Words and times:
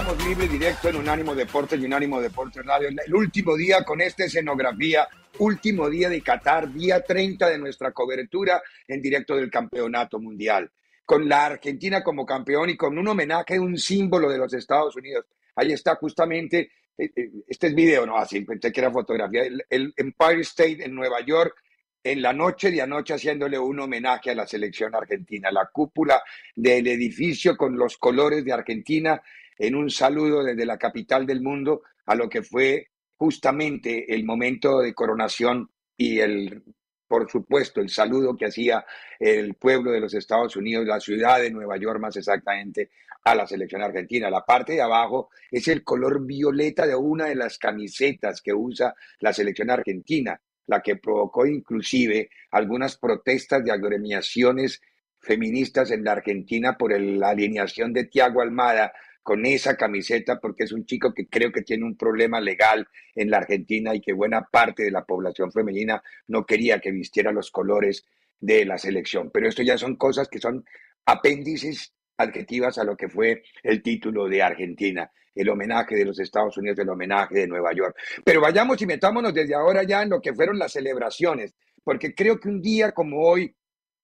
Comenzamos 0.00 0.28
libre 0.28 0.48
directo 0.48 0.88
en 0.88 0.96
Unánimo 0.96 1.34
Deportes 1.34 1.78
y 1.78 1.84
Unánimo 1.84 2.22
Deportes 2.22 2.64
Radio. 2.64 2.88
El 2.88 3.14
último 3.14 3.54
día 3.54 3.84
con 3.84 4.00
esta 4.00 4.24
escenografía, 4.24 5.06
último 5.40 5.90
día 5.90 6.08
de 6.08 6.22
Qatar, 6.22 6.72
día 6.72 7.02
30 7.02 7.50
de 7.50 7.58
nuestra 7.58 7.92
cobertura 7.92 8.62
en 8.88 9.02
directo 9.02 9.36
del 9.36 9.50
Campeonato 9.50 10.18
Mundial. 10.18 10.70
Con 11.04 11.28
la 11.28 11.44
Argentina 11.44 12.02
como 12.02 12.24
campeón 12.24 12.70
y 12.70 12.78
con 12.78 12.96
un 12.96 13.08
homenaje, 13.08 13.60
un 13.60 13.76
símbolo 13.76 14.30
de 14.30 14.38
los 14.38 14.54
Estados 14.54 14.96
Unidos. 14.96 15.26
Ahí 15.54 15.72
está 15.72 15.96
justamente, 15.96 16.70
eh, 16.96 17.10
eh, 17.14 17.30
este 17.46 17.66
es 17.66 17.74
video, 17.74 18.06
no, 18.06 18.16
así 18.16 18.40
pensé 18.40 18.72
que 18.72 18.80
era 18.80 18.90
fotografía, 18.90 19.42
el 19.68 19.92
Empire 19.98 20.40
State 20.40 20.82
en 20.82 20.94
Nueva 20.94 21.20
York, 21.20 21.62
en 22.02 22.22
la 22.22 22.32
noche 22.32 22.70
de 22.70 22.80
anoche 22.80 23.14
haciéndole 23.14 23.58
un 23.58 23.78
homenaje 23.78 24.30
a 24.30 24.34
la 24.34 24.46
selección 24.46 24.94
argentina, 24.94 25.50
la 25.50 25.68
cúpula 25.70 26.22
del 26.54 26.86
edificio 26.86 27.54
con 27.56 27.76
los 27.76 27.98
colores 27.98 28.42
de 28.44 28.52
Argentina 28.52 29.20
en 29.60 29.74
un 29.74 29.90
saludo 29.90 30.42
desde 30.42 30.64
la 30.64 30.78
capital 30.78 31.26
del 31.26 31.42
mundo 31.42 31.82
a 32.06 32.14
lo 32.14 32.28
que 32.28 32.42
fue 32.42 32.88
justamente 33.16 34.14
el 34.14 34.24
momento 34.24 34.80
de 34.80 34.94
coronación 34.94 35.70
y 35.96 36.18
el, 36.18 36.64
por 37.06 37.30
supuesto, 37.30 37.82
el 37.82 37.90
saludo 37.90 38.34
que 38.34 38.46
hacía 38.46 38.86
el 39.18 39.54
pueblo 39.54 39.92
de 39.92 40.00
los 40.00 40.14
Estados 40.14 40.56
Unidos, 40.56 40.86
la 40.86 40.98
ciudad 40.98 41.40
de 41.40 41.50
Nueva 41.50 41.76
York 41.76 42.00
más 42.00 42.16
exactamente, 42.16 42.90
a 43.22 43.34
la 43.34 43.46
selección 43.46 43.82
argentina. 43.82 44.30
La 44.30 44.46
parte 44.46 44.72
de 44.72 44.80
abajo 44.80 45.28
es 45.50 45.68
el 45.68 45.84
color 45.84 46.24
violeta 46.24 46.86
de 46.86 46.96
una 46.96 47.26
de 47.26 47.34
las 47.34 47.58
camisetas 47.58 48.40
que 48.40 48.54
usa 48.54 48.94
la 49.18 49.34
selección 49.34 49.68
argentina 49.68 50.40
la 50.70 50.80
que 50.80 50.96
provocó 50.96 51.44
inclusive 51.44 52.30
algunas 52.52 52.96
protestas 52.96 53.62
de 53.64 53.72
agremiaciones 53.72 54.80
feministas 55.18 55.90
en 55.90 56.04
la 56.04 56.12
Argentina 56.12 56.78
por 56.78 56.98
la 56.98 57.30
alineación 57.30 57.92
de 57.92 58.04
Tiago 58.04 58.40
Almada 58.40 58.92
con 59.22 59.44
esa 59.46 59.76
camiseta 59.76 60.38
porque 60.40 60.64
es 60.64 60.72
un 60.72 60.84
chico 60.86 61.12
que 61.14 61.28
creo 61.28 61.52
que 61.52 61.62
tiene 61.62 61.84
un 61.84 61.96
problema 61.96 62.40
legal 62.40 62.88
en 63.14 63.30
la 63.30 63.38
Argentina 63.38 63.94
y 63.94 64.00
que 64.00 64.12
buena 64.12 64.42
parte 64.50 64.82
de 64.82 64.90
la 64.90 65.04
población 65.04 65.52
femenina 65.52 66.02
no 66.28 66.46
quería 66.46 66.80
que 66.80 66.90
vistiera 66.90 67.32
los 67.32 67.50
colores 67.50 68.04
de 68.38 68.64
la 68.64 68.78
selección. 68.78 69.30
Pero 69.30 69.48
esto 69.48 69.62
ya 69.62 69.76
son 69.76 69.96
cosas 69.96 70.28
que 70.28 70.38
son 70.38 70.64
apéndices 71.04 71.92
adjetivas 72.16 72.78
a 72.78 72.84
lo 72.84 72.96
que 72.96 73.08
fue 73.08 73.42
el 73.62 73.82
título 73.82 74.28
de 74.28 74.42
Argentina 74.42 75.10
el 75.34 75.48
homenaje 75.48 75.96
de 75.96 76.04
los 76.04 76.18
Estados 76.18 76.56
Unidos, 76.58 76.78
el 76.78 76.88
homenaje 76.88 77.34
de 77.34 77.46
Nueva 77.46 77.72
York. 77.72 77.96
Pero 78.24 78.40
vayamos 78.40 78.80
y 78.82 78.86
metámonos 78.86 79.32
desde 79.32 79.54
ahora 79.54 79.82
ya 79.84 80.02
en 80.02 80.10
lo 80.10 80.20
que 80.20 80.34
fueron 80.34 80.58
las 80.58 80.72
celebraciones, 80.72 81.54
porque 81.82 82.14
creo 82.14 82.38
que 82.38 82.48
un 82.48 82.60
día 82.60 82.92
como 82.92 83.22
hoy, 83.22 83.54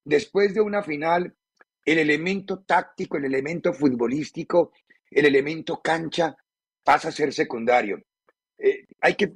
después 0.05 0.55
de 0.55 0.61
una 0.61 0.83
final, 0.83 1.35
el 1.85 1.99
elemento 1.99 2.65
táctico, 2.65 3.17
el 3.17 3.27
elemento 3.27 3.73
futbolístico, 3.73 4.73
el 5.11 5.27
elemento 5.27 5.81
cancha 5.83 6.37
pasa 6.85 7.09
a 7.09 7.13
ser 7.13 7.33
secundario. 7.33 8.03
Eh, 8.59 8.87
hay 9.01 9.15
que 9.15 9.35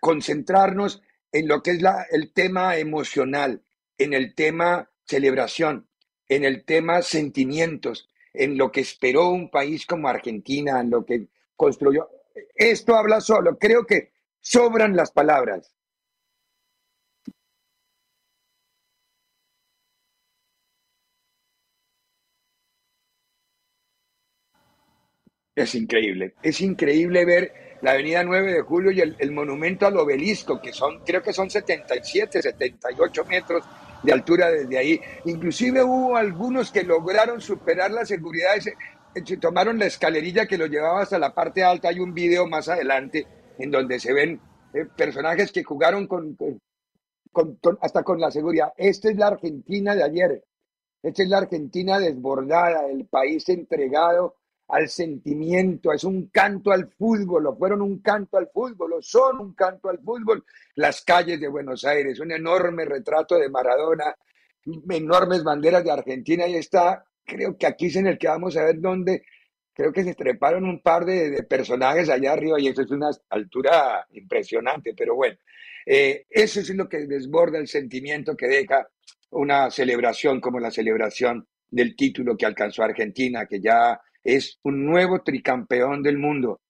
concentrarnos 0.00 1.02
en 1.32 1.48
lo 1.48 1.62
que 1.62 1.72
es 1.72 1.82
la, 1.82 2.06
el 2.10 2.32
tema 2.32 2.76
emocional, 2.76 3.62
en 3.98 4.14
el 4.14 4.34
tema 4.34 4.90
celebración, 5.04 5.88
en 6.28 6.44
el 6.44 6.64
tema 6.64 7.02
sentimientos, 7.02 8.08
en 8.32 8.56
lo 8.56 8.72
que 8.72 8.80
esperó 8.80 9.30
un 9.30 9.50
país 9.50 9.86
como 9.86 10.08
Argentina, 10.08 10.80
en 10.80 10.90
lo 10.90 11.04
que 11.04 11.28
construyó. 11.56 12.08
Esto 12.54 12.94
habla 12.94 13.20
solo, 13.20 13.58
creo 13.58 13.84
que 13.86 14.12
sobran 14.40 14.96
las 14.96 15.10
palabras. 15.12 15.73
Es 25.54 25.74
increíble, 25.76 26.34
es 26.42 26.60
increíble 26.60 27.24
ver 27.24 27.78
la 27.80 27.92
avenida 27.92 28.24
9 28.24 28.54
de 28.54 28.62
julio 28.62 28.90
y 28.90 29.00
el, 29.00 29.30
monumento 29.30 29.86
al 29.86 29.96
obelisco, 29.96 30.60
que 30.60 30.72
son, 30.72 31.00
creo 31.04 31.22
que 31.22 31.32
son 31.32 31.48
77, 31.48 32.42
78 32.42 33.24
metros 33.26 33.64
de 34.02 34.12
altura 34.12 34.50
desde 34.50 34.78
ahí. 34.78 35.00
Inclusive 35.26 35.84
hubo 35.84 36.16
algunos 36.16 36.72
que 36.72 36.82
lograron 36.82 37.40
superar 37.40 37.92
la 37.92 38.04
seguridad, 38.04 38.54
se, 38.58 39.36
tomaron 39.36 39.78
la 39.78 39.86
escalerilla 39.86 40.46
que 40.46 40.58
lo 40.58 40.66
llevaba 40.66 41.02
hasta 41.02 41.20
la 41.20 41.34
parte 41.34 41.62
alta. 41.62 41.88
Hay 41.88 42.00
un 42.00 42.14
video 42.14 42.48
más 42.48 42.68
adelante 42.68 43.26
en 43.58 43.70
donde 43.70 44.00
se 44.00 44.12
ven 44.12 44.40
eh, 44.72 44.86
personajes 44.96 45.52
que 45.52 45.62
jugaron 45.62 46.08
con, 46.08 46.36
hasta 47.80 48.02
con 48.02 48.18
la 48.18 48.32
seguridad. 48.32 48.72
Esta 48.76 49.08
es 49.08 49.16
la 49.16 49.28
Argentina 49.28 49.94
de 49.94 50.02
ayer. 50.02 50.44
Esta 51.00 51.22
es 51.22 51.28
la 51.28 51.38
Argentina 51.38 52.00
desbordada, 52.00 52.86
el 52.86 53.06
país 53.06 53.48
entregado 53.50 54.36
al 54.68 54.88
sentimiento, 54.88 55.92
es 55.92 56.04
un 56.04 56.28
canto 56.28 56.72
al 56.72 56.88
fútbol, 56.88 57.46
o 57.46 57.56
fueron 57.56 57.82
un 57.82 58.00
canto 58.00 58.38
al 58.38 58.48
fútbol, 58.48 58.94
son 59.00 59.40
un 59.40 59.54
canto 59.54 59.88
al 59.88 59.98
fútbol. 59.98 60.44
Las 60.76 61.02
calles 61.02 61.40
de 61.40 61.48
Buenos 61.48 61.84
Aires, 61.84 62.18
un 62.20 62.32
enorme 62.32 62.84
retrato 62.84 63.36
de 63.36 63.48
Maradona, 63.50 64.16
enormes 64.90 65.44
banderas 65.44 65.84
de 65.84 65.90
Argentina, 65.90 66.46
y 66.46 66.56
está, 66.56 67.04
creo 67.24 67.56
que 67.58 67.66
aquí 67.66 67.86
es 67.86 67.96
en 67.96 68.06
el 68.06 68.18
que 68.18 68.28
vamos 68.28 68.56
a 68.56 68.64
ver 68.64 68.80
dónde, 68.80 69.24
creo 69.74 69.92
que 69.92 70.04
se 70.04 70.14
treparon 70.14 70.64
un 70.64 70.80
par 70.80 71.04
de, 71.04 71.42
personajes 71.42 72.08
allá 72.08 72.32
arriba, 72.32 72.58
y 72.58 72.68
eso 72.68 72.82
es 72.82 72.90
una 72.90 73.10
altura 73.28 74.06
impresionante, 74.12 74.94
pero 74.96 75.14
bueno, 75.14 75.36
eh, 75.84 76.24
eso 76.30 76.60
es 76.60 76.70
lo 76.70 76.88
que 76.88 77.06
desborda 77.06 77.58
el 77.58 77.68
sentimiento 77.68 78.34
que 78.34 78.48
deja 78.48 78.88
una 79.30 79.70
celebración 79.70 80.40
como 80.40 80.58
la 80.58 80.70
celebración 80.70 81.46
del 81.68 81.94
título 81.96 82.36
que 82.36 82.46
alcanzó 82.46 82.82
Argentina, 82.82 83.46
que 83.46 83.60
ya 83.60 84.00
es 84.24 84.58
un 84.62 84.86
nuevo 84.86 85.22
tricampeón 85.22 86.02
del 86.02 86.18
mundo. 86.18 86.60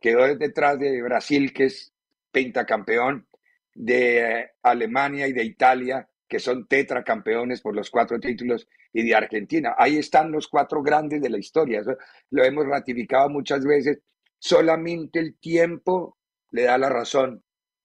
Quedó 0.00 0.34
detrás 0.34 0.78
de 0.78 1.00
Brasil, 1.02 1.52
que 1.52 1.64
es 1.64 1.92
pentacampeón, 2.32 3.28
de 3.74 4.50
Alemania 4.62 5.28
y 5.28 5.32
de 5.32 5.44
Italia, 5.44 6.08
que 6.26 6.38
son 6.38 6.66
tetracampeones 6.66 7.60
por 7.60 7.76
los 7.76 7.90
cuatro 7.90 8.18
títulos, 8.18 8.66
y 8.92 9.02
de 9.06 9.14
Argentina. 9.14 9.74
Ahí 9.78 9.96
están 9.96 10.30
los 10.30 10.48
cuatro 10.48 10.82
grandes 10.82 11.20
de 11.20 11.30
la 11.30 11.38
historia. 11.38 11.82
lo 12.30 12.44
hemos 12.44 12.66
ratificado 12.66 13.28
muchas 13.28 13.64
veces. 13.64 14.00
Solamente 14.38 15.18
el 15.18 15.36
tiempo 15.36 16.18
le 16.50 16.62
da 16.64 16.78
la 16.78 16.88
razón. 16.88 17.42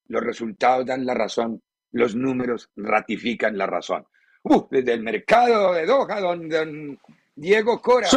Los 0.07 0.23
resultados 0.23 0.85
dan 0.85 1.05
la 1.05 1.13
razón. 1.13 1.61
Los 1.91 2.15
números 2.15 2.69
ratifican 2.75 3.57
la 3.57 3.67
razón. 3.67 4.05
Uh, 4.43 4.67
desde 4.69 4.93
el 4.93 5.01
mercado 5.01 5.73
de 5.73 5.85
Doha, 5.85 6.19
don, 6.19 6.99
Diego 7.35 7.81
Cora 7.81 8.07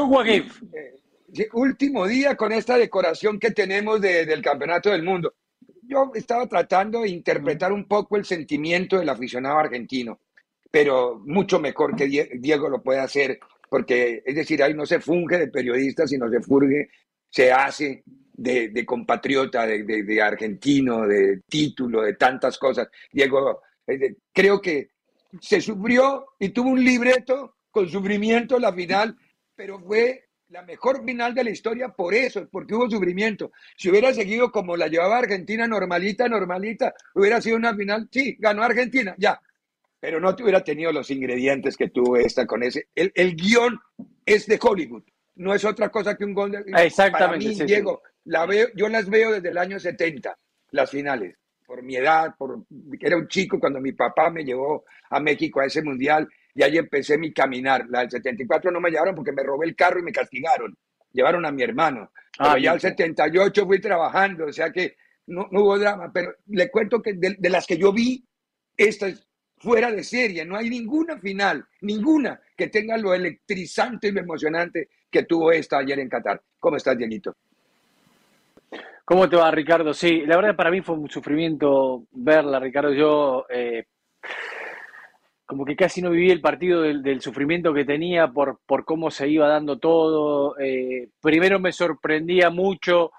último 1.52 2.06
día 2.06 2.36
con 2.36 2.52
esta 2.52 2.76
decoración 2.76 3.38
que 3.38 3.50
tenemos 3.50 4.00
del 4.00 4.42
Campeonato 4.42 4.90
del 4.90 5.02
Mundo. 5.02 5.34
Yo 5.82 6.10
estaba 6.14 6.46
tratando 6.46 7.02
de 7.02 7.08
interpretar 7.08 7.72
un 7.72 7.86
poco 7.86 8.16
el 8.16 8.24
sentimiento 8.24 8.98
del 8.98 9.08
aficionado 9.08 9.58
argentino, 9.58 10.20
pero 10.70 11.20
mucho 11.24 11.58
mejor 11.58 11.96
que 11.96 12.30
Diego 12.34 12.68
lo 12.68 12.82
puede 12.82 13.00
hacer, 13.00 13.38
porque 13.68 14.22
es 14.24 14.34
decir, 14.34 14.62
ahí 14.62 14.74
no 14.74 14.86
se 14.86 15.00
funge 15.00 15.38
de 15.38 15.48
periodista, 15.48 16.06
sino 16.06 16.28
se, 16.30 16.88
se 17.28 17.52
hace 17.52 18.04
de, 18.40 18.86
compatriota, 18.86 19.66
de, 19.66 20.22
argentino, 20.22 21.06
de 21.06 21.42
título, 21.48 22.02
de 22.02 22.14
tantas 22.14 22.58
cosas. 22.58 22.88
Diego, 23.12 23.60
eh, 23.86 24.16
creo 24.32 24.60
que 24.60 24.90
se 25.40 25.60
sufrió 25.60 26.26
y 26.38 26.48
tuvo 26.50 26.70
un 26.70 26.82
libreto 26.82 27.56
con 27.70 27.88
sufrimiento 27.88 28.58
la 28.58 28.72
final, 28.72 29.16
pero 29.54 29.78
fue 29.80 30.29
la 30.50 30.62
mejor 30.62 31.04
final 31.04 31.32
de 31.32 31.44
la 31.44 31.50
historia 31.50 31.88
por 31.88 32.12
eso, 32.12 32.48
porque 32.50 32.74
hubo 32.74 32.90
sufrimiento. 32.90 33.52
Si 33.76 33.88
hubiera 33.88 34.12
seguido 34.12 34.50
como 34.50 34.76
la 34.76 34.88
llevaba 34.88 35.18
Argentina, 35.18 35.66
normalita, 35.66 36.28
normalita, 36.28 36.92
hubiera 37.14 37.40
sido 37.40 37.56
una 37.56 37.74
final, 37.74 38.08
sí, 38.10 38.36
ganó 38.38 38.62
Argentina, 38.62 39.14
ya, 39.16 39.40
pero 40.00 40.20
no 40.20 40.30
hubiera 40.30 40.62
tenido 40.64 40.92
los 40.92 41.10
ingredientes 41.10 41.76
que 41.76 41.90
tuvo 41.90 42.16
esta 42.16 42.46
con 42.46 42.62
ese. 42.62 42.88
El, 42.94 43.12
el 43.14 43.36
guion 43.36 43.78
es 44.26 44.46
de 44.46 44.58
Hollywood, 44.60 45.04
no 45.36 45.54
es 45.54 45.64
otra 45.64 45.88
cosa 45.88 46.16
que 46.16 46.24
un 46.24 46.34
gol 46.34 46.50
de... 46.50 46.64
Exactamente. 46.84 47.52
Para 47.52 47.66
Diego, 47.66 48.02
La 48.24 48.44
veo, 48.44 48.68
yo 48.74 48.88
las 48.88 49.08
veo 49.08 49.32
desde 49.32 49.50
el 49.50 49.58
año 49.58 49.78
70, 49.78 50.36
las 50.72 50.90
finales, 50.90 51.36
por 51.64 51.82
mi 51.84 51.94
edad, 51.94 52.34
por 52.36 52.64
era 53.00 53.16
un 53.16 53.28
chico 53.28 53.60
cuando 53.60 53.80
mi 53.80 53.92
papá 53.92 54.30
me 54.30 54.44
llevó 54.44 54.84
a 55.10 55.20
México 55.20 55.60
a 55.60 55.66
ese 55.66 55.82
mundial 55.82 56.28
y 56.54 56.62
ahí 56.62 56.78
empecé 56.78 57.18
mi 57.18 57.32
caminar. 57.32 57.86
La 57.88 58.00
del 58.00 58.10
74 58.10 58.70
no 58.70 58.80
me 58.80 58.90
llevaron 58.90 59.14
porque 59.14 59.32
me 59.32 59.42
robé 59.42 59.66
el 59.66 59.76
carro 59.76 60.00
y 60.00 60.02
me 60.02 60.12
castigaron. 60.12 60.76
Llevaron 61.12 61.44
a 61.46 61.52
mi 61.52 61.62
hermano. 61.62 62.10
Pero 62.36 62.50
ah, 62.50 62.58
ya 62.58 62.72
el 62.72 62.80
78 62.80 63.66
fui 63.66 63.80
trabajando, 63.80 64.46
o 64.46 64.52
sea 64.52 64.70
que 64.70 64.96
no, 65.26 65.48
hubo 65.50 65.78
drama. 65.78 66.10
Pero 66.12 66.34
le 66.46 66.70
cuento 66.70 67.02
que 67.02 67.14
de, 67.14 67.50
las 67.50 67.66
que 67.66 67.76
yo 67.76 67.92
vi, 67.92 68.24
esta 68.76 69.08
es 69.08 69.26
fuera 69.58 69.90
de 69.90 70.04
serie. 70.04 70.44
No 70.44 70.56
hay 70.56 70.70
ninguna 70.70 71.18
final, 71.18 71.66
ninguna 71.82 72.40
que 72.56 72.68
tenga 72.68 72.96
lo 72.96 73.14
electrizante 73.14 74.08
y 74.08 74.12
lo 74.12 74.20
emocionante 74.20 74.88
que 75.10 75.24
tuvo 75.24 75.52
esta 75.52 75.78
ayer 75.78 75.98
en 75.98 76.08
Qatar. 76.08 76.40
¿Cómo 76.58 76.76
estás, 76.76 76.96
Dieguito? 76.96 77.36
¿Cómo 79.04 79.28
te 79.28 79.36
va, 79.36 79.50
Ricardo? 79.50 79.92
Sí, 79.92 80.22
la 80.24 80.36
verdad 80.36 80.54
para 80.54 80.70
mí 80.70 80.82
fue 80.82 80.94
un 80.94 81.10
sufrimiento 81.10 82.04
verla, 82.12 82.60
Ricardo. 82.60 82.92
Yo 82.92 83.44
eh, 83.50 83.86
como 85.50 85.64
que 85.64 85.74
casi 85.74 86.00
no 86.00 86.10
viví 86.10 86.30
el 86.30 86.40
partido 86.40 86.82
del, 86.82 87.20
sufrimiento 87.20 87.74
que 87.74 87.84
tenía 87.84 88.28
por, 88.28 88.60
por, 88.66 88.84
cómo 88.84 89.10
se 89.10 89.28
iba 89.28 89.48
dando 89.48 89.80
todo. 89.80 90.56
Eh, 90.60 91.08
primero 91.20 91.58
me 91.58 91.72
sorprendía 91.72 92.50
mucho 92.50 93.10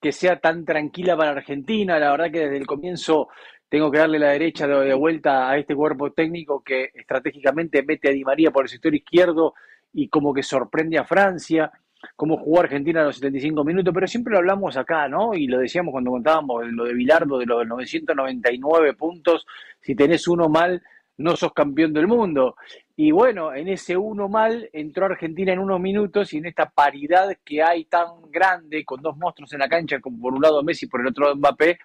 que 0.00 0.12
sea 0.12 0.38
tan 0.38 0.64
tranquila 0.64 1.16
para 1.16 1.32
Argentina. 1.32 1.98
La 1.98 2.12
verdad 2.12 2.30
que 2.30 2.42
desde 2.42 2.58
el 2.58 2.66
comienzo 2.68 3.26
tengo 3.68 3.90
que 3.90 3.98
darle 3.98 4.20
la 4.20 4.28
derecha 4.28 4.68
de, 4.68 4.94
vuelta 4.94 5.50
a 5.50 5.58
este 5.58 5.74
cuerpo 5.74 6.12
técnico 6.12 6.62
que 6.62 6.90
estratégicamente 6.94 7.82
mete 7.82 8.10
a 8.10 8.12
Di 8.12 8.22
María 8.22 8.52
por 8.52 8.66
el 8.66 8.68
sector 8.68 8.94
izquierdo 8.94 9.54
y 9.92 10.06
como 10.06 10.32
que 10.32 10.44
sorprende 10.44 10.96
a 10.96 11.04
Francia, 11.04 11.72
cómo 12.14 12.36
jugó 12.36 12.60
Argentina 12.60 13.00
a 13.00 13.06
los 13.06 13.16
75 13.16 13.64
minutos, 13.64 13.92
pero 13.92 14.06
siempre 14.06 14.30
lo 14.30 14.38
hablamos 14.38 14.76
acá, 14.76 15.08
¿no? 15.08 15.34
Y 15.34 15.48
lo 15.48 15.58
decíamos 15.58 15.90
cuando 15.90 16.12
contábamos 16.12 16.64
lo 16.68 16.84
de 16.84 16.94
Bilardo, 16.94 17.36
de 17.36 17.46
los 17.46 17.66
999 17.66 18.94
puntos, 18.94 19.44
si 19.80 19.96
tenés 19.96 20.28
uno 20.28 20.48
mal, 20.48 20.80
no 21.20 21.36
sos 21.36 21.52
campeón 21.52 21.92
del 21.92 22.06
mundo. 22.06 22.56
Y 22.96 23.12
bueno, 23.12 23.54
en 23.54 23.68
ese 23.68 23.96
uno 23.96 24.28
mal 24.28 24.68
entró 24.72 25.06
Argentina 25.06 25.52
en 25.52 25.58
unos 25.58 25.80
minutos 25.80 26.32
y 26.32 26.38
en 26.38 26.46
esta 26.46 26.68
paridad 26.68 27.36
que 27.44 27.62
hay 27.62 27.84
tan 27.84 28.30
grande, 28.30 28.84
con 28.84 29.00
dos 29.02 29.16
monstruos 29.16 29.52
en 29.52 29.60
la 29.60 29.68
cancha, 29.68 30.00
como 30.00 30.20
por 30.20 30.34
un 30.34 30.42
lado 30.42 30.62
Messi 30.62 30.86
y 30.86 30.88
por 30.88 31.00
el 31.00 31.08
otro 31.08 31.34
Mbappé, 31.36 31.78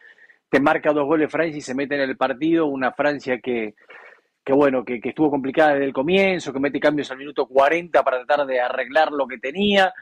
te 0.49 0.59
marca 0.59 0.93
dos 0.93 1.05
goles 1.05 1.31
Francia 1.31 1.57
y 1.57 1.61
se 1.61 1.75
mete 1.75 1.95
en 1.95 2.01
el 2.01 2.17
partido, 2.17 2.65
una 2.67 2.91
Francia 2.93 3.39
que, 3.39 3.75
que 4.43 4.53
bueno, 4.53 4.85
que, 4.85 5.01
estuvo 5.03 5.29
complicada 5.29 5.73
desde 5.73 5.85
el 5.85 5.93
comienzo, 5.93 6.53
que 6.53 6.59
mete 6.59 6.79
cambios 6.79 7.11
al 7.11 7.17
minuto 7.17 7.47
40 7.47 8.03
para 8.03 8.23
tratar 8.23 8.45
de 8.45 8.61
arreglar 8.61 9.11
lo 9.11 9.27
que 9.27 9.37
tenía. 9.37 9.93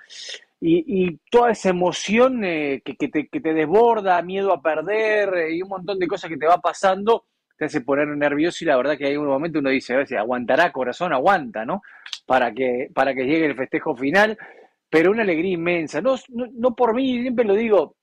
Y, 0.65 1.17
toda 1.29 1.51
esa 1.51 1.69
emoción 1.69 2.45
eh, 2.45 2.81
que, 2.85 2.93
te, 2.93 3.27
que, 3.27 3.41
te, 3.41 3.53
desborda, 3.53 4.21
miedo 4.21 4.53
a 4.53 4.61
perder 4.61 5.33
eh, 5.35 5.55
y 5.55 5.61
un 5.61 5.67
montón 5.67 5.99
de 5.99 6.07
cosas 6.07 6.29
que 6.29 6.37
te 6.37 6.45
va 6.45 6.57
pasando, 6.59 7.25
te 7.57 7.65
hace 7.65 7.81
poner 7.81 8.07
nervioso 8.07 8.63
y 8.63 8.67
la 8.67 8.77
verdad 8.77 8.97
que 8.97 9.07
hay 9.07 9.17
un 9.17 9.27
momento 9.27 9.59
uno 9.59 9.69
dice, 9.69 9.95
a 9.95 10.05
si 10.05 10.15
aguantará 10.15 10.71
corazón, 10.71 11.13
aguanta, 11.13 11.65
¿no? 11.65 11.81
Para 12.25 12.53
que, 12.53 12.89
para 12.93 13.13
que 13.13 13.25
llegue 13.25 13.45
el 13.45 13.55
festejo 13.55 13.95
final, 13.95 14.37
pero 14.89 15.11
una 15.11 15.23
alegría 15.23 15.53
inmensa. 15.53 16.01
No, 16.01 16.15
no, 16.29 16.75
por 16.75 16.93
mí, 16.93 17.21
siempre 17.21 17.45
lo 17.45 17.53
digo, 17.55 17.95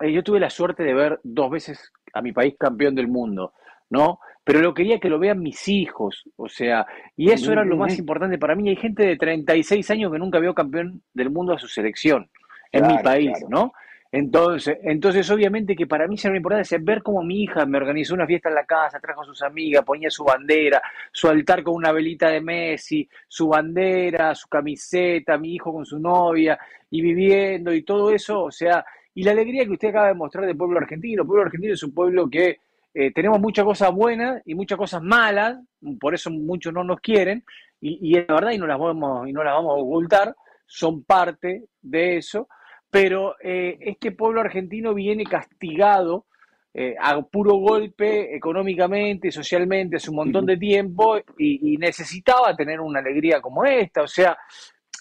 eh, 0.00 0.12
yo 0.12 0.22
tuve 0.22 0.40
la 0.40 0.50
suerte 0.50 0.82
de 0.82 0.94
ver 0.94 1.20
dos 1.22 1.50
veces 1.50 1.92
a 2.12 2.22
mi 2.22 2.32
país 2.32 2.54
campeón 2.58 2.94
del 2.94 3.08
mundo, 3.08 3.52
¿no? 3.90 4.20
Pero 4.44 4.60
lo 4.60 4.72
quería 4.72 4.98
que 4.98 5.10
lo 5.10 5.18
vean 5.18 5.40
mis 5.40 5.68
hijos, 5.68 6.24
o 6.36 6.48
sea, 6.48 6.86
y 7.16 7.30
eso 7.30 7.52
era 7.52 7.64
lo 7.64 7.76
más 7.76 7.98
importante 7.98 8.38
para 8.38 8.54
mí. 8.54 8.70
Hay 8.70 8.76
gente 8.76 9.04
de 9.04 9.16
36 9.16 9.90
años 9.90 10.10
que 10.10 10.18
nunca 10.18 10.38
vio 10.38 10.54
campeón 10.54 11.02
del 11.12 11.28
mundo 11.28 11.52
a 11.52 11.58
su 11.58 11.68
selección 11.68 12.30
en 12.72 12.86
mi 12.86 12.98
país, 13.02 13.44
¿no? 13.50 13.72
Entonces, 14.10 14.78
entonces, 14.82 15.30
obviamente 15.30 15.76
que 15.76 15.86
para 15.86 16.06
mí 16.06 16.16
será 16.16 16.34
importante 16.34 16.74
es 16.74 16.84
ver 16.84 17.02
cómo 17.02 17.22
mi 17.22 17.42
hija 17.42 17.66
me 17.66 17.76
organizó 17.76 18.14
una 18.14 18.26
fiesta 18.26 18.48
en 18.48 18.54
la 18.54 18.64
casa, 18.64 18.98
trajo 19.00 19.20
a 19.20 19.26
sus 19.26 19.42
amigas, 19.42 19.84
ponía 19.84 20.08
su 20.08 20.24
bandera, 20.24 20.80
su 21.12 21.28
altar 21.28 21.62
con 21.62 21.74
una 21.74 21.92
velita 21.92 22.30
de 22.30 22.40
Messi, 22.40 23.06
su 23.26 23.48
bandera, 23.48 24.34
su 24.34 24.48
camiseta, 24.48 25.36
mi 25.36 25.54
hijo 25.54 25.74
con 25.74 25.84
su 25.84 25.98
novia, 25.98 26.58
y 26.90 27.02
viviendo 27.02 27.72
y 27.74 27.82
todo 27.82 28.10
eso, 28.10 28.44
o 28.44 28.50
sea, 28.50 28.82
y 29.14 29.22
la 29.24 29.32
alegría 29.32 29.66
que 29.66 29.72
usted 29.72 29.88
acaba 29.88 30.08
de 30.08 30.14
mostrar 30.14 30.46
del 30.46 30.56
pueblo 30.56 30.78
argentino. 30.78 31.22
El 31.22 31.26
pueblo 31.26 31.44
argentino 31.44 31.74
es 31.74 31.82
un 31.82 31.92
pueblo 31.92 32.30
que 32.30 32.60
eh, 32.94 33.12
tenemos 33.12 33.38
muchas 33.40 33.64
cosas 33.66 33.92
buenas 33.92 34.40
y 34.46 34.54
muchas 34.54 34.78
cosas 34.78 35.02
malas, 35.02 35.58
por 36.00 36.14
eso 36.14 36.30
muchos 36.30 36.72
no 36.72 36.82
nos 36.82 37.00
quieren, 37.00 37.44
y, 37.78 37.98
y 38.00 38.16
es 38.16 38.26
verdad, 38.26 38.52
y 38.52 38.58
no 38.58 38.66
las 38.66 38.78
vamos, 38.78 39.28
y 39.28 39.32
no 39.34 39.44
las 39.44 39.52
vamos 39.52 39.72
a 39.72 39.82
ocultar, 39.82 40.34
son 40.64 41.02
parte 41.02 41.64
de 41.82 42.16
eso 42.16 42.48
pero 42.90 43.36
eh, 43.42 43.78
este 43.80 44.12
pueblo 44.12 44.40
argentino 44.40 44.94
viene 44.94 45.24
castigado 45.24 46.26
eh, 46.72 46.94
a 47.00 47.20
puro 47.22 47.54
golpe 47.56 48.34
económicamente, 48.34 49.32
socialmente, 49.32 49.96
hace 49.96 50.10
un 50.10 50.16
montón 50.16 50.46
de 50.46 50.56
tiempo 50.56 51.18
y, 51.38 51.76
necesitaba 51.78 52.54
tener 52.54 52.80
una 52.80 53.00
alegría 53.00 53.40
como 53.40 53.64
esta, 53.64 54.02
o 54.02 54.06
sea, 54.06 54.36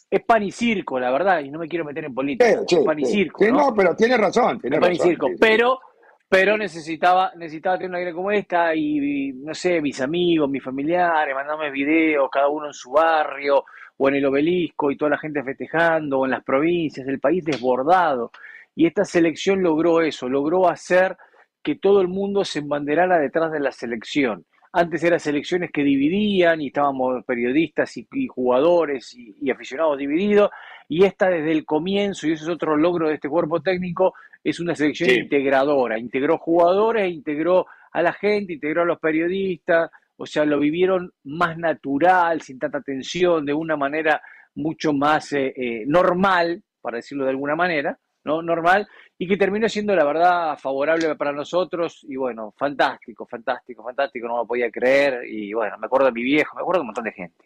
es 0.09 0.23
pan 0.23 0.43
y 0.43 0.51
circo, 0.51 0.99
la 0.99 1.11
verdad, 1.11 1.41
y 1.41 1.49
no 1.49 1.59
me 1.59 1.67
quiero 1.67 1.85
meter 1.85 2.05
en 2.05 2.13
política, 2.13 2.61
es 2.67 2.79
pan 2.85 2.99
y 2.99 3.05
circo. 3.05 3.45
¿no? 3.45 3.73
pero 3.75 3.95
tiene 3.95 4.17
razón, 4.17 4.59
tiene 4.59 4.79
pan 4.79 4.93
y 4.93 4.97
circo, 4.97 5.27
pero 5.39 5.79
pero 6.29 6.57
necesitaba, 6.57 7.31
necesitaba 7.35 7.77
tener 7.77 7.89
una 7.89 7.97
alegría 7.99 8.15
como 8.15 8.31
esta 8.31 8.75
y, 8.75 9.31
no 9.33 9.53
sé, 9.53 9.81
mis 9.81 10.01
amigos, 10.01 10.49
mis 10.49 10.63
familiares, 10.63 11.33
mandarme 11.33 11.71
videos, 11.71 12.29
cada 12.29 12.49
uno 12.49 12.67
en 12.67 12.73
su 12.73 12.91
barrio, 12.91 13.63
o 13.97 14.09
en 14.09 14.15
el 14.15 14.25
obelisco 14.25 14.91
y 14.91 14.97
toda 14.97 15.11
la 15.11 15.17
gente 15.17 15.43
festejando, 15.43 16.19
o 16.19 16.25
en 16.25 16.31
las 16.31 16.43
provincias, 16.43 17.07
el 17.07 17.19
país 17.19 17.43
desbordado. 17.43 18.31
Y 18.75 18.85
esta 18.85 19.05
selección 19.05 19.63
logró 19.63 20.01
eso, 20.01 20.29
logró 20.29 20.69
hacer 20.69 21.17
que 21.63 21.75
todo 21.75 22.01
el 22.01 22.07
mundo 22.07 22.45
se 22.45 22.59
embanderara 22.59 23.17
detrás 23.17 23.51
de 23.51 23.59
la 23.59 23.71
selección. 23.71 24.45
Antes 24.71 25.03
eran 25.03 25.19
selecciones 25.19 25.71
que 25.71 25.83
dividían 25.83 26.61
y 26.61 26.67
estábamos 26.67 27.23
periodistas 27.25 27.97
y, 27.97 28.27
jugadores 28.27 29.15
y, 29.15 29.49
aficionados 29.49 29.97
divididos, 29.97 30.51
y 30.87 31.03
esta 31.03 31.29
desde 31.29 31.51
el 31.51 31.65
comienzo, 31.65 32.27
y 32.27 32.33
eso 32.33 32.43
es 32.43 32.49
otro 32.49 32.77
logro 32.77 33.07
de 33.07 33.15
este 33.15 33.27
cuerpo 33.27 33.61
técnico, 33.61 34.13
es 34.43 34.59
una 34.59 34.75
selección 34.75 35.09
integradora. 35.09 35.97
Integró 35.97 36.37
jugadores, 36.37 37.11
integró 37.11 37.65
a 37.91 38.01
la 38.01 38.13
gente, 38.13 38.53
integró 38.53 38.83
a 38.83 38.85
los 38.85 38.99
periodistas, 38.99 39.89
o 40.17 40.25
sea, 40.25 40.45
lo 40.45 40.59
vivieron 40.59 41.13
más 41.23 41.57
natural, 41.57 42.41
sin 42.41 42.59
tanta 42.59 42.81
tensión, 42.81 43.45
de 43.45 43.53
una 43.53 43.77
manera 43.77 44.21
mucho 44.55 44.91
más 44.91 45.31
eh, 45.33 45.53
eh, 45.55 45.83
normal, 45.85 46.63
para 46.81 46.97
decirlo 46.97 47.23
de 47.25 47.31
alguna 47.31 47.55
manera, 47.55 47.97
¿no? 48.23 48.41
Normal, 48.41 48.87
y 49.17 49.27
que 49.27 49.37
terminó 49.37 49.69
siendo, 49.69 49.95
la 49.95 50.03
verdad, 50.03 50.57
favorable 50.57 51.15
para 51.15 51.31
nosotros, 51.31 52.03
y 52.07 52.15
bueno, 52.15 52.53
fantástico, 52.57 53.25
fantástico, 53.25 53.83
fantástico, 53.83 54.27
no 54.27 54.37
lo 54.37 54.47
podía 54.47 54.69
creer, 54.71 55.21
y 55.27 55.53
bueno, 55.53 55.77
me 55.77 55.85
acuerdo 55.85 56.07
de 56.07 56.13
mi 56.13 56.23
viejo, 56.23 56.55
me 56.55 56.61
acuerdo 56.61 56.79
de 56.79 56.81
un 56.81 56.87
montón 56.87 57.05
de 57.05 57.11
gente. 57.11 57.45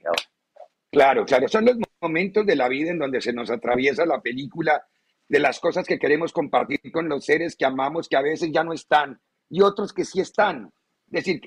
Claro, 0.89 1.25
claro, 1.25 1.47
son 1.47 1.65
los 1.65 1.77
momentos 2.01 2.45
de 2.45 2.55
la 2.55 2.67
vida 2.67 2.91
en 2.91 2.99
donde 2.99 3.21
se 3.21 3.31
nos 3.31 3.51
atraviesa 3.51 4.05
la 4.05 4.21
película 4.21 4.83
de 5.27 5.39
las 5.39 5.59
cosas 5.59 5.85
que 5.85 5.99
queremos 5.99 6.33
compartir 6.33 6.79
con 6.91 7.07
los 7.07 7.25
seres 7.25 7.55
que 7.55 7.65
amamos, 7.65 8.09
que 8.09 8.17
a 8.17 8.21
veces 8.21 8.51
ya 8.51 8.63
no 8.63 8.73
están, 8.73 9.19
y 9.49 9.61
otros 9.61 9.93
que 9.93 10.03
sí 10.03 10.19
están. 10.19 10.71
Es 11.11 11.25
decir, 11.25 11.41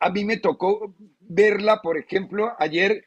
a, 0.00 0.10
mí 0.10 0.24
me 0.24 0.38
tocó 0.38 0.94
verla, 1.20 1.82
por 1.82 1.98
ejemplo, 1.98 2.52
ayer 2.58 3.06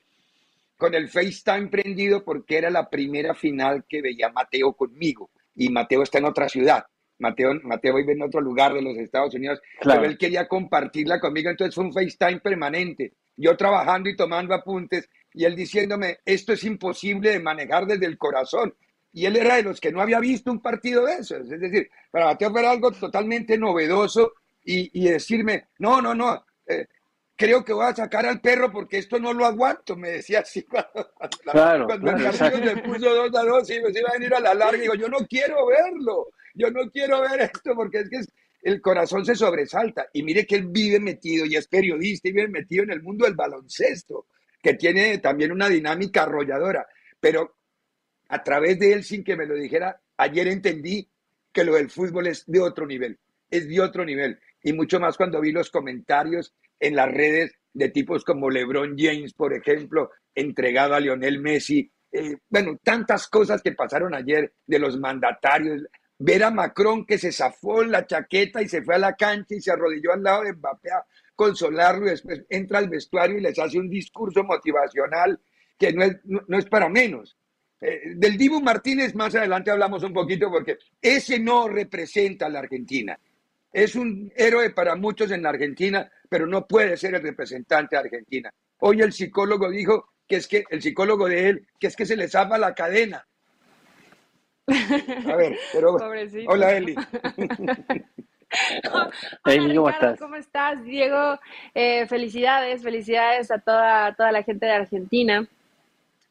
con 0.78 0.94
el 0.94 1.10
FaceTime 1.10 1.70
prendido 1.70 2.24
porque 2.24 2.60
era 2.60 2.70
la 2.70 2.90
primera 2.90 3.34
final 3.34 3.86
que 3.90 4.02
veía 4.04 4.30
Mateo 4.30 4.74
conmigo 4.74 5.32
y 5.56 5.70
Mateo 5.70 6.04
está 6.04 6.20
en 6.20 6.26
otra 6.26 6.48
ciudad. 6.48 6.86
Mateo, 7.20 7.56
Mateo 7.64 7.96
vive 7.96 8.14
en 8.14 8.22
otro 8.22 8.40
lugar 8.40 8.76
de 8.76 8.84
los 8.84 8.96
Estados 8.98 9.34
Unidos, 9.34 9.60
pero 9.82 10.06
él 10.06 10.20
quería 10.20 10.48
compartirla 10.48 11.20
conmigo, 11.20 11.50
entonces 11.50 11.74
fue 11.74 11.86
un 11.86 11.94
FaceTime 11.94 12.40
permanente. 12.40 13.14
Yo 13.36 13.58
trabajando 13.58 14.10
y 14.10 14.16
tomando 14.16 14.54
apuntes 14.54 15.10
y 15.34 15.46
él 15.46 15.56
diciéndome, 15.56 16.20
esto 16.24 16.54
es 16.54 16.64
imposible 16.64 17.32
de 17.32 17.40
manejar 17.40 17.88
desde 17.88 18.06
el 18.06 18.20
corazón. 18.20 18.76
Y 19.12 19.26
él 19.26 19.36
era 19.36 19.56
de 19.56 19.64
los 19.64 19.82
que 19.82 19.92
no 19.92 20.02
había 20.02 20.20
visto 20.20 20.52
un 20.52 20.62
partido 20.62 21.06
de 21.06 21.14
esos. 21.14 21.52
Es 21.52 21.60
decir, 21.60 21.90
para 22.12 22.26
Mateo 22.26 22.52
fue 22.52 22.68
algo 22.68 22.92
totalmente 22.92 23.58
novedoso 23.58 24.34
y, 24.70 25.10
decirme, 25.10 25.70
no, 25.80 26.02
no, 26.02 26.14
no, 26.14 26.46
eh, 26.68 26.88
creo 27.36 27.64
que 27.64 27.72
voy 27.72 27.86
a 27.86 27.96
sacar 27.96 28.26
al 28.26 28.42
perro 28.42 28.72
porque 28.72 28.98
esto 28.98 29.18
no 29.18 29.32
lo 29.32 29.46
aguanto, 29.46 29.96
me 29.96 30.10
decía 30.10 30.40
así 30.40 30.64
cuando, 30.64 31.14
claro, 31.44 31.86
cuando 31.86 32.12
el 32.12 32.24
partido 32.24 32.64
se 32.64 32.78
puso 32.78 33.16
2 33.16 33.36
a 33.36 33.44
2 33.44 33.70
y 33.70 33.82
me 33.82 33.90
iba 33.90 34.10
a 34.10 34.14
venir 34.14 34.34
a 34.34 34.40
la 34.40 34.54
larga, 34.54 34.82
digo, 34.82 34.96
yo 34.96 35.08
no 35.08 35.20
quiero 35.20 35.68
verlo, 35.68 36.28
yo 36.54 36.70
no 36.72 36.90
quiero 36.92 37.22
ver 37.22 37.42
esto 37.42 37.76
porque 37.76 38.00
es 38.00 38.10
que 38.10 38.20
el 38.64 38.82
corazón 38.82 39.26
se 39.26 39.36
sobresalta. 39.36 40.08
Y 40.12 40.24
mire 40.24 40.46
que 40.46 40.56
él 40.56 40.68
vive 40.68 41.00
metido 41.00 41.46
y 41.46 41.56
es 41.56 41.68
periodista 41.68 42.28
y 42.28 42.34
vive 42.34 42.50
metido 42.50 42.84
en 42.84 42.92
el 42.92 43.02
mundo 43.02 43.26
del 43.26 43.36
baloncesto, 43.36 44.26
que 44.62 44.74
tiene 44.74 45.20
también 45.20 45.54
una 45.54 45.70
dinámica 45.70 46.24
arrolladora. 46.24 46.86
Pero 47.20 47.56
a 48.28 48.44
través 48.44 48.78
de 48.80 48.92
él, 48.92 49.04
sin 49.04 49.24
que 49.24 49.38
me 49.38 49.46
lo 49.46 49.56
dijera, 49.56 50.02
ayer 50.18 50.48
entendí 50.48 51.10
que 51.54 51.64
lo 51.64 51.76
del 51.76 51.90
fútbol 51.90 52.28
es 52.28 52.44
de 52.46 52.60
otro 52.60 52.86
nivel, 52.86 53.18
es 53.50 53.70
de 53.70 53.80
otro 53.80 54.04
nivel. 54.04 54.40
Y 54.68 54.74
mucho 54.74 55.00
más 55.00 55.16
cuando 55.16 55.40
vi 55.40 55.54
los 55.54 55.72
comentarios 55.72 56.54
en 56.78 56.98
las 56.98 57.10
redes 57.10 57.54
de 57.72 57.88
tipos 57.88 58.26
como 58.26 58.50
LeBron 58.50 58.96
James, 58.98 59.34
por 59.34 59.54
ejemplo, 59.54 60.12
entregado 60.36 60.94
a 60.94 61.00
Lionel 61.00 61.40
Messi. 61.40 61.90
Eh, 62.12 62.36
bueno, 62.50 62.78
tantas 62.84 63.30
cosas 63.30 63.62
que 63.62 63.72
pasaron 63.72 64.14
ayer 64.14 64.56
de 64.66 64.80
los 64.80 65.00
mandatarios. 65.00 65.84
Ver 66.20 66.44
a 66.44 66.52
Macron 66.52 67.06
que 67.06 67.18
se 67.18 67.32
zafó 67.32 67.82
la 67.82 68.06
chaqueta 68.06 68.62
y 68.62 68.68
se 68.68 68.82
fue 68.82 68.96
a 68.96 69.00
la 69.00 69.16
cancha 69.16 69.56
y 69.56 69.62
se 69.62 69.72
arrodilló 69.72 70.12
al 70.12 70.24
lado 70.24 70.44
de 70.44 70.52
Mbappé 70.52 70.92
a 70.92 71.06
consolarlo 71.34 72.08
y 72.08 72.10
después 72.10 72.44
entra 72.50 72.80
al 72.80 72.90
vestuario 72.90 73.38
y 73.38 73.42
les 73.42 73.58
hace 73.58 73.80
un 73.80 73.90
discurso 73.90 74.44
motivacional 74.44 75.40
que 75.80 75.94
no 75.94 76.04
es, 76.04 76.18
no, 76.26 76.58
es 76.58 76.66
para 76.66 76.90
menos. 76.90 77.38
Eh, 77.80 78.02
del 78.18 78.36
Dibu 78.36 78.60
Martínez 78.60 79.16
más 79.16 79.34
adelante 79.34 79.72
hablamos 79.72 80.04
un 80.04 80.12
poquito 80.12 80.52
porque 80.52 80.78
ese 81.02 81.40
no 81.40 81.70
representa 81.70 82.48
a 82.48 82.50
la 82.50 82.60
Argentina. 82.60 83.18
Es 83.72 83.96
un 83.96 84.32
héroe 84.36 84.70
para 84.72 84.96
muchos 84.96 85.32
en 85.32 85.44
la 85.44 85.50
Argentina, 85.50 86.10
pero 86.30 86.48
no 86.48 86.66
puede 86.66 86.98
ser 86.98 87.16
el 87.16 87.24
representante 87.24 87.96
de 87.96 88.02
Argentina. 88.02 88.50
Hoy 88.80 89.02
el 89.02 89.14
psicólogo 89.14 89.70
dijo 89.70 90.14
que 90.28 90.38
es 90.38 90.48
que 90.48 90.64
el 90.70 90.82
psicólogo 90.82 91.28
de 91.28 91.50
él, 91.50 91.68
que 91.80 91.88
es 91.88 91.96
que 91.96 92.06
se 92.06 92.16
le 92.16 92.28
zapa 92.28 92.58
la 92.58 92.74
cadena. 92.74 93.28
A 94.68 95.36
ver, 95.36 95.58
pero 95.74 95.96
hola 96.48 96.76
Eli. 96.76 96.96
Hola, 99.44 99.76
¿cómo 99.76 99.90
estás? 99.90 100.20
¿Cómo 100.20 100.36
estás, 100.36 100.84
Diego? 100.84 101.38
Eh, 101.74 102.08
felicidades, 102.08 102.82
felicidades 102.82 103.52
a 103.52 103.60
toda, 103.60 104.16
toda 104.16 104.32
la 104.32 104.44
gente 104.44 104.66
de 104.66 104.72
Argentina. 104.72 105.48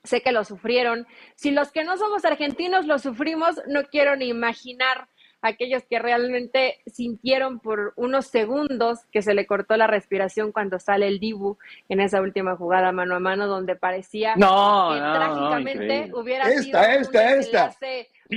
Sé 0.02 0.22
que 0.22 0.32
lo 0.32 0.44
sufrieron. 0.44 1.06
Si 1.34 1.50
los 1.50 1.72
que 1.72 1.84
no 1.84 1.98
somos 1.98 2.24
argentinos 2.24 2.86
lo 2.86 2.98
sufrimos, 2.98 3.60
no 3.66 3.84
quiero 3.84 4.16
ni 4.16 4.28
imaginar 4.28 5.08
aquellos 5.42 5.84
que 5.84 5.98
realmente 5.98 6.78
sintieron 6.86 7.60
por 7.60 7.92
unos 7.96 8.26
segundos 8.26 9.00
que 9.12 9.22
se 9.22 9.34
le 9.34 9.46
cortó 9.46 9.76
la 9.76 9.86
respiración 9.86 10.52
cuando 10.52 10.78
sale 10.78 11.06
el 11.06 11.20
Dibu 11.20 11.58
en 11.88 12.00
esa 12.00 12.20
última 12.20 12.56
jugada 12.56 12.92
mano 12.92 13.14
a 13.14 13.20
mano 13.20 13.46
donde 13.46 13.76
parecía 13.76 14.34
que 14.34 14.40
trágicamente 14.40 16.10
hubiera 16.14 16.46
sido 16.46 16.80
esta, 16.80 17.70
un 17.70 17.72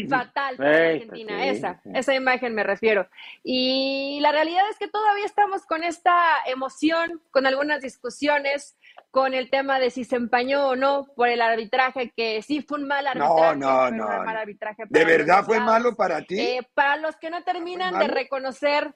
fatal 0.09 0.57
para 0.57 0.89
Argentina, 0.89 1.45
esa, 1.45 1.81
esa 1.93 2.13
imagen 2.13 2.53
me 2.53 2.63
refiero. 2.63 3.07
Y 3.43 4.19
la 4.21 4.31
realidad 4.31 4.63
es 4.69 4.77
que 4.77 4.87
todavía 4.87 5.25
estamos 5.25 5.65
con 5.65 5.83
esta 5.83 6.13
emoción, 6.45 7.21
con 7.31 7.45
algunas 7.45 7.81
discusiones, 7.81 8.77
con 9.11 9.33
el 9.33 9.49
tema 9.49 9.79
de 9.79 9.89
si 9.89 10.03
se 10.03 10.15
empañó 10.15 10.69
o 10.69 10.75
no 10.75 11.07
por 11.15 11.29
el 11.29 11.41
arbitraje, 11.41 12.11
que 12.15 12.41
sí 12.41 12.61
fue 12.61 12.79
un 12.79 12.87
mal 12.87 13.07
arbitraje. 13.07 13.55
No, 13.57 13.91
no, 13.91 13.91
no. 13.91 14.07
arbitraje 14.09 14.83
¿De 14.89 15.05
verdad 15.05 15.43
fue 15.43 15.59
malo 15.59 15.95
para 15.95 16.21
ti? 16.21 16.39
Eh, 16.39 16.67
para 16.73 16.97
los 16.97 17.15
que 17.17 17.29
no 17.29 17.43
terminan 17.43 17.97
de 17.99 18.07
reconocer 18.07 18.93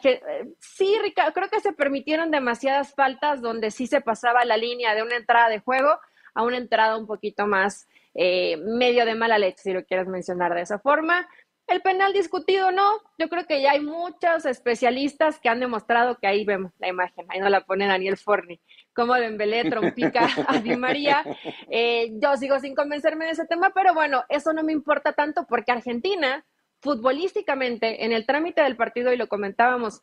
que 0.00 0.12
eh, 0.12 0.54
sí, 0.58 0.96
Ricardo, 1.02 1.32
creo 1.32 1.48
que 1.48 1.60
se 1.60 1.72
permitieron 1.72 2.30
demasiadas 2.30 2.94
faltas 2.94 3.40
donde 3.40 3.70
sí 3.70 3.86
se 3.86 4.00
pasaba 4.00 4.44
la 4.44 4.56
línea 4.56 4.94
de 4.94 5.02
una 5.02 5.16
entrada 5.16 5.48
de 5.48 5.60
juego 5.60 5.98
a 6.34 6.42
una 6.42 6.58
entrada 6.58 6.96
un 6.96 7.06
poquito 7.06 7.46
más 7.46 7.88
eh, 8.14 8.56
medio 8.58 9.04
de 9.04 9.14
mala 9.14 9.38
leche, 9.38 9.62
si 9.62 9.72
lo 9.72 9.84
quieres 9.84 10.08
mencionar 10.08 10.54
de 10.54 10.62
esa 10.62 10.78
forma. 10.78 11.28
El 11.70 11.82
penal 11.82 12.12
discutido 12.12 12.72
no, 12.72 13.00
yo 13.16 13.28
creo 13.28 13.46
que 13.46 13.62
ya 13.62 13.70
hay 13.70 13.80
muchos 13.80 14.44
especialistas 14.44 15.38
que 15.38 15.48
han 15.48 15.60
demostrado 15.60 16.18
que 16.18 16.26
ahí 16.26 16.44
vemos 16.44 16.72
la 16.80 16.88
imagen, 16.88 17.26
ahí 17.28 17.38
no 17.38 17.48
la 17.48 17.60
pone 17.60 17.86
Daniel 17.86 18.16
Forni, 18.16 18.60
como 18.92 19.14
Dembélé 19.14 19.70
trompica 19.70 20.26
a 20.48 20.58
Di 20.58 20.76
María. 20.76 21.22
Eh, 21.70 22.10
yo 22.20 22.36
sigo 22.36 22.58
sin 22.58 22.74
convencerme 22.74 23.26
de 23.26 23.32
ese 23.32 23.46
tema, 23.46 23.70
pero 23.72 23.94
bueno, 23.94 24.24
eso 24.28 24.52
no 24.52 24.64
me 24.64 24.72
importa 24.72 25.12
tanto 25.12 25.46
porque 25.46 25.70
Argentina, 25.70 26.44
futbolísticamente, 26.80 28.04
en 28.04 28.10
el 28.10 28.26
trámite 28.26 28.62
del 28.62 28.76
partido, 28.76 29.12
y 29.12 29.16
lo 29.16 29.28
comentábamos 29.28 30.02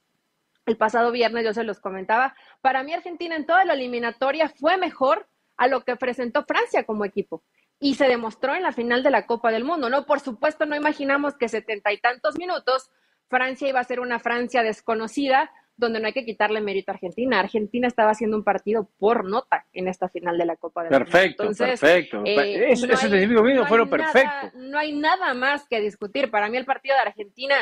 el 0.67 0.77
pasado 0.77 1.11
viernes, 1.11 1.43
yo 1.43 1.53
se 1.53 1.65
los 1.65 1.81
comentaba, 1.81 2.33
para 2.61 2.81
mí 2.83 2.93
Argentina 2.93 3.35
en 3.35 3.45
toda 3.45 3.65
la 3.65 3.73
eliminatoria 3.73 4.47
fue 4.47 4.77
mejor 4.77 5.27
a 5.57 5.67
lo 5.67 5.81
que 5.81 5.97
presentó 5.97 6.45
Francia 6.45 6.85
como 6.85 7.03
equipo 7.03 7.43
y 7.79 7.96
se 7.96 8.07
demostró 8.07 8.55
en 8.55 8.63
la 8.63 8.72
final 8.72 9.03
de 9.03 9.12
la 9.12 9.25
Copa 9.25 9.51
del 9.51 9.63
Mundo, 9.63 9.89
¿no? 9.89 10.05
Por 10.05 10.19
supuesto, 10.19 10.65
no 10.65 10.75
imaginamos 10.75 11.36
que 11.36 11.48
setenta 11.48 11.91
y 11.93 12.00
tantos 12.00 12.38
minutos 12.38 12.89
Francia 13.29 13.67
iba 13.67 13.79
a 13.79 13.84
ser 13.84 14.00
una 14.00 14.19
Francia 14.19 14.63
desconocida, 14.63 15.51
donde 15.75 16.00
no 16.00 16.07
hay 16.07 16.13
que 16.13 16.25
quitarle 16.25 16.60
mérito 16.60 16.91
a 16.91 16.96
Argentina. 16.96 17.39
Argentina 17.39 17.88
estaba 17.88 18.12
haciendo 18.12 18.36
un 18.36 18.43
partido 18.43 18.89
por 18.98 19.25
nota 19.25 19.65
en 19.74 19.88
esta 19.88 20.10
final 20.10 20.38
de 20.38 20.46
la 20.46 20.55
Copa 20.55 20.84
del 20.84 20.91
Mundo. 20.91 21.05
Perfecto, 21.05 21.50
perfecto. 21.55 22.22
Eh, 22.25 22.72
ese, 22.72 22.88
no 22.88 23.67
fueron 23.67 23.89
perfecto. 23.89 24.51
No 24.55 24.79
hay 24.79 24.93
nada 24.93 25.34
más 25.36 25.67
que 25.67 25.79
discutir. 25.79 26.31
Para 26.31 26.50
mí 26.50 26.57
el 26.57 26.65
partido 26.65 26.96
de 26.96 27.01
Argentina, 27.01 27.55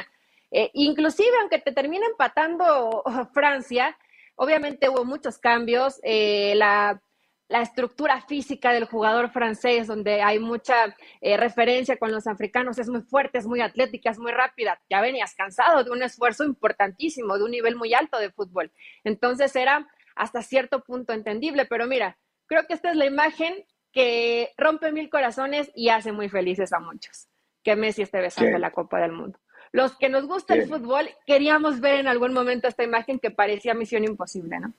eh, 0.50 0.69
inclusive 0.74 1.31
aunque 1.41 1.60
te 1.60 1.74
termine 1.74 2.05
empatando 2.05 3.03
Francia, 3.34 3.98
obviamente 4.36 4.88
hubo 4.88 5.03
muchos 5.03 5.38
cambios. 5.38 6.00
Eh, 6.03 6.53
la 6.55 7.01
la 7.47 7.61
estructura 7.61 8.21
física 8.21 8.73
del 8.73 8.85
jugador 8.85 9.29
francés, 9.29 9.87
donde 9.87 10.21
hay 10.21 10.39
mucha 10.39 10.95
eh, 11.21 11.37
referencia 11.37 11.97
con 11.97 12.11
los 12.11 12.25
africanos, 12.27 12.79
es 12.79 12.89
muy 12.89 13.01
fuerte, 13.01 13.37
es 13.37 13.45
muy 13.45 13.61
atlética, 13.61 14.09
es 14.09 14.17
muy 14.17 14.31
rápida. 14.31 14.81
Ya 14.89 15.01
venías 15.01 15.35
cansado 15.35 15.83
de 15.83 15.91
un 15.91 16.01
esfuerzo 16.01 16.43
importantísimo, 16.43 17.37
de 17.37 17.43
un 17.43 17.51
nivel 17.51 17.75
muy 17.75 17.93
alto 17.93 18.17
de 18.17 18.31
fútbol. 18.31 18.71
Entonces 19.03 19.55
era 19.55 19.87
hasta 20.15 20.41
cierto 20.41 20.83
punto 20.83 21.13
entendible, 21.13 21.65
pero 21.65 21.85
mira, 21.87 22.17
creo 22.47 22.65
que 22.65 22.73
esta 22.73 22.89
es 22.89 22.95
la 22.95 23.05
imagen 23.05 23.65
que 23.91 24.51
rompe 24.57 24.91
mil 24.91 25.09
corazones 25.09 25.71
y 25.75 25.89
hace 25.89 26.11
muy 26.11 26.29
felices 26.29 26.73
a 26.73 26.79
muchos, 26.79 27.27
que 27.63 27.75
Messi 27.75 28.01
esté 28.01 28.21
besando 28.21 28.57
la 28.57 28.71
Copa 28.71 28.99
del 28.99 29.11
Mundo. 29.11 29.39
Los 29.71 29.97
que 29.97 30.09
nos 30.09 30.25
gusta 30.25 30.53
el 30.53 30.67
fútbol 30.67 31.09
queríamos 31.25 31.79
ver 31.79 31.99
en 31.99 32.07
algún 32.07 32.33
momento 32.33 32.67
esta 32.67 32.83
imagen 32.83 33.19
que 33.19 33.31
parecía 33.31 33.73
misión 33.73 34.03
imposible, 34.03 34.59
¿no? 34.59 34.73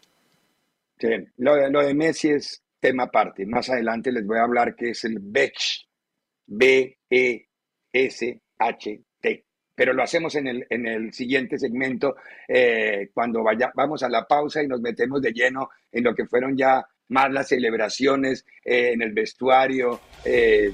Lo 1.36 1.54
de, 1.54 1.94
Messi 1.94 2.30
es 2.30 2.62
tema 2.80 3.04
aparte. 3.04 3.46
Más 3.46 3.68
adelante 3.70 4.10
les 4.12 4.26
voy 4.26 4.38
a 4.38 4.44
hablar 4.44 4.74
que 4.74 4.90
es 4.90 5.04
el 5.04 5.18
BESH, 5.20 5.86
B-E-S-H-T. 6.46 7.44
Pero 9.74 9.92
lo 9.92 10.02
hacemos 10.02 10.34
en 10.36 10.46
el, 10.46 10.66
en 10.70 10.86
el 10.86 11.12
siguiente 11.12 11.58
segmento, 11.58 12.16
eh, 12.48 13.10
cuando 13.12 13.42
vaya, 13.42 13.70
vamos 13.74 14.02
a 14.02 14.08
la 14.08 14.26
pausa 14.26 14.62
y 14.62 14.68
nos 14.68 14.80
metemos 14.80 15.20
de 15.20 15.32
lleno 15.32 15.68
en 15.92 16.04
lo 16.04 16.14
que 16.14 16.24
fueron 16.26 16.56
ya 16.56 16.86
más 17.08 17.30
las 17.30 17.48
celebraciones 17.48 18.46
eh, 18.64 18.92
en 18.94 19.02
el 19.02 19.12
vestuario, 19.12 20.00
eh, 20.24 20.72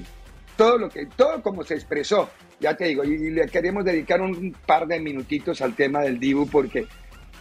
todo 0.55 0.77
lo 0.77 0.89
que, 0.89 1.07
todo 1.17 1.41
como 1.41 1.63
se 1.63 1.73
expresó. 1.73 2.29
Ya 2.61 2.77
te 2.77 2.85
digo, 2.85 3.03
y, 3.03 3.29
le 3.29 3.47
queremos 3.47 3.83
dedicar 3.83 4.21
un 4.21 4.55
par 4.65 4.87
de 4.87 5.01
minutitos 5.01 5.61
al 5.61 5.75
tema 5.75 6.01
del 6.01 6.17
Dibu 6.17 6.47
porque 6.49 6.87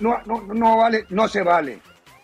no, 0.01 0.21
no, 0.27 0.43
no 0.53 0.79
vale, 0.79 1.05
no 1.11 1.29
se 1.29 1.43
vale 1.43 1.79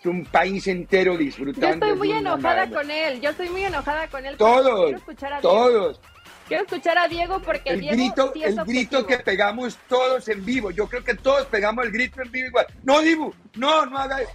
un 0.06 0.24
país 0.24 0.66
entero 0.66 1.16
disfrutando. 1.16 1.86
Yo 1.86 1.92
estoy 1.92 1.98
muy 1.98 2.12
enojada 2.12 2.68
con 2.68 2.90
él, 2.90 3.20
yo 3.20 3.30
estoy 3.30 3.48
muy 3.48 3.64
enojada 3.64 4.08
con 4.08 4.24
él. 4.24 4.36
Todos, 4.36 4.94
todos. 5.42 6.00
Quiero 6.46 6.64
escuchar 6.64 6.96
a 6.96 7.08
Diego 7.08 7.40
porque 7.42 7.70
el 7.70 7.80
Diego 7.80 7.96
grito, 7.96 8.32
el 8.34 8.56
grito 8.64 9.06
que 9.06 9.18
pegamos 9.18 9.78
todos 9.86 10.28
en 10.28 10.44
vivo. 10.44 10.70
Yo 10.70 10.88
creo 10.88 11.04
que 11.04 11.14
todos 11.14 11.46
pegamos 11.46 11.84
el 11.84 11.92
grito 11.92 12.22
en 12.22 12.30
vivo 12.30 12.48
igual. 12.48 12.66
No, 12.84 13.00
Dibu, 13.00 13.34
no, 13.56 13.84
no 13.84 13.98
haga 13.98 14.22
eso. 14.22 14.32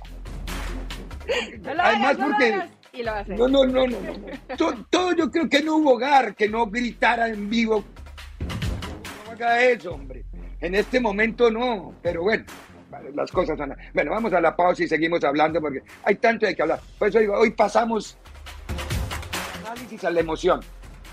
Además, 1.80 2.18
porque 2.18 2.70
no, 3.30 3.48
no, 3.48 3.66
no, 3.66 3.88
no, 3.88 3.98
todo, 4.58 4.86
todo, 4.90 5.16
yo 5.16 5.32
creo 5.32 5.50
que 5.50 5.64
no 5.64 5.78
hubo 5.78 5.94
hogar 5.94 6.36
que 6.36 6.48
no 6.48 6.68
gritara 6.68 7.30
en 7.30 7.50
vivo. 7.50 7.84
No 9.26 9.32
haga 9.32 9.64
eso, 9.64 9.94
hombre. 9.94 10.24
En 10.60 10.76
este 10.76 11.00
momento 11.00 11.50
no, 11.50 11.96
pero 12.04 12.22
bueno 12.22 12.46
las 13.14 13.32
cosas 13.32 13.58
son... 13.58 13.74
Bueno, 13.94 14.12
vamos 14.12 14.34
a 14.34 14.42
la 14.42 14.56
pausa 14.56 14.84
y 14.84 14.88
seguimos 14.88 15.24
hablando 15.24 15.60
porque 15.62 15.82
hay 16.04 16.16
tanto 16.16 16.46
de 16.46 16.56
que 16.56 16.62
hablar. 16.62 16.80
Por 16.98 17.08
eso 17.08 17.20
digo, 17.20 17.38
hoy 17.38 17.52
pasamos 17.52 18.18
análisis 19.64 20.04
a 20.04 20.12
la 20.12 20.20
emoción. 20.20 20.60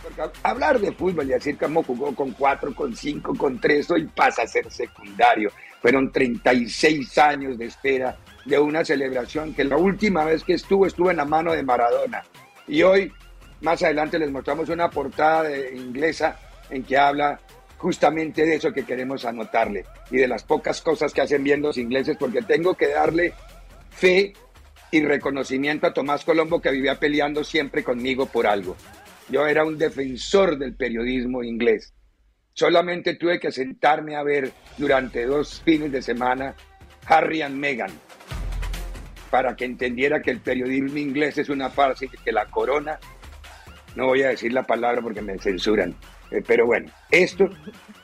Porque 0.03 0.23
hablar 0.43 0.81
de 0.81 0.93
fútbol 0.93 1.27
y 1.27 1.31
decir 1.31 1.59
cómo 1.59 1.83
jugó 1.83 2.15
con 2.15 2.33
cuatro, 2.33 2.75
con 2.75 2.95
cinco, 2.97 3.35
con 3.35 3.61
tres, 3.61 3.91
hoy 3.91 4.07
pasa 4.07 4.43
a 4.43 4.47
ser 4.47 4.71
secundario. 4.71 5.51
Fueron 5.81 6.11
36 6.11 7.19
años 7.19 7.59
de 7.59 7.67
espera 7.67 8.17
de 8.45 8.59
una 8.59 8.85
celebración 8.85 9.55
que 9.55 9.65
la 9.65 9.77
última 9.77 10.25
vez 10.25 10.45
que 10.45 10.55
estuvo 10.55 10.87
estuvo 10.87 11.11
en 11.11 11.19
la 11.19 11.25
mano 11.25 11.53
de 11.53 11.63
Maradona. 11.63 12.23
Y 12.67 12.83
hoy, 12.83 13.13
más 13.61 13.83
adelante, 13.83 14.19
les 14.19 14.31
mostramos 14.31 14.69
una 14.69 14.91
portada 14.91 15.51
inglesa 15.69 16.39
en 16.71 16.83
que 16.83 16.97
habla 16.97 17.41
justamente 17.81 18.45
de 18.45 18.57
eso 18.57 18.73
que 18.75 18.85
queremos 18.85 19.25
anotarle 19.25 19.87
y 20.11 20.19
de 20.19 20.29
las 20.29 20.45
pocas 20.45 20.83
cosas 20.83 21.15
que 21.15 21.23
hacen 21.23 21.43
bien 21.43 21.63
los 21.63 21.79
ingleses, 21.79 22.19
porque 22.19 22.43
tengo 22.43 22.75
que 22.75 22.89
darle 22.89 23.33
fe 23.89 24.35
y 24.91 25.03
reconocimiento 25.03 25.87
a 25.87 25.95
Tomás 25.95 26.23
Colombo 26.27 26.61
que 26.61 26.71
vivía 26.71 27.01
peleando 27.01 27.43
siempre 27.43 27.83
conmigo 27.83 28.27
por 28.27 28.47
algo. 28.47 28.77
Yo 29.31 29.47
era 29.47 29.65
un 29.65 29.79
defensor 29.79 30.59
del 30.59 30.75
periodismo 30.75 31.43
inglés. 31.43 31.95
Solamente 32.53 33.15
tuve 33.15 33.41
que 33.41 33.51
sentarme 33.51 34.15
a 34.15 34.23
ver 34.23 34.53
durante 34.77 35.25
dos 35.25 35.63
fines 35.65 35.91
de 35.91 36.03
semana 36.03 36.55
Harry 37.07 37.41
and 37.41 37.57
Meghan 37.57 37.93
para 39.31 39.57
que 39.57 39.65
entendiera 39.65 40.21
que 40.21 40.33
el 40.33 40.41
periodismo 40.41 40.99
inglés 40.99 41.39
es 41.39 41.49
una 41.49 41.71
farsa 41.71 42.05
y 42.05 42.09
que 42.09 42.33
la 42.33 42.45
corona, 42.47 42.99
no 43.97 44.07
voy 44.09 44.23
a 44.23 44.29
decir 44.29 44.53
la 44.53 44.65
palabra 44.65 45.01
porque 45.01 45.23
me 45.23 45.39
censuran, 45.39 45.97
eh, 46.31 46.43
pero 46.47 46.67
bueno, 46.67 46.91
esto 47.11 47.49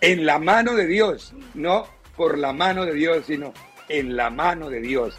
en 0.01 0.27
la 0.27 0.39
mano 0.39 0.75
de 0.75 0.87
Dios, 0.87 1.35
no 1.55 1.87
por 2.17 2.39
la 2.39 2.53
mano 2.53 2.85
de 2.85 2.95
Dios, 2.95 3.25
sino 3.27 3.53
en 3.89 4.17
la 4.17 4.31
mano 4.31 4.71
de 4.71 4.81
Dios. 4.81 5.19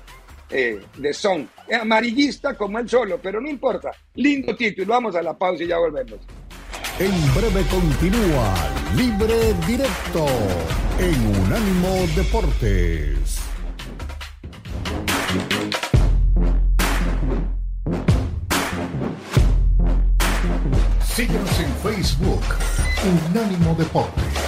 Eh, 0.49 0.79
de 0.97 1.13
Son, 1.13 1.49
amarillista 1.81 2.55
como 2.55 2.79
él 2.79 2.87
solo, 2.87 3.19
pero 3.21 3.41
no 3.41 3.49
importa. 3.49 3.91
Lindo 4.15 4.55
título, 4.55 4.87
vamos 4.87 5.15
a 5.15 5.21
la 5.21 5.37
pausa 5.37 5.63
y 5.63 5.67
ya 5.67 5.77
volvemos. 5.77 6.19
En 6.99 7.35
breve 7.35 7.63
continúa 7.69 8.55
Libre 8.95 9.53
Directo 9.67 10.25
en 10.99 11.43
Unánimo 11.45 12.07
Deportes. 12.15 13.41
Síguenos 21.17 21.59
en 21.59 21.73
Facebook, 21.77 22.43
Unánimo 23.07 23.73
Deportes. 23.75 24.46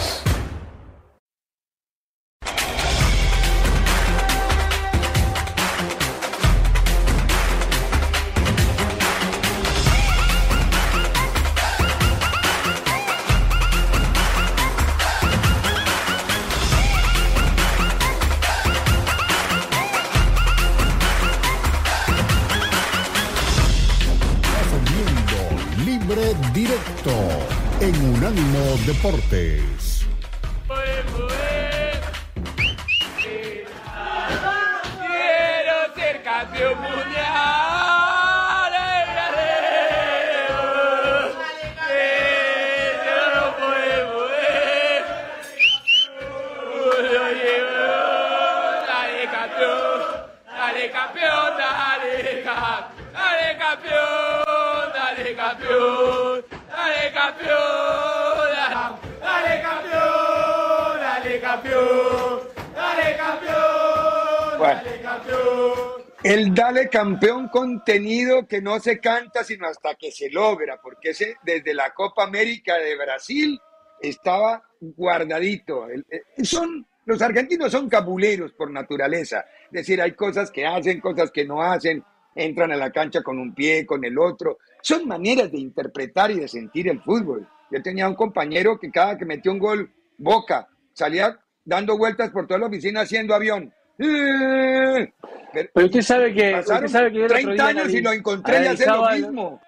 Dale 50.89 50.91
campeón, 50.91 51.57
dale 51.57 52.33
campeón, 52.33 52.83
dale 53.13 53.57
campeón, 53.57 54.93
dale 54.93 55.35
campeón. 55.35 55.79
El 66.21 66.53
dale 66.53 66.89
campeón 66.89 67.47
contenido 67.47 68.45
que 68.45 68.61
no 68.61 68.79
se 68.79 68.99
canta 68.99 69.43
sino 69.43 69.67
hasta 69.67 69.95
que 69.95 70.11
se 70.11 70.29
logra, 70.29 70.79
porque 70.81 71.11
ese 71.11 71.37
desde 71.43 71.73
la 71.73 71.93
Copa 71.93 72.23
América 72.23 72.75
de 72.75 72.97
Brasil 72.97 73.59
estaba 74.01 74.61
guardadito. 74.81 75.87
Son, 76.43 76.85
los 77.09 77.23
argentinos 77.23 77.71
son 77.71 77.89
cabuleros 77.89 78.53
por 78.53 78.69
naturaleza, 78.69 79.43
es 79.65 79.71
decir, 79.71 79.99
hay 79.99 80.11
cosas 80.11 80.51
que 80.51 80.63
hacen, 80.67 81.01
cosas 81.01 81.31
que 81.31 81.43
no 81.43 81.59
hacen, 81.59 82.03
entran 82.35 82.71
a 82.71 82.75
la 82.75 82.91
cancha 82.91 83.23
con 83.23 83.39
un 83.39 83.55
pie, 83.55 83.83
con 83.83 84.05
el 84.05 84.19
otro. 84.19 84.59
Son 84.83 85.07
maneras 85.07 85.51
de 85.51 85.57
interpretar 85.57 86.29
y 86.29 86.39
de 86.39 86.47
sentir 86.47 86.87
el 86.87 87.01
fútbol. 87.01 87.47
Yo 87.71 87.81
tenía 87.81 88.07
un 88.07 88.13
compañero 88.13 88.79
que 88.79 88.91
cada 88.91 89.17
que 89.17 89.25
metió 89.25 89.51
un 89.51 89.57
gol, 89.57 89.91
boca, 90.19 90.67
salía 90.93 91.35
dando 91.65 91.97
vueltas 91.97 92.29
por 92.29 92.45
toda 92.45 92.59
la 92.59 92.67
oficina 92.67 93.01
haciendo 93.01 93.33
avión. 93.33 93.73
Pero, 93.97 95.87
usted 95.87 96.01
sabe 96.01 96.31
que, 96.31 96.59
usted 96.59 96.87
sabe 96.89 97.11
que 97.11 97.25
30 97.25 97.67
años 97.67 97.89
y 97.89 98.01
lo 98.01 98.13
encontré 98.13 98.65
y 98.65 98.67
hace 98.67 98.85
lo 98.85 99.09
mismo. 99.09 99.61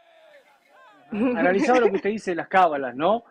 Analizaba 1.11 1.79
lo 1.79 1.89
que 1.89 1.95
usted 1.95 2.11
dice 2.11 2.31
de 2.31 2.35
las 2.35 2.47
cábalas, 2.47 2.95
¿no? 2.95 3.23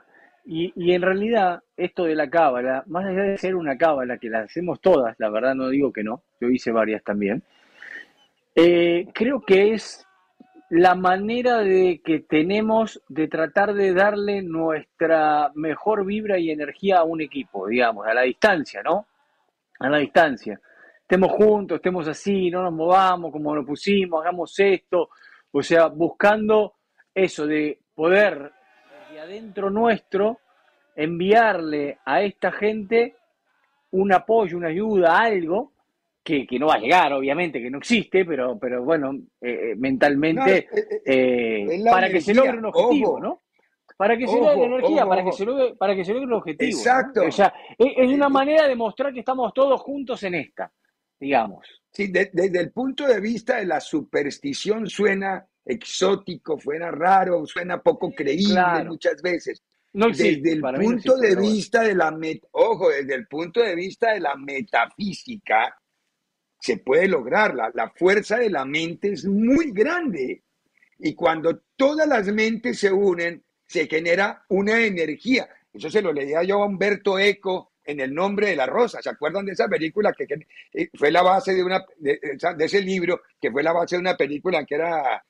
Y, 0.45 0.93
en 0.93 1.03
realidad, 1.03 1.63
esto 1.77 2.05
de 2.05 2.15
la 2.15 2.29
cábala, 2.29 2.83
más 2.87 3.05
allá 3.05 3.23
de 3.23 3.39
ser 3.39 3.55
una 3.55 3.77
cábala, 3.77 4.19
que 4.19 4.29
la 4.29 4.41
hacemos 4.41 4.81
todas, 4.81 5.15
la 5.19 5.29
verdad 5.29 5.55
no 5.55 5.69
digo 5.69 5.93
que 5.93 6.03
no, 6.03 6.23
yo 6.41 6.49
hice 6.49 6.73
varias 6.73 7.05
también, 7.05 7.43
eh, 8.55 9.07
creo 9.13 9.43
que 9.43 9.75
es 9.75 10.07
la 10.71 10.95
manera 10.95 11.59
de 11.59 12.01
que 12.05 12.21
tenemos 12.21 13.03
de 13.09 13.29
tratar 13.29 13.75
de 13.75 13.93
darle 13.93 14.43
nuestra 14.43 15.51
mejor 15.55 16.05
vibra 16.05 16.39
y 16.39 16.51
energía 16.51 16.99
a 16.99 17.05
un 17.05 17.21
equipo, 17.21 17.67
digamos, 17.67 18.07
a 18.07 18.15
la 18.15 18.23
distancia, 18.23 18.83
¿no? 18.83 19.07
A 19.81 19.89
la 19.89 19.99
distancia. 19.99 20.61
Estemos 21.01 21.33
juntos, 21.33 21.77
estemos 21.77 22.07
así, 22.07 22.51
no 22.51 22.63
nos 22.63 22.73
movamos 22.73 23.33
como 23.33 23.55
lo 23.55 23.67
pusimos, 23.67 24.23
hagamos 24.23 24.59
esto, 24.61 25.11
o 25.51 25.63
sea, 25.63 25.89
buscando 25.89 26.75
eso 27.13 27.47
de 27.47 27.81
poder 27.95 28.53
adentro 29.21 29.71
nuestro 29.71 30.41
enviarle 30.97 31.99
a 32.05 32.23
esta 32.23 32.51
gente 32.53 33.17
un 33.93 34.13
apoyo, 34.13 34.57
una 34.57 34.69
ayuda, 34.69 35.19
algo 35.19 35.73
que, 36.23 36.47
no 36.59 36.69
va 36.69 36.75
a 36.75 36.79
llegar, 36.79 37.13
obviamente, 37.13 37.61
que 37.61 37.71
no 37.71 37.79
existe, 37.79 38.25
pero, 38.25 38.59
pero 38.59 38.85
bueno, 38.85 39.13
eh, 39.41 39.73
eh, 39.73 39.75
mentalmente, 39.77 40.69
eh, 41.05 41.83
para 41.91 42.09
que 42.09 42.21
se 42.21 42.35
logre 42.35 42.59
un 42.59 42.67
objetivo, 42.67 43.19
¿no? 43.19 43.43
Para 43.97 44.17
que 44.17 44.27
se 44.27 44.37
logre 44.39 44.65
energía, 44.65 45.07
para, 45.07 45.25
que 45.25 45.33
se 45.33 45.45
logre, 45.45 45.75
para 45.75 45.95
que 45.95 46.05
se 46.05 46.13
logre 46.13 46.27
un 46.27 46.33
objetivo. 46.35 46.71
Exacto. 46.71 47.23
O 47.27 47.33
sea, 47.33 47.53
es, 47.77 48.11
una 48.11 48.29
manera 48.29 48.69
de 48.69 48.77
mostrar 48.77 49.13
que 49.13 49.21
estamos 49.21 49.53
todos 49.53 49.81
juntos 49.81 50.23
en 50.23 50.37
esta, 50.37 50.73
digamos. 51.19 51.67
Sí, 51.91 52.11
desde 52.11 52.61
el 52.61 52.71
punto 52.71 53.07
de 53.07 53.21
vista 53.21 53.57
de 53.57 53.67
la 53.67 53.81
superstición 53.81 54.87
suena 54.87 55.45
exótico, 55.71 56.59
suena 56.61 56.91
raro, 56.91 57.47
suena 57.47 57.83
poco 57.83 58.13
creíble 58.13 58.85
muchas 58.87 59.21
veces. 59.23 59.63
No 59.93 60.09
desde 60.09 60.53
el 60.53 60.61
punto 60.61 61.17
de 61.17 61.35
vista 61.35 61.83
de 61.83 61.95
la 61.95 62.17
ojo, 62.53 62.91
desde 62.91 63.15
el 63.15 63.27
punto 63.27 63.61
de 63.61 63.75
vista 63.75 64.13
de 64.13 64.21
la 64.21 64.37
metafísica, 64.37 65.77
se 66.61 66.77
puede 66.77 67.09
lograr. 67.09 67.55
La, 67.55 67.71
la 67.75 67.91
fuerza 67.91 68.39
de 68.39 68.51
la 68.51 68.65
mente 68.65 69.13
es 69.13 69.25
muy 69.25 69.73
grande. 69.73 70.45
Y 70.99 71.15
cuando 71.15 71.63
todas 71.77 72.07
las 72.07 72.27
mentes 72.27 72.79
se 72.79 72.93
unen, 72.93 73.43
se 73.67 73.87
genera 73.89 74.45
una 74.49 74.81
energía. 74.81 75.49
Eso 75.73 75.91
se 75.91 76.03
lo 76.03 76.13
leía 76.13 76.43
yo 76.43 76.63
a 76.63 76.67
Humberto 76.67 77.19
Eco 77.19 77.71
en 77.85 78.01
El 78.01 78.15
nombre 78.15 78.49
de 78.49 78.57
la 78.57 78.67
rosa. 78.67 79.03
¿Se 79.03 79.11
acuerdan 79.11 79.47
de 79.47 79.53
esa 79.53 79.69
película 79.69 80.13
que, 80.13 80.27
eh, 80.73 80.91
fue 80.95 81.11
la 81.11 81.23
base 81.23 81.55
de, 81.55 81.65
una, 81.65 81.85
de, 81.99 82.21
ese 82.59 82.81
libro, 82.81 83.23
que 83.41 83.51
fue 83.51 83.63
la 83.63 83.73
base 83.73 83.97
de 83.97 84.01
una 84.01 84.17
película 84.17 84.65
que 84.65 84.75
era 84.77 85.25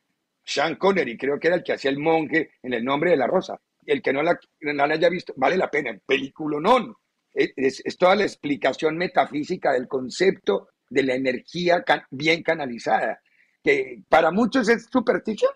Sean 0.50 0.74
Connery, 0.74 1.16
creo 1.16 1.38
que 1.38 1.46
era 1.46 1.56
el 1.56 1.62
que 1.62 1.74
hacía 1.74 1.90
el 1.90 1.98
monje 1.98 2.50
en 2.62 2.74
El 2.74 2.84
nombre 2.84 3.10
de 3.10 3.16
la 3.16 3.26
rosa. 3.26 3.60
El 3.86 4.02
que 4.02 4.12
no 4.12 4.22
la, 4.22 4.38
no 4.60 4.86
la 4.86 4.94
haya 4.94 5.08
visto, 5.08 5.32
vale 5.36 5.56
la 5.56 5.70
pena, 5.70 5.96
película 6.04 6.58
no. 6.60 6.98
Es, 7.32 7.80
es 7.84 7.96
toda 7.96 8.16
la 8.16 8.24
explicación 8.24 8.96
metafísica 8.96 9.72
del 9.72 9.86
concepto 9.86 10.68
de 10.90 11.04
la 11.04 11.14
energía 11.14 11.84
bien 12.10 12.42
canalizada, 12.42 13.20
que 13.62 14.02
para 14.08 14.32
muchos 14.32 14.68
es 14.68 14.88
superstición, 14.90 15.52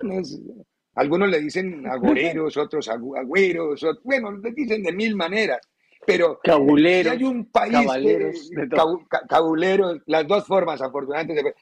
algunos 0.94 1.28
le 1.28 1.40
dicen 1.40 1.84
agoreros, 1.88 2.56
otros 2.56 2.88
agüeros, 2.88 3.84
bueno, 4.04 4.30
le 4.30 4.52
dicen 4.52 4.84
de 4.84 4.92
mil 4.92 5.16
maneras, 5.16 5.58
pero 6.06 6.38
si 6.44 6.50
hay 7.08 7.24
un 7.24 7.46
país, 7.46 8.50
cabuleros, 9.28 9.98
las 10.06 10.26
dos 10.26 10.46
formas 10.46 10.80
afortunadamente, 10.80 11.54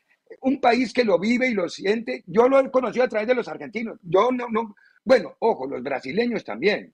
un 0.42 0.60
país 0.60 0.92
que 0.92 1.04
lo 1.04 1.18
vive 1.18 1.48
y 1.48 1.54
lo 1.54 1.68
siente, 1.68 2.22
yo 2.26 2.48
lo 2.48 2.60
he 2.60 2.70
conocido 2.70 3.04
a 3.04 3.08
través 3.08 3.28
de 3.28 3.34
los 3.34 3.48
argentinos, 3.48 3.98
yo 4.02 4.30
no, 4.30 4.48
no, 4.48 4.74
bueno, 5.04 5.36
ojo, 5.40 5.66
los 5.66 5.82
brasileños 5.82 6.44
también. 6.44 6.92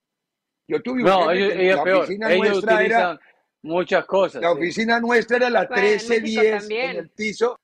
Yo 0.67 0.83
tuve 0.83 1.03
un 1.03 1.09
no, 1.09 1.31
ellos, 1.31 1.81
oficina 1.81 2.29
nuestra 2.29 2.83
era 2.83 3.21
Muchas 3.63 4.07
cosas. 4.07 4.41
La 4.41 4.53
oficina 4.53 5.01
nuestra 5.01 5.39
era 5.39 5.51
la 5.51 5.63
1310 5.63 6.71
en 6.71 6.97
el 6.97 7.11
piso 7.11 7.59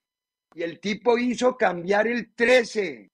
y 0.54 0.62
el 0.62 0.80
tipo 0.80 1.16
hizo 1.18 1.56
cambiar 1.56 2.06
el 2.06 2.34
13. 2.34 3.10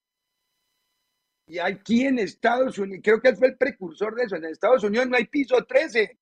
Y 1.49 1.59
aquí 1.59 2.07
en 2.07 2.21
Estados 2.21 2.79
Unidos, 2.79 3.03
creo 3.05 3.21
que 3.21 3.29
él 3.29 3.37
fue 3.37 3.49
el 3.49 3.57
precursor 3.57 4.15
de 4.15 4.25
eso, 4.25 4.37
en 4.37 4.45
Estados 4.45 4.85
Unidos 4.85 5.09
no 5.09 5.17
hay 5.17 5.27
piso 5.27 5.65
13, 5.65 6.19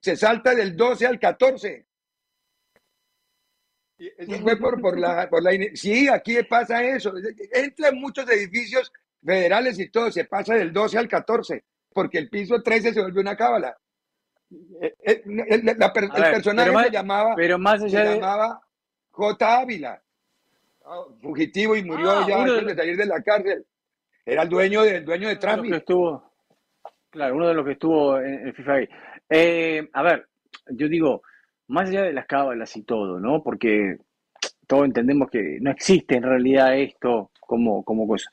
se 0.00 0.16
salta 0.16 0.54
del 0.54 0.76
12 0.76 1.06
al 1.06 1.18
14. 1.18 1.86
Eso 4.16 4.38
fue 4.40 4.56
por, 4.56 4.80
por 4.80 4.98
la, 4.98 5.28
por 5.28 5.42
la... 5.42 5.50
Sí, 5.74 6.08
aquí 6.08 6.36
pasa 6.48 6.82
eso. 6.84 7.12
Entra 7.52 7.88
en 7.88 8.00
muchos 8.00 8.28
edificios 8.30 8.92
federales 9.24 9.78
y 9.78 9.90
todo, 9.90 10.10
se 10.10 10.24
pasa 10.24 10.54
del 10.54 10.72
12 10.72 10.98
al 10.98 11.08
14, 11.08 11.64
porque 11.92 12.18
el 12.18 12.28
piso 12.28 12.62
13 12.62 12.92
se 12.94 13.00
vuelve 13.00 13.20
una 13.20 13.36
cábala. 13.36 13.76
Eh, 14.82 14.94
eh, 15.04 15.22
el, 15.24 15.68
el 15.68 15.76
ver, 15.76 15.92
personaje 15.92 16.72
más- 16.72 16.86
se 16.86 16.92
llamaba, 16.92 17.34
Pero 17.36 17.58
más 17.58 17.80
se 17.80 17.86
allá 17.86 18.04
de. 18.10 18.14
llamaba 18.16 18.60
J. 19.10 19.58
Ávila, 19.60 20.02
Ah, 20.84 21.04
fugitivo 21.22 21.76
y 21.76 21.84
murió 21.84 22.10
Ah, 22.10 22.26
ya 22.28 22.36
de 22.44 22.50
antes 22.50 22.66
de 22.66 22.74
salir 22.74 22.96
de 22.96 23.06
la 23.06 23.22
cárcel. 23.22 23.64
Era 24.26 24.42
el 24.42 24.48
dueño 24.48 24.82
de, 24.82 24.96
el 24.96 25.04
dueño 25.04 25.28
de 25.28 25.34
de 25.34 25.40
Trampi. 25.40 25.72
estuvo, 25.72 26.32
claro, 27.08 27.36
uno 27.36 27.46
de 27.48 27.54
los 27.54 27.64
que 27.64 27.72
estuvo 27.72 28.18
en 28.18 28.48
el 28.48 28.52
FIFA. 28.54 28.78
Eh, 29.30 29.88
a 29.92 30.02
ver, 30.02 30.26
yo 30.70 30.88
digo, 30.88 31.22
más 31.68 31.88
allá 31.88 32.02
de 32.02 32.12
las 32.12 32.26
cábalas 32.26 32.76
y 32.76 32.82
todo, 32.82 33.18
¿no? 33.20 33.42
Porque 33.42 33.96
todos 34.66 34.84
entendemos 34.84 35.30
que 35.30 35.58
no 35.60 35.70
existe 35.70 36.16
en 36.16 36.22
realidad 36.24 36.76
esto 36.78 37.30
como, 37.40 37.82
como 37.84 38.06
cosa. 38.06 38.30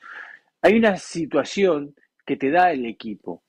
Hay 0.62 0.76
una 0.76 0.96
situación 0.96 1.94
que 2.26 2.36
te 2.36 2.50
da 2.50 2.72
el 2.72 2.86
equipo. 2.86 3.42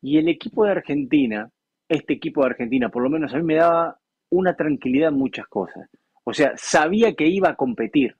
Y 0.00 0.18
el 0.18 0.28
equipo 0.28 0.64
de 0.64 0.72
Argentina, 0.72 1.50
este 1.88 2.14
equipo 2.14 2.42
de 2.42 2.48
Argentina, 2.50 2.88
por 2.88 3.02
lo 3.02 3.10
menos 3.10 3.32
a 3.34 3.38
mí 3.38 3.42
me 3.42 3.56
daba 3.56 3.98
una 4.30 4.54
tranquilidad 4.54 5.08
en 5.10 5.18
muchas 5.18 5.46
cosas. 5.48 5.88
O 6.24 6.32
sea, 6.34 6.52
sabía 6.56 7.14
que 7.14 7.26
iba 7.26 7.48
a 7.50 7.56
competir, 7.56 8.14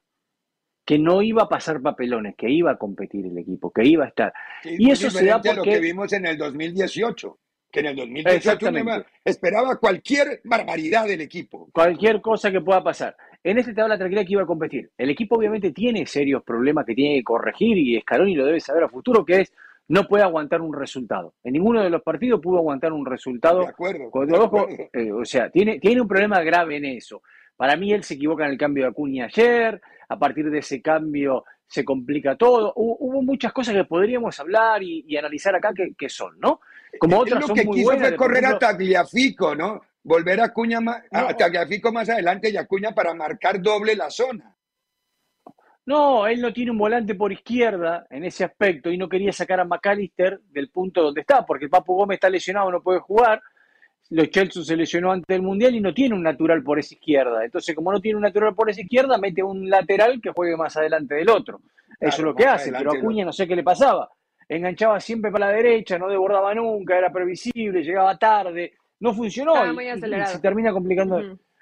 que 0.85 0.98
no 0.98 1.20
iba 1.22 1.42
a 1.42 1.48
pasar 1.48 1.81
papelones, 1.83 2.35
que 2.37 2.50
iba 2.50 2.70
a 2.72 2.78
competir 2.78 3.26
el 3.26 3.37
equipo, 3.38 3.70
que 3.70 3.85
iba 3.87 4.07
a 4.07 4.09
estar. 4.09 4.33
Sí, 4.62 4.76
Y 4.78 4.90
eso 4.90 5.11
se 5.11 5.26
da 5.26 5.35
a 5.37 5.38
lo 5.38 5.42
porque- 5.57 5.72
que 5.72 5.81
vimos 5.81 6.12
en 6.14 6.26
el 6.26 6.38
2018, 6.38 7.38
que 7.70 7.81
en 7.81 7.87
el 7.87 7.96
2018 7.96 8.28
uno 8.31 8.37
Exactamente. 8.37 8.81
iba- 8.90 9.07
esperaba 9.24 9.76
cualquier 9.78 10.40
barbaridad 10.44 11.07
del 11.07 11.20
equipo. 11.20 11.68
cualquier 11.72 12.20
cosa 12.20 12.50
que 12.50 12.61
pueda 12.61 12.83
pasar. 12.83 13.16
En 13.44 13.59
este 13.59 13.72
te 13.72 13.81
da 13.81 13.88
la 13.88 13.98
tranquilidad 13.98 14.26
que 14.26 14.33
iba 14.33 14.42
a 14.42 14.46
competir. 14.46 14.90
El 14.98 15.11
equipo 15.11 15.37
obviamente 15.37 15.70
tiene 15.72 16.07
serios 16.07 16.42
problemas 16.42 16.85
que 16.87 16.94
tiene 16.94 17.16
que 17.16 17.24
corregir 17.24 17.76
y 17.78 18.00
Scaloni 18.00 18.35
lo 18.35 18.44
debe 18.46 18.61
saber 18.61 18.85
a 18.85 18.88
futuro, 18.88 19.24
que 19.24 19.42
es 19.42 19.52
no 19.88 20.04
puede 20.07 20.22
aguantar 20.24 20.61
un 20.61 20.74
resultado. 20.74 21.35
En 21.44 21.52
ninguno 21.54 21.83
de 21.83 21.88
los 21.88 22.02
partidos 22.02 22.40
pudo 22.42 22.59
aguantar 22.59 22.92
un 22.92 23.07
resultado. 23.07 23.61
De 23.61 23.68
acuerdo. 23.68 24.11
Con- 24.11 24.28
de 24.28 24.37
acuerdo. 24.37 24.68
eh, 24.92 25.12
o 25.12 25.24
sea, 25.24 25.48
tiene, 25.50 25.78
tiene 25.78 26.00
un 26.00 26.09
problema 26.09 26.40
grave 26.42 26.76
en 26.76 26.85
eso. 26.87 27.22
Para 27.57 27.76
mí 27.76 27.92
él 27.92 28.02
se 28.04 28.14
equivoca 28.14 28.44
en 28.44 28.52
el 28.52 28.59
cambio 28.59 28.85
de 28.85 28.90
Acuña 28.90 29.26
ayer, 29.26 29.81
a 30.09 30.18
partir 30.18 30.50
de 30.50 30.59
ese 30.59 30.81
cambio 30.83 31.44
se 31.66 31.85
complica 31.85 32.37
todo. 32.37 32.72
Hubo, 32.76 32.96
hubo 33.00 33.22
muchas 33.22 33.52
cosas 33.52 33.74
que 33.74 33.85
podríamos 33.85 34.38
hablar 34.40 34.83
y, 34.83 35.04
y 35.07 35.16
analizar 35.16 35.54
acá 35.54 35.72
que, 35.74 35.94
que 35.96 36.09
son, 36.09 36.38
¿no? 36.40 36.61
Como 36.98 37.16
Él 37.16 37.22
otras 37.22 37.40
lo 37.40 37.46
son 37.48 37.56
que 37.56 37.64
muy 37.64 37.76
quiso 37.76 37.88
buenas. 37.90 38.08
fue 38.08 38.16
correr 38.16 38.46
a 38.46 38.58
Tagliafico, 38.58 39.54
¿no? 39.54 39.80
Volver 40.02 40.40
a 40.40 40.44
Acuña 40.44 40.80
ma- 40.80 41.02
a. 41.11 41.34
Tagliafico 41.37 41.92
más 41.92 42.08
adelante 42.08 42.50
y 42.50 42.56
Acuña 42.56 42.92
para 42.94 43.12
marcar 43.14 43.61
doble 43.61 43.94
la 43.96 44.11
zona. 44.11 44.54
No, 45.87 46.26
él 46.26 46.40
no 46.42 46.52
tiene 46.52 46.70
un 46.70 46.78
volante 46.78 47.14
por 47.14 47.32
izquierda 47.32 48.06
en 48.11 48.24
ese 48.24 48.44
aspecto 48.44 48.90
y 48.90 48.98
no 48.98 49.08
quería 49.08 49.32
sacar 49.32 49.58
a 49.61 49.64
McAllister 49.64 50.38
del 50.50 50.68
punto 50.70 51.02
donde 51.02 51.22
está, 51.22 51.46
porque 51.46 51.64
el 51.64 51.70
Papu 51.70 51.94
Gómez 51.94 52.16
está 52.16 52.28
lesionado, 52.28 52.70
no 52.70 52.82
puede 52.82 53.00
jugar. 53.00 53.40
Los 54.11 54.28
Chelsea 54.30 54.62
se 54.64 54.76
lesionó 54.76 55.12
antes 55.12 55.26
del 55.34 55.42
Mundial 55.42 55.74
y 55.74 55.80
no 55.80 55.92
tiene 55.94 56.14
un 56.14 56.22
natural 56.22 56.62
por 56.62 56.78
esa 56.78 56.94
izquierda. 56.94 57.44
Entonces, 57.44 57.74
como 57.74 57.90
no 57.92 58.00
tiene 58.00 58.16
un 58.16 58.22
natural 58.22 58.54
por 58.54 58.68
esa 58.70 58.80
izquierda, 58.82 59.16
mete 59.18 59.42
un 59.42 59.68
lateral 59.68 60.20
que 60.22 60.30
juegue 60.30 60.56
más 60.56 60.76
adelante 60.76 61.14
del 61.14 61.28
otro. 61.30 61.61
Eso 62.00 62.16
es 62.18 62.24
lo 62.24 62.34
que 62.34 62.44
más 62.44 62.54
hace, 62.62 62.72
pero 62.72 62.92
del 62.92 63.00
Acuña 63.00 63.24
no 63.24 63.32
sé 63.32 63.46
qué 63.48 63.56
le 63.56 63.62
pasaba. 63.62 64.11
Enganchaba 64.48 64.98
siempre 65.00 65.30
para 65.30 65.46
la 65.46 65.52
derecha, 65.52 65.98
no 65.98 66.08
desbordaba 66.08 66.54
nunca, 66.54 66.96
era 66.96 67.12
previsible, 67.12 67.82
llegaba 67.82 68.16
tarde, 68.18 68.72
no 69.00 69.12
funcionó 69.12 69.52
y- 69.72 69.76
y- 69.96 70.00
se 70.26 70.40
termina 70.40 70.72
complicando. 70.72 71.18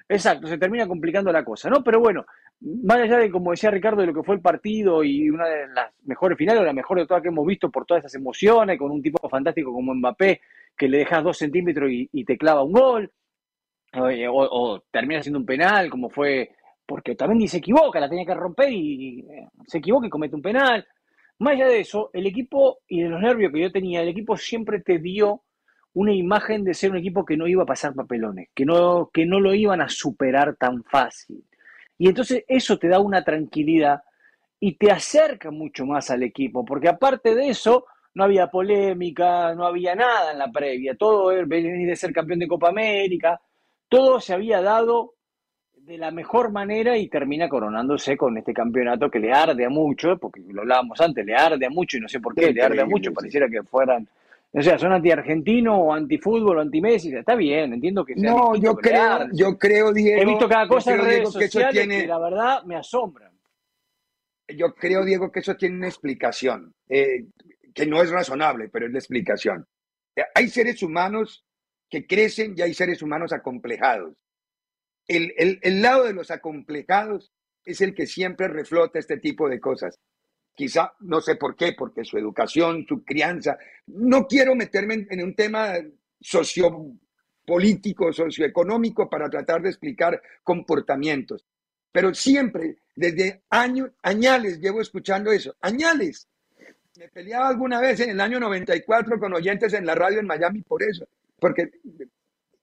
Exacto, 0.08 0.46
se 0.46 0.56
termina 0.56 0.86
complicando 0.86 1.32
la 1.32 1.44
cosa, 1.44 1.68
¿no? 1.68 1.82
Pero 1.82 1.98
bueno, 1.98 2.24
más 2.60 2.98
allá 2.98 3.18
de, 3.18 3.28
como 3.28 3.50
decía 3.50 3.72
Ricardo, 3.72 4.02
de 4.02 4.06
lo 4.06 4.14
que 4.14 4.22
fue 4.22 4.36
el 4.36 4.40
partido 4.40 5.02
y 5.02 5.28
una 5.30 5.48
de 5.48 5.66
las 5.66 5.90
mejores 6.04 6.38
finales, 6.38 6.62
o 6.62 6.64
la 6.64 6.72
mejor 6.72 6.98
de 7.00 7.06
todas 7.08 7.22
que 7.24 7.28
hemos 7.28 7.44
visto 7.44 7.70
por 7.70 7.84
todas 7.86 8.04
esas 8.04 8.14
emociones, 8.14 8.78
con 8.78 8.92
un 8.92 9.02
tipo 9.02 9.28
fantástico 9.28 9.72
como 9.72 9.92
Mbappé, 9.92 10.40
que 10.78 10.88
le 10.88 10.98
dejas 10.98 11.24
dos 11.24 11.38
centímetros 11.38 11.90
y, 11.90 12.08
y 12.12 12.24
te 12.24 12.38
clava 12.38 12.62
un 12.62 12.72
gol, 12.72 13.10
o, 13.94 14.04
o- 14.74 14.80
termina 14.92 15.22
siendo 15.22 15.40
un 15.40 15.46
penal, 15.46 15.90
como 15.90 16.08
fue, 16.08 16.50
porque 16.86 17.16
también 17.16 17.48
se 17.48 17.58
equivoca, 17.58 17.98
la 17.98 18.08
tenía 18.08 18.24
que 18.26 18.34
romper 18.34 18.70
y, 18.72 19.20
eh, 19.28 19.48
se 19.66 19.78
equivoca 19.78 20.06
y 20.06 20.10
comete 20.10 20.36
un 20.36 20.42
penal. 20.42 20.86
Más 21.38 21.54
allá 21.54 21.68
de 21.68 21.80
eso, 21.80 22.10
el 22.12 22.26
equipo 22.26 22.78
y 22.88 23.02
de 23.02 23.08
los 23.08 23.20
nervios 23.20 23.52
que 23.52 23.60
yo 23.60 23.70
tenía, 23.70 24.02
el 24.02 24.08
equipo 24.08 24.36
siempre 24.36 24.80
te 24.80 24.98
dio 24.98 25.42
una 25.94 26.12
imagen 26.12 26.64
de 26.64 26.74
ser 26.74 26.90
un 26.90 26.98
equipo 26.98 27.24
que 27.24 27.36
no 27.36 27.46
iba 27.46 27.62
a 27.62 27.66
pasar 27.66 27.94
papelones, 27.94 28.50
que 28.54 28.64
no, 28.64 29.10
que 29.12 29.26
no 29.26 29.40
lo 29.40 29.54
iban 29.54 29.80
a 29.80 29.88
superar 29.88 30.56
tan 30.56 30.84
fácil. 30.84 31.44
Y 31.98 32.08
entonces 32.08 32.44
eso 32.48 32.78
te 32.78 32.88
da 32.88 33.00
una 33.00 33.24
tranquilidad 33.24 34.02
y 34.60 34.76
te 34.76 34.90
acerca 34.90 35.50
mucho 35.50 35.86
más 35.86 36.10
al 36.10 36.22
equipo, 36.22 36.64
porque 36.64 36.88
aparte 36.88 37.34
de 37.34 37.48
eso, 37.48 37.86
no 38.14 38.24
había 38.24 38.48
polémica, 38.48 39.54
no 39.54 39.66
había 39.66 39.94
nada 39.94 40.32
en 40.32 40.38
la 40.38 40.50
previa, 40.50 40.96
todo 40.96 41.26
venir 41.46 41.86
de 41.86 41.96
ser 41.96 42.12
campeón 42.12 42.38
de 42.38 42.48
Copa 42.48 42.70
América, 42.70 43.38
todo 43.88 44.20
se 44.20 44.32
había 44.32 44.62
dado 44.62 45.15
de 45.86 45.98
la 45.98 46.10
mejor 46.10 46.50
manera 46.50 46.98
y 46.98 47.08
termina 47.08 47.48
coronándose 47.48 48.16
con 48.16 48.36
este 48.36 48.52
campeonato 48.52 49.08
que 49.08 49.20
le 49.20 49.32
arde 49.32 49.64
a 49.64 49.68
mucho, 49.70 50.18
porque 50.18 50.40
lo 50.48 50.62
hablábamos 50.62 51.00
antes, 51.00 51.24
le 51.24 51.34
arde 51.36 51.64
a 51.64 51.70
mucho 51.70 51.96
y 51.96 52.00
no 52.00 52.08
sé 52.08 52.18
por 52.18 52.34
qué, 52.34 52.52
le 52.52 52.60
arde 52.60 52.80
a 52.80 52.86
mucho, 52.86 53.10
sí. 53.10 53.14
pareciera 53.14 53.48
que 53.48 53.62
fueran, 53.62 54.08
o 54.50 54.62
sea, 54.62 54.78
son 54.78 54.92
anti-argentino 54.92 55.78
o 55.78 55.92
anti-fútbol 55.92 56.58
o 56.58 56.60
anti-Messi, 56.60 57.14
está 57.14 57.36
bien, 57.36 57.72
entiendo 57.72 58.04
que 58.04 58.18
sea 58.18 58.32
No, 58.32 58.56
yo 58.56 58.74
creo, 58.74 59.00
arde. 59.00 59.30
yo 59.32 59.56
creo, 59.56 59.92
Diego. 59.92 60.22
He 60.22 60.24
visto 60.24 60.48
cada 60.48 60.66
cosa 60.66 60.90
en 60.90 60.96
creo, 60.96 61.06
redes 61.06 61.18
Diego, 61.20 61.38
que 61.38 61.44
eso 61.44 61.52
sociales 61.60 61.72
tiene, 61.86 62.00
que 62.00 62.06
la 62.08 62.18
verdad 62.18 62.64
me 62.64 62.74
asombran. 62.76 63.30
yo 64.48 64.74
creo, 64.74 65.04
Diego, 65.04 65.30
que 65.30 65.38
eso 65.40 65.54
tiene 65.54 65.76
una 65.76 65.88
explicación, 65.88 66.74
eh, 66.88 67.26
que 67.72 67.86
no 67.86 68.02
es 68.02 68.10
razonable, 68.10 68.68
pero 68.70 68.86
es 68.86 68.92
la 68.92 68.98
explicación. 68.98 69.64
Eh, 70.16 70.24
Hay 70.34 70.48
seres 70.48 70.82
humanos 70.82 71.44
que 71.88 72.08
crecen 72.08 72.54
y 72.56 72.62
hay 72.62 72.74
seres 72.74 73.02
humanos 73.02 73.32
acomplejados. 73.32 74.25
El, 75.08 75.32
el- 75.62 75.82
lado 75.82 76.04
de 76.04 76.12
los 76.12 76.30
acomplejados 76.30 77.32
es 77.64 77.80
el 77.80 77.94
que 77.94 78.06
siempre 78.06 78.48
reflota 78.48 78.98
este 78.98 79.18
tipo 79.18 79.48
de 79.48 79.60
cosas. 79.60 79.98
Quizá, 80.54 80.92
no 81.00 81.20
sé 81.20 81.36
por 81.36 81.54
qué, 81.56 81.74
porque 81.76 82.04
su 82.04 82.16
educación, 82.18 82.86
su 82.88 83.04
crianza. 83.04 83.58
No 83.86 84.26
quiero 84.26 84.54
meterme 84.54 84.94
en, 84.94 85.06
en 85.10 85.22
un 85.22 85.34
tema 85.34 85.74
sociopolítico, 86.20 88.12
socioeconómico 88.12 89.08
para 89.08 89.28
tratar 89.28 89.62
de 89.62 89.68
explicar 89.70 90.20
comportamientos. 90.42 91.44
Pero 91.92 92.14
siempre, 92.14 92.76
desde 92.94 93.42
años, 93.50 93.90
añales, 94.02 94.60
llevo 94.60 94.80
escuchando 94.80 95.30
eso. 95.32 95.54
Añales. 95.60 96.28
Me 96.98 97.08
peleaba 97.08 97.48
alguna 97.48 97.80
vez 97.80 98.00
en 98.00 98.10
el 98.10 98.20
año 98.20 98.40
94 98.40 99.18
con 99.18 99.34
oyentes 99.34 99.72
en 99.74 99.84
la 99.86 99.94
radio 99.94 100.20
en 100.20 100.26
Miami 100.26 100.62
por 100.62 100.82
eso. 100.82 101.06
Porque 101.38 101.70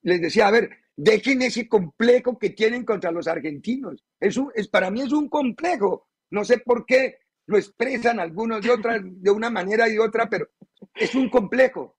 les 0.01 0.21
decía, 0.21 0.47
a 0.47 0.51
ver, 0.51 0.69
dejen 0.95 1.41
ese 1.41 1.67
complejo 1.67 2.38
que 2.38 2.51
tienen 2.51 2.86
contra 2.86 3.12
los 3.12 3.27
argentinos. 3.27 4.03
Es 4.19 4.38
un- 4.38 4.51
es, 4.56 4.67
para 4.67 4.89
mí 4.91 5.01
es 5.01 5.12
un 5.12 5.29
complejo. 5.29 6.08
No 6.32 6.43
sé 6.43 6.60
por 6.60 6.86
qué 6.86 7.19
lo 7.45 7.58
expresan 7.58 8.19
algunos 8.19 8.62
de, 8.62 8.71
otra, 8.71 8.99
de 9.01 9.32
una 9.32 9.49
manera 9.49 9.88
y 9.89 9.93
de 9.93 9.99
otra, 9.99 10.29
pero 10.29 10.47
es 10.95 11.13
un 11.15 11.29
complejo. 11.29 11.97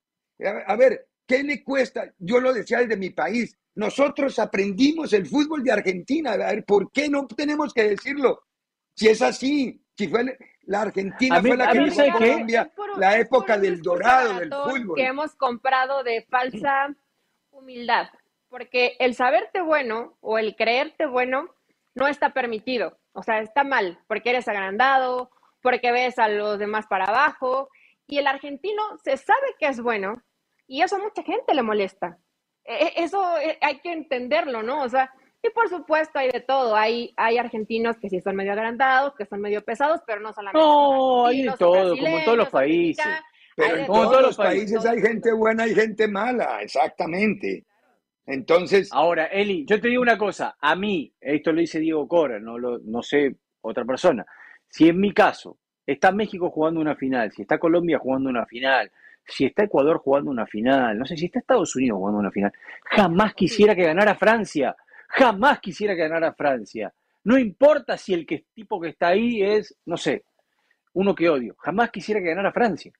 A, 0.67 0.75
ver, 0.77 1.09
¿qué 1.27 1.43
le 1.43 1.63
cuesta? 1.63 2.13
Yo 2.19 2.41
lo 2.41 2.53
decía 2.53 2.79
desde 2.81 2.97
mi 2.97 3.11
país. 3.11 3.57
Nosotros 3.77 4.39
aprendimos 4.39 5.13
el 5.13 5.27
fútbol 5.27 5.63
de 5.63 5.73
Argentina. 5.73 6.33
A 6.33 6.37
ver, 6.37 6.65
¿por 6.65 6.91
qué 6.91 7.09
no 7.09 7.27
tenemos 7.27 7.75
que 7.75 7.89
decirlo? 7.91 8.45
Si 8.95 9.09
es 9.09 9.21
así, 9.23 9.81
si 9.97 10.09
fue 10.09 10.23
el- 10.23 10.37
la 10.63 10.83
Argentina 10.83 11.43
mí- 11.43 11.49
fue 11.49 11.57
la 11.57 11.71
que 11.73 11.79
mí, 11.79 11.85
llevó 11.85 11.97
¿sabe 11.97 12.11
a 12.11 12.19
qué? 12.19 12.19
Colombia 12.33 12.73
por- 12.75 12.99
la 12.99 13.19
época 13.19 13.59
del 13.59 13.83
dorado 13.83 14.39
del 14.39 14.49
fútbol. 14.51 14.97
Que 14.97 15.07
hemos 15.07 15.35
comprado 15.35 16.03
de 16.05 16.23
falsa 16.31 16.95
humildad. 17.51 18.07
Porque 18.55 18.95
el 19.01 19.17
saberte 19.17 19.63
bueno 19.63 20.17
o 20.21 20.39
el 20.39 20.55
creerte 20.55 21.07
bueno 21.07 21.49
no 21.97 22.07
está 22.07 22.31
permitido. 22.33 22.97
O 23.13 23.25
sea, 23.25 23.41
está 23.41 23.65
mal, 23.65 23.99
porque 24.07 24.31
eres 24.31 24.47
agrandado, 24.47 25.29
porque 25.61 25.91
ves 25.91 26.21
a 26.21 26.29
los 26.29 26.61
demás 26.61 26.87
para 26.87 27.07
abajo. 27.07 27.69
Y 28.07 28.19
el 28.19 28.29
argentino 28.29 28.81
se 29.03 29.17
sabe 29.17 29.57
que 29.59 29.67
es 29.67 29.81
bueno 29.81 30.23
y 30.69 30.83
eso 30.83 30.95
a 30.95 31.01
mucha 31.01 31.25
gente 31.25 31.53
le 31.53 31.63
molesta. 31.63 32.17
E- 32.65 32.77
e- 32.77 33.03
Eso 33.03 33.37
eh, 33.39 33.59
hay 33.61 33.81
que 33.81 33.91
entenderlo, 33.91 34.63
¿no? 34.63 34.83
O 34.85 34.89
sea, 34.89 35.13
y 35.43 35.51
por 35.51 35.69
supuesto 35.69 36.21
hay 36.21 36.31
de 36.31 36.41
todo. 36.41 36.77
Hay, 36.77 37.13
hay 37.17 37.39
argentinos 37.39 37.97
que 37.97 38.09
sí 38.09 38.21
son 38.21 38.37
medio 38.37 38.53
agrandados, 38.53 39.17
que 39.17 39.27
son 39.27 39.41
medio 39.41 39.65
pesados, 39.65 40.01
pero 40.07 40.21
no 40.21 40.33
solamente. 40.33 40.65
No, 40.65 41.25
son 41.25 41.27
hay 41.27 41.43
de 41.43 41.57
todo, 41.59 41.97
como 41.97 42.19
en 42.19 42.25
todos 42.25 42.39
los 42.39 42.51
países. 42.51 43.05
Pero 43.57 43.77
en 43.79 43.87
todos 43.87 44.11
todos 44.11 44.23
los 44.23 44.37
países 44.37 44.87
hay 44.87 45.01
gente 45.01 45.33
buena 45.33 45.67
y 45.67 45.75
gente 45.75 46.07
mala, 46.07 46.63
exactamente. 46.63 47.65
Entonces, 48.27 48.89
Ahora, 48.93 49.27
Eli, 49.27 49.67
yo 49.67 49.81
te 49.81 49.89
digo 49.89 50.03
una 50.03 50.17
cosa, 50.17 50.57
a 50.61 50.75
mí, 50.75 51.13
esto 51.21 51.53
lo 51.53 51.61
dice 51.61 51.79
Diego 51.79 52.09
Cora, 52.09 52.39
no, 52.39 52.59
lo, 52.59 52.79
no 52.79 53.03
sé 53.03 53.37
otra 53.61 53.85
persona, 53.85 54.25
si 54.69 54.89
en 54.89 54.99
mi 54.99 55.13
caso 55.13 55.59
está 55.87 56.11
México 56.11 56.51
jugando 56.51 56.81
una 56.81 56.97
final, 56.97 57.31
si 57.33 57.43
está 57.43 57.59
Colombia 57.59 57.99
jugando 57.99 58.31
una 58.31 58.47
final, 58.47 58.91
si 59.27 59.45
está 59.45 59.65
Ecuador 59.65 59.99
jugando 59.99 60.31
una 60.31 60.47
final, 60.47 60.99
no 60.99 61.05
sé, 61.05 61.17
si 61.17 61.27
está 61.27 61.39
Estados 61.39 61.77
Unidos 61.77 61.99
jugando 61.99 62.21
una 62.21 62.31
final, 62.31 62.53
jamás 62.85 63.35
quisiera 63.35 63.75
que 63.75 63.85
ganara 63.85 64.15
Francia, 64.15 64.75
jamás 65.09 65.61
quisiera 65.61 65.95
que 65.95 66.03
ganara 66.03 66.33
Francia, 66.33 66.93
No 67.25 67.39
importa 67.39 67.97
si 67.97 68.13
el 68.13 68.27
que, 68.27 68.45
tipo 68.55 68.81
que 68.81 68.89
está 68.91 69.09
ahí 69.09 69.43
es, 69.43 69.77
no 69.87 69.97
sé, 69.97 70.25
uno 70.95 71.15
que 71.15 71.29
odio. 71.29 71.55
Jamás 71.59 71.91
quisiera 71.91 72.21
que 72.21 72.29
ganara 72.29 72.53
Francia. 72.53 72.93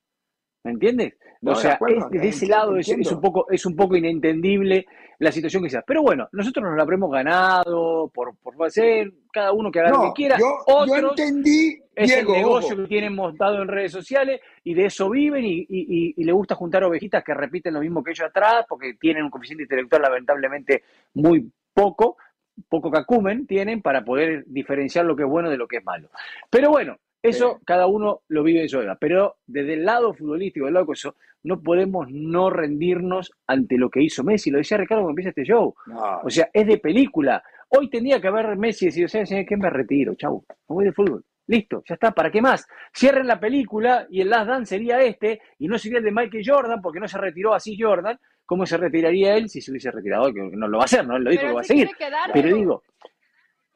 ¿Me 0.65 0.73
entiendes? 0.73 1.15
No, 1.43 1.53
o 1.53 1.55
de 1.57 1.61
sea, 1.61 1.75
acuerdo, 1.75 1.99
es- 2.07 2.11
desde 2.11 2.29
ese 2.29 2.47
lado 2.47 2.77
es, 2.79 2.89
un 2.89 3.21
poco, 3.21 3.47
es 3.51 3.67
un 3.67 3.77
poco 3.77 3.97
inentendible 3.97 4.87
la 5.19 5.31
situación 5.31 5.63
que 5.63 5.69
sea. 5.71 5.83
Pero 5.87 6.03
bueno, 6.03 6.27
nosotros 6.33 6.65
nos 6.65 6.75
la 6.77 6.83
habremos 6.83 7.11
ganado 7.11 8.11
por, 8.13 8.35
por 8.39 8.55
hacer, 8.67 9.13
cada 9.31 9.53
uno 9.53 9.71
que 9.71 9.81
haga 9.81 9.91
lo 9.91 10.03
que 10.05 10.13
quiera. 10.15 10.39
yo, 10.39 10.57
entendí, 11.11 11.79
es 11.95 12.07
Diego, 12.11 12.33
el 12.35 12.39
negocio 12.41 12.75
ojo, 12.75 12.83
que 12.83 12.89
tienen 12.89 13.15
montado 13.15 13.61
en 13.61 13.69
redes 13.69 13.93
sociales 13.93 14.41
y 14.65 14.73
de 14.75 14.87
eso 14.87 15.11
viven 15.11 15.45
y, 15.45 15.59
y, 15.61 15.67
y- 15.69 16.15
y 16.17 16.25
le 16.25 16.33
gusta 16.33 16.55
juntar 16.55 16.83
ovejitas 16.83 17.23
que 17.23 17.35
repiten 17.35 17.75
lo 17.75 17.81
mismo 17.81 18.03
que 18.03 18.13
ellos 18.13 18.27
atrás 18.27 18.65
porque 18.67 18.95
tienen 18.95 19.23
un 19.25 19.31
coeficiente 19.31 19.65
intelectual 19.65 20.01
lamentablemente 20.03 20.83
muy 21.13 21.47
poco, 21.75 22.17
poco 22.69 22.91
cacumen 22.91 23.47
tienen 23.47 23.83
para 23.83 24.03
poder 24.03 24.45
diferenciar 24.47 25.05
lo 25.05 25.15
que 25.15 25.25
es 25.25 25.29
bueno 25.29 25.51
de 25.51 25.59
lo 25.59 25.69
que 25.69 25.77
es 25.77 25.85
malo. 25.85 26.09
Pero 26.51 26.71
bueno, 26.71 26.97
eso 27.25 27.57
Sí. 27.59 27.65
cada 27.67 27.87
uno 27.87 28.21
lo 28.29 28.43
vive 28.43 28.61
de 28.61 28.69
su 28.69 28.77
manera. 28.77 28.97
Pero 29.01 29.37
desde 29.47 29.75
el 29.75 29.85
lado 29.85 30.15
futbolístico, 30.15 30.67
del 30.67 30.75
lado 30.75 30.93
eso, 30.93 31.17
no 31.43 31.61
podemos 31.63 32.07
no 32.11 32.51
rendirnos 32.51 33.33
ante 33.47 33.77
lo 33.77 33.91
que 33.91 34.03
hizo 34.03 34.23
Messi. 34.25 34.51
Lo 34.51 34.59
decía 34.59 34.77
Ricardo 34.79 35.03
cuando 35.03 35.11
empieza 35.13 35.31
este 35.31 35.45
show. 35.45 35.75
no, 35.87 36.21
O 36.23 36.31
sea, 36.31 36.49
es 36.53 36.67
de 36.67 36.79
película. 36.79 37.43
Hoy 37.69 37.91
tendría 37.91 38.21
que 38.21 38.29
haber 38.29 38.57
Messi 38.57 38.85
y 38.85 38.89
decir, 38.89 39.09
¿sabes 39.11 39.29
qué? 39.49 39.57
Me 39.57 39.69
retiro, 39.71 40.15
chau. 40.15 40.45
Me 40.69 40.75
voy 40.75 40.85
de 40.85 40.93
fútbol. 40.93 41.25
Listo, 41.47 41.83
ya 41.87 41.95
está. 41.95 42.13
¿Para 42.13 42.31
qué 42.31 42.41
más? 42.41 42.67
Cierren 42.97 43.27
la 43.27 43.39
película 43.39 44.07
y 44.09 44.21
el 44.23 44.31
Last 44.31 44.49
Dance 44.49 44.75
sería 44.77 45.01
este 45.03 45.41
y 45.59 45.69
no 45.69 45.79
sería 45.79 45.99
el 45.99 46.05
de 46.05 46.13
Michael 46.13 46.43
Jordan 46.47 46.81
porque 46.81 47.01
no 47.01 47.09
se 47.09 47.19
retiró 47.19 47.53
así 47.53 47.77
Jordan. 47.79 48.19
¿Cómo 48.47 48.65
se 48.67 48.77
retiraría 48.77 49.37
él 49.37 49.49
si 49.49 49.61
se 49.61 49.71
hubiese 49.71 49.91
retirado? 49.91 50.33
Que 50.33 50.41
no 50.41 50.69
lo 50.69 50.79
va 50.79 50.85
a 50.85 50.87
hacer, 50.87 51.07
¿no? 51.07 51.17
Él 51.17 51.25
lo 51.25 51.31
dijo 51.31 51.41
que 51.43 51.47
Pero 51.47 51.51
lo 51.51 51.55
va 51.57 51.61
a 51.61 51.65
seguir. 51.65 51.89
quedar, 51.99 52.31
Pero 52.33 52.55
digo, 52.57 52.83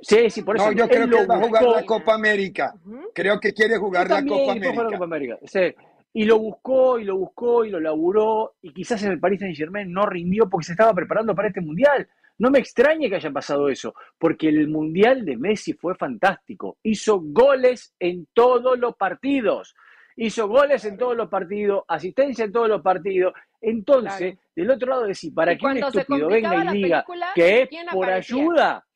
sí, 0.01 0.31
sí, 0.31 0.43
por 0.43 0.57
eso 0.57 0.67
no, 0.67 0.73
yo 0.73 0.89
creo 0.89 1.09
que 1.09 1.27
va 1.27 1.37
a 1.37 1.41
jugar 1.41 1.63
la 1.65 1.83
Copa 1.85 2.15
América. 2.15 2.75
Creo 3.15 3.39
que 3.41 3.53
quiere 3.53 3.77
jugar 3.77 4.09
la 4.09 4.17
también, 4.17 4.39
Copa 4.39 4.53
fue 4.53 4.61
la 4.61 4.67
América. 4.71 4.89
Copa 4.99 5.05
América. 5.05 5.39
Sí. 5.45 5.75
Y 6.15 6.25
lo 6.25 6.39
buscó, 6.39 6.99
y 6.99 7.05
lo 7.05 7.17
buscó, 7.17 7.65
y 7.65 7.71
lo 7.71 7.79
laburó, 7.81 8.55
y 8.63 8.73
quizás 8.73 9.03
en 9.05 9.13
el 9.13 9.21
Paris 9.21 9.41
Saint 9.41 9.57
Germain 9.57 9.93
no 9.93 10.07
rindió 10.07 10.49
porque 10.49 10.65
se 10.67 10.73
estaba 10.73 10.95
preparando 10.95 11.35
para 11.35 11.49
este 11.49 11.61
mundial. 11.61 12.09
No 12.39 12.51
me 12.51 12.61
extraña 12.61 13.09
que 13.09 13.17
haya 13.17 13.31
pasado 13.31 13.69
eso, 13.69 13.95
porque 14.17 14.49
el 14.49 14.69
mundial 14.69 15.25
de 15.25 15.37
Messi 15.37 15.73
fue 15.75 15.95
fantástico. 15.97 16.79
Hizo 16.83 17.21
goles 17.23 17.95
en 17.99 18.27
todos 18.33 18.79
los 18.79 18.97
partidos. 18.97 19.75
Hizo 20.17 20.49
goles 20.49 20.85
en 20.85 20.97
todos 20.97 21.17
los 21.17 21.29
partidos, 21.29 21.85
asistencia 21.89 22.45
en 22.45 22.53
todos 22.53 22.69
los 22.69 22.81
partidos. 22.83 23.35
Entonces, 23.61 24.35
Claro. 24.35 24.39
del 24.57 24.71
otro 24.71 24.89
lado 24.89 25.03
decir, 25.05 25.35
para 25.35 25.53
Y 25.53 25.59
que 25.59 25.67
un 25.67 25.77
estúpido 25.79 26.29
venga 26.29 26.55
y 26.75 26.77
diga 26.83 27.05
película, 27.05 27.27
que 27.35 27.63
es 27.63 27.69
¿quién 27.69 27.87
por 27.87 28.05
aparecía? 28.07 28.37
ayuda, 28.37 28.87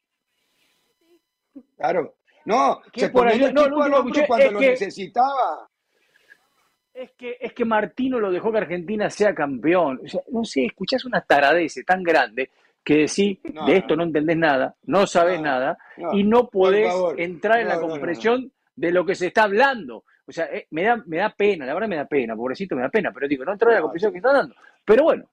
Claro. 1.76 2.14
No, 2.44 2.80
¿Qué 2.92 3.00
se 3.02 3.10
ponía 3.10 3.34
el? 3.34 3.54
No, 3.54 3.62
equipo 3.62 3.76
lo 3.76 3.82
al 3.84 3.94
hombro 3.94 3.98
escuché 4.10 4.26
cuando 4.26 4.46
es 4.46 4.52
lo 4.52 4.58
que- 4.60 4.70
necesitaba. 4.70 5.68
Es 6.94 7.10
que, 7.12 7.36
es 7.40 7.54
que 7.54 7.64
Martino 7.64 8.20
lo 8.20 8.30
dejó 8.30 8.52
que 8.52 8.58
Argentina 8.58 9.08
sea 9.08 9.34
campeón. 9.34 10.00
O 10.04 10.08
sea, 10.08 10.20
no 10.30 10.44
sé, 10.44 10.66
escuchás 10.66 11.04
una 11.06 11.22
taradez 11.22 11.74
tan 11.86 12.02
grande 12.02 12.50
que 12.84 13.06
decís, 13.06 13.38
No, 13.54 13.64
de 13.64 13.76
esto 13.78 13.94
no. 13.96 14.02
no 14.02 14.08
entendés 14.08 14.36
nada, 14.36 14.74
no 14.84 15.06
sabés 15.06 15.38
No, 15.38 15.44
nada, 15.46 15.78
y 16.12 16.24
no 16.24 16.48
podés 16.48 16.92
entrar 17.16 17.60
en 17.60 17.68
la 17.68 17.80
comprensión 17.80 18.52
de 18.76 18.90
lo 18.92 19.06
que 19.06 19.14
se 19.14 19.28
está 19.28 19.44
hablando. 19.44 20.04
O 20.26 20.32
sea, 20.32 20.44
eh, 20.46 20.66
me, 20.70 20.82
da, 20.84 21.02
me 21.06 21.16
da 21.18 21.30
pena, 21.30 21.64
la 21.64 21.74
verdad 21.74 21.88
me 21.88 21.96
da 21.96 22.04
pena, 22.06 22.36
pobrecito 22.36 22.74
me 22.76 22.82
da 22.82 22.88
pena, 22.88 23.10
pero 23.12 23.26
digo, 23.28 23.44
no 23.44 23.52
entrar 23.52 23.70
en 23.70 23.76
la 23.76 23.82
comprensión 23.82 24.12
que 24.12 24.18
está 24.18 24.32
dando. 24.32 24.54
Pero 24.84 25.04
bueno, 25.04 25.24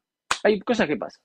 hay 0.43 0.60
cosas 0.62 0.88
que 0.88 0.95
pasan. 0.95 1.21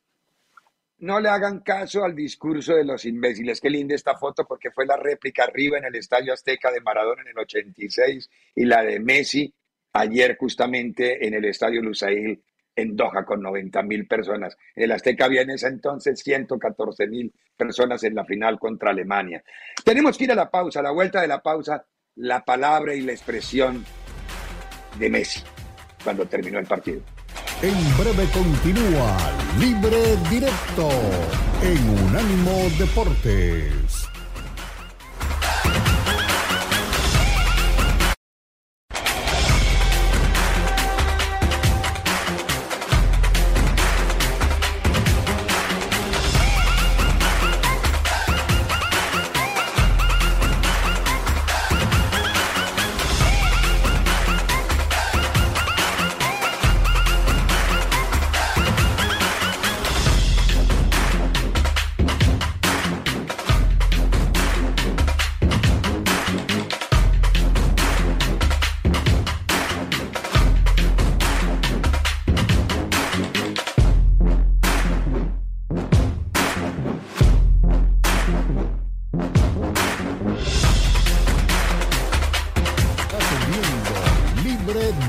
No 0.98 1.20
le 1.20 1.28
hagan 1.28 1.61
caso 1.61 2.04
al 2.04 2.14
discurso 2.14 2.74
de 2.74 2.85
los 2.85 3.04
imbéciles. 3.04 3.61
Qué 3.61 3.68
linda 3.68 3.94
esta 3.94 4.16
foto 4.16 4.46
porque 4.46 4.70
fue 4.70 4.87
la 4.87 4.96
réplica 4.96 5.44
arriba 5.44 5.78
en 5.78 5.85
el 5.85 5.96
Estadio 5.96 6.33
Azteca 6.33 6.70
de 6.70 6.80
Maradona 6.80 7.22
en 7.22 7.28
el 7.28 7.38
86 7.38 8.30
y 8.54 8.64
la 8.64 8.83
de 8.83 9.00
Messi 9.00 9.52
ayer 9.92 10.37
justamente 10.38 11.26
en 11.26 11.35
el 11.35 11.44
Estadio 11.44 11.83
Lusail 11.83 12.42
en 12.76 12.96
Doha 12.96 13.24
con 13.24 13.42
90 13.42 13.83
mil 13.83 14.07
personas. 14.07 14.57
El 14.74 14.92
Azteca 14.92 15.26
había 15.26 15.42
en 15.42 15.50
ese 15.50 15.68
entonces 15.68 16.20
114 16.20 17.07
mil 17.07 17.33
personas 17.57 18.02
en 18.04 18.14
la 18.14 18.24
final 18.24 18.59
contra 18.59 18.90
Alemania. 18.90 19.42
Tenemos 19.85 20.18
que 20.18 20.24
ir 20.24 20.33
a 20.33 20.37
la 20.37 20.50
pausa, 20.50 20.80
a 20.80 20.83
la 20.83 20.90
vuelta 20.90 21.20
de 21.20 21.28
la 21.28 21.42
pausa, 21.42 21.85
la 22.16 22.44
palabra 22.44 22.94
y 22.94 23.00
la 23.00 23.12
expresión 23.12 23.85
de 24.98 25.11
Messi 25.11 25.42
cuando 26.02 26.26
terminó 26.26 26.59
el 26.59 26.66
partido. 26.66 27.02
En 27.64 27.96
breve 27.96 28.29
continúa 28.29 29.16
Libre 29.59 30.18
Directo 30.29 30.90
en 31.62 32.05
Unánimo 32.05 32.68
Deportes. 32.79 34.04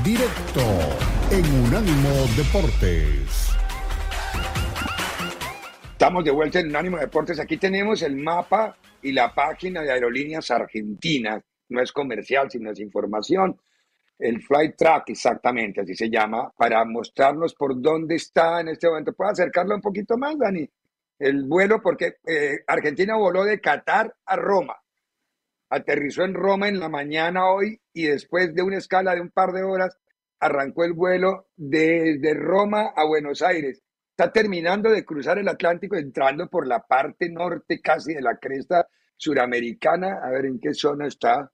Directo 0.02 0.62
en 1.30 1.44
Unánimo 1.64 2.10
Deportes. 2.36 3.54
Estamos 5.92 6.24
de 6.24 6.32
vuelta 6.32 6.58
en 6.58 6.70
Unánimo 6.70 6.98
Deportes. 6.98 7.38
Aquí 7.38 7.56
tenemos 7.56 8.02
el 8.02 8.16
mapa 8.16 8.76
y 9.00 9.12
la 9.12 9.32
página 9.32 9.82
de 9.82 9.92
Aerolíneas 9.92 10.50
Argentinas. 10.50 11.40
No 11.68 11.80
es 11.80 11.92
comercial, 11.92 12.50
sino 12.50 12.72
es 12.72 12.80
información. 12.80 13.60
El 14.18 14.42
Flight 14.42 14.74
Track, 14.76 15.10
exactamente, 15.10 15.82
así 15.82 15.94
se 15.94 16.10
llama, 16.10 16.52
para 16.56 16.84
mostrarnos 16.84 17.54
por 17.54 17.80
dónde 17.80 18.16
está 18.16 18.60
en 18.60 18.68
este 18.68 18.88
momento. 18.88 19.12
¿Puedo 19.12 19.30
acercarlo 19.30 19.76
un 19.76 19.82
poquito 19.82 20.18
más, 20.18 20.36
Dani? 20.36 20.68
El 21.16 21.44
vuelo, 21.44 21.80
porque 21.80 22.16
eh, 22.26 22.58
Argentina 22.66 23.16
voló 23.16 23.44
de 23.44 23.60
Qatar 23.60 24.12
a 24.24 24.34
Roma. 24.34 24.74
Aterrizó 25.68 26.24
en 26.24 26.34
Roma 26.34 26.68
en 26.68 26.78
la 26.78 26.88
mañana 26.88 27.50
hoy 27.50 27.80
y 27.92 28.04
después 28.04 28.54
de 28.54 28.62
una 28.62 28.78
escala 28.78 29.14
de 29.14 29.20
un 29.20 29.30
par 29.30 29.52
de 29.52 29.62
horas 29.62 29.98
arrancó 30.38 30.84
el 30.84 30.92
vuelo 30.92 31.48
desde 31.56 32.34
Roma 32.34 32.92
a 32.94 33.04
Buenos 33.04 33.42
Aires 33.42 33.82
está 34.16 34.32
terminando 34.32 34.90
de 34.90 35.04
cruzar 35.04 35.36
el 35.36 35.46
Atlántico, 35.46 35.94
entrando 35.94 36.48
por 36.48 36.66
la 36.66 36.80
parte 36.80 37.28
norte 37.28 37.82
casi 37.82 38.14
de 38.14 38.22
la 38.22 38.38
cresta 38.38 38.88
suramericana. 39.14 40.20
A 40.22 40.30
ver 40.30 40.46
en 40.46 40.58
qué 40.58 40.72
zona 40.72 41.06
está. 41.06 41.52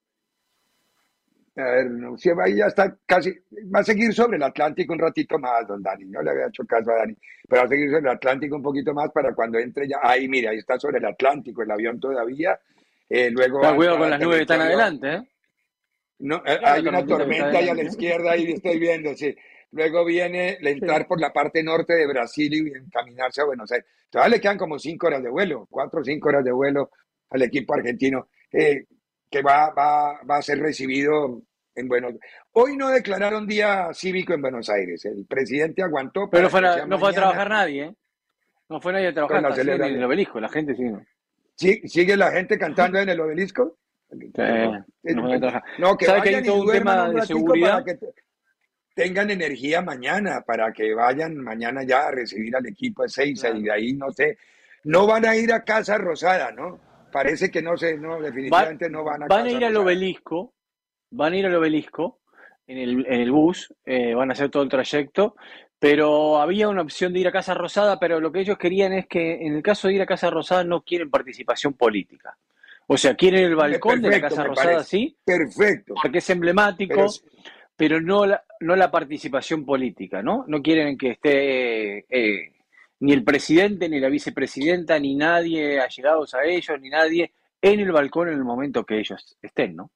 A 1.57 1.63
ver, 1.65 1.91
no, 1.91 2.17
si 2.17 2.31
ahí 2.31 2.57
ya 2.59 2.67
está 2.67 2.97
casi, 3.05 3.33
va 3.75 3.81
a 3.81 3.85
seguir 3.85 4.15
sobre 4.15 4.37
el 4.37 4.45
Atlántico 4.45 4.93
un 4.93 5.01
ratito 5.01 5.41
más, 5.41 5.67
don 5.67 5.83
Dani. 5.83 6.05
No 6.05 6.23
le 6.23 6.31
había 6.31 6.47
hecho 6.47 6.65
caso 6.65 6.93
a 6.93 6.99
Dani, 6.99 7.17
pero 7.49 7.63
va 7.63 7.67
a 7.67 7.69
seguir 7.69 7.89
sobre 7.89 8.03
el 8.03 8.17
Atlántico 8.17 8.55
un 8.55 8.63
poquito 8.63 8.95
más 8.95 9.11
para 9.11 9.35
cuando 9.35 9.59
entre 9.59 9.89
ya. 9.89 9.97
Ahí, 10.01 10.29
mira, 10.29 10.53
ahí 10.53 10.59
está 10.59 10.79
sobre 10.79 10.99
el 10.99 11.05
Atlántico 11.07 11.63
el 11.63 11.71
avión 11.73 11.99
todavía. 11.99 12.59
Eh, 13.15 13.31
luego 13.31 13.61
cuidado 13.77 13.99
con 13.99 14.11
las 14.11 14.21
nubes 14.21 14.37
que 14.37 14.43
están 14.43 14.61
adelante, 14.63 15.13
¿eh? 15.15 15.23
no, 16.21 16.37
eh, 16.37 16.59
Claro, 16.59 16.67
hay 16.67 16.89
una 16.89 17.05
tormenta 17.07 17.59
ahí 17.59 17.69
a 17.69 17.75
la 17.75 17.83
izquierda, 17.83 18.31
ahí 18.33 18.53
estoy 18.53 18.79
viendo, 18.79 19.15
sí. 19.15 19.35
Luego 19.73 20.05
viene 20.05 20.59
el 20.61 20.67
entrar 20.67 21.07
por 21.07 21.21
la 21.21 21.33
parte 21.33 21.63
norte 21.63 21.95
de 21.95 22.07
Brasil 22.07 22.53
y 22.55 22.79
encaminarse 22.79 23.41
a 23.41 23.45
Buenos 23.45 23.71
Aires. 23.73 23.87
Todavía 24.11 24.37
le 24.37 24.41
quedan 24.41 24.59
como 24.59 24.79
cinco 24.79 25.07
horas 25.09 25.23
de 25.23 25.31
vuelo, 25.31 25.67
cuatro 25.71 26.01
o 26.01 26.05
cinco 26.05 26.29
horas 26.29 26.45
de 26.45 26.53
vuelo 26.53 26.91
al 27.31 27.43
equipo 27.43 27.75
argentino, 27.75 28.29
eh, 28.53 28.85
que 29.31 29.43
va, 29.43 29.71
va, 29.71 30.21
va 30.25 30.37
a 30.37 30.43
ser 30.43 30.59
recibido 30.61 31.43
en 31.75 31.89
Buenos 31.89 32.15
Hoy 32.53 32.77
no 32.77 32.91
declararon 32.91 33.47
día 33.47 33.89
cívico 33.95 34.35
en 34.35 34.43
Buenos 34.43 34.69
Aires. 34.69 35.05
El 35.07 35.25
presidente 35.27 35.83
aguantó. 35.83 36.29
Pero 36.31 36.45
no 36.45 36.51
fue, 36.51 36.67
a- 36.69 36.87
no 36.87 36.99
fue 36.99 37.13
trabajar 37.15 37.49
nadie, 37.49 37.83
¿eh? 37.85 37.95
No 38.69 38.81
fue 38.81 38.93
nadie 38.93 39.09
a 39.09 39.13
trabajar, 39.15 39.41
Con 39.43 39.51
la 39.51 39.57
celebración. 39.57 39.97
el 39.99 40.05
obelisco, 40.05 40.41
la 40.41 40.49
gente. 40.51 40.75
Sí, 40.75 40.83
¿Sigue 41.57 42.17
la 42.17 42.31
gente 42.33 42.59
cantando 42.59 42.99
en 42.99 43.09
el 43.09 43.21
obelisco? 43.21 43.79
no 44.11 45.39
trabajar. 45.39 45.63
No, 45.79 45.97
que 45.97 46.05
¿Sabes 46.07 46.23
que 46.23 46.29
hay 46.29 46.35
vayan 46.37 46.45
y 46.45 46.49
todo 46.49 46.63
un 46.63 46.73
tema 46.73 47.09
un 47.09 47.15
de 47.17 47.23
seguridad? 47.27 47.71
para 47.73 47.85
que 47.85 47.95
te- 47.95 48.15
tengan 48.95 49.31
energía 49.31 49.81
mañana, 49.81 50.43
para 50.43 50.73
que 50.73 50.93
vayan 50.95 51.37
mañana 51.37 51.83
ya 51.83 52.09
a 52.09 52.11
recibir 52.11 52.55
al 52.57 52.67
equipo 52.67 53.03
de 53.05 53.09
Seiza 53.09 53.49
Claro. 53.49 53.59
y 53.59 53.63
de 53.65 53.73
ahí, 53.73 53.93
no 53.95 54.11
sé, 54.13 54.37
no 54.85 55.07
van 55.07 55.25
a 55.25 55.35
ir 55.37 55.53
a 55.53 55.65
Casa 55.65 55.97
Rosada, 55.99 56.53
¿no? 56.53 56.79
parece 57.11 57.51
que 57.51 57.61
no 57.61 57.77
sé, 57.77 57.99
no, 57.99 58.19
definitivamente 58.23 58.89
no 58.89 59.05
van 59.05 59.23
a 59.25 59.27
Van 59.27 59.45
a 59.47 59.51
ir 59.51 59.63
al 59.67 59.77
obelisco, 59.77 60.55
van 61.11 61.35
a 61.35 61.37
ir 61.37 61.45
al 61.47 61.55
obelisco 61.55 62.21
en 62.67 62.79
el, 62.79 63.07
en 63.07 63.21
el 63.21 63.31
bus, 63.31 63.75
eh, 63.85 64.15
van 64.15 64.31
a 64.31 64.33
hacer 64.33 64.49
todo 64.49 64.63
el 64.63 64.71
trayecto, 64.71 65.37
pero 65.83 66.39
había 66.41 66.69
una 66.69 66.83
opción 66.83 67.13
de 67.13 67.19
ir 67.19 67.27
a 67.27 67.33
Casa 67.33 67.55
Rosada, 67.55 67.99
pero 67.99 68.21
lo 68.21 68.31
que 68.31 68.39
ellos 68.39 68.57
querían 68.57 68.93
es 68.93 69.09
que 69.09 69.45
en 69.45 69.57
el 69.57 69.65
caso 69.65 69.89
de 69.89 69.95
ir 69.95 70.03
a 70.03 70.07
Casa 70.07 70.31
Rosada 70.31 70.63
no 70.63 70.83
quieren 70.83 71.11
participación 71.11 71.73
política. 71.73 72.39
O 72.87 72.97
sea, 72.97 73.17
quieren 73.17 73.43
el 73.43 73.57
balcón 73.57 74.01
de 74.01 74.11
la 74.11 74.21
Casa 74.21 74.45
Rosada, 74.45 74.75
parece. 74.75 74.89
sí, 74.89 75.17
Perfecto. 75.25 75.95
porque 76.01 76.19
es 76.19 76.31
emblemático, 76.31 76.95
Pero, 76.95 77.09
pero 77.75 78.01
no 78.01 78.27
la, 78.27 78.45
no 78.61 78.77
la 78.77 78.93
participación 78.93 79.65
política, 79.67 80.23
¿no? 80.23 80.45
No 80.47 80.63
quieren 80.63 80.97
que 80.97 81.11
esté 81.11 82.07
eh, 82.09 82.53
ni 83.01 83.13
el 83.13 83.25
presidente, 83.25 83.89
ni 83.89 83.99
la 83.99 84.09
vicepresidenta, 84.09 85.01
ni 85.01 85.17
nadie 85.17 85.81
allegados 85.81 86.33
a 86.35 86.45
ellos, 86.45 86.81
ni 86.81 86.91
nadie 86.91 87.33
en 87.61 87.81
el 87.81 87.91
balcón 87.91 88.29
en 88.29 88.35
el 88.35 88.45
momento 88.45 88.85
que 88.85 89.01
ellos 89.01 89.37
estén, 89.43 89.75
¿no? 89.75 89.91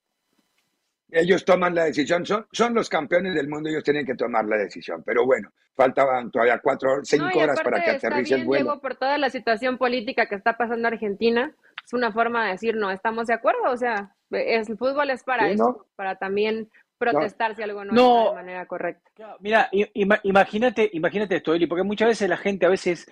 Ellos 1.11 1.45
toman 1.45 1.75
la 1.75 1.85
decisión, 1.85 2.27
son, 2.27 2.47
son 2.53 2.75
los 2.75 2.89
campeones 2.89 3.35
del 3.35 3.49
mundo, 3.49 3.69
ellos 3.69 3.85
tienen 3.85 4.05
que 4.05 4.15
tomar 4.15 4.45
la 4.45 4.57
decisión. 4.57 5.03
Pero 5.05 5.25
bueno, 5.25 5.51
faltaban 5.75 6.31
todavía 6.31 6.59
cuatro, 6.63 7.01
cinco 7.05 7.27
No, 7.35 7.41
horas 7.41 7.61
para 7.63 7.83
que 7.83 7.91
aterrice 7.93 8.35
el 8.35 8.45
vuelo. 8.45 8.65
Diego, 8.65 8.81
por 8.81 8.97
toda 8.97 9.17
la 9.19 9.31
situación 9.31 9.79
política 9.79 10.27
que 10.27 10.35
está 10.35 10.57
pasando 10.57 10.89
en 10.89 10.95
Argentina, 10.95 11.53
es 11.85 11.93
una 11.93 12.13
forma 12.13 12.45
de 12.47 12.53
decir 12.53 12.75
no 12.77 12.91
estamos 12.91 13.27
de 13.29 13.35
acuerdo, 13.35 13.71
o 13.71 13.77
sea, 13.77 14.13
es, 14.31 14.69
el 14.69 14.77
fútbol 14.77 15.11
es 15.11 15.23
para 15.23 15.47
Sí, 15.47 15.53
eso, 15.55 15.65
¿no? 15.65 15.87
para 15.95 16.17
también 16.17 16.69
protestar 16.99 17.55
si 17.55 17.63
algo 17.63 17.85
no, 17.85 17.93
No. 17.93 18.19
está 18.19 18.31
de 18.31 18.37
manera 18.37 18.67
correcta. 18.67 19.37
Mira, 19.41 19.69
ima- 19.73 20.19
imagínate, 20.25 20.89
imagínate 20.95 21.37
esto, 21.37 21.55
Eli, 21.55 21.67
porque 21.67 21.83
muchas 21.85 22.09
veces 22.09 22.29
la 22.29 22.39
gente 22.39 22.67
a 22.67 22.71
veces 22.71 23.07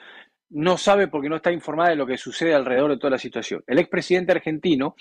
no 0.51 0.77
sabe 0.79 1.07
porque 1.09 1.29
no 1.29 1.37
está 1.37 1.53
informada 1.53 1.91
de 1.91 1.97
lo 1.97 2.07
que 2.07 2.17
sucede 2.17 2.55
alrededor 2.55 2.91
de 2.91 2.97
toda 2.99 3.11
la 3.11 3.19
situación. 3.19 3.63
El 3.67 3.79
expresidente 3.79 4.33
argentino 4.33 4.95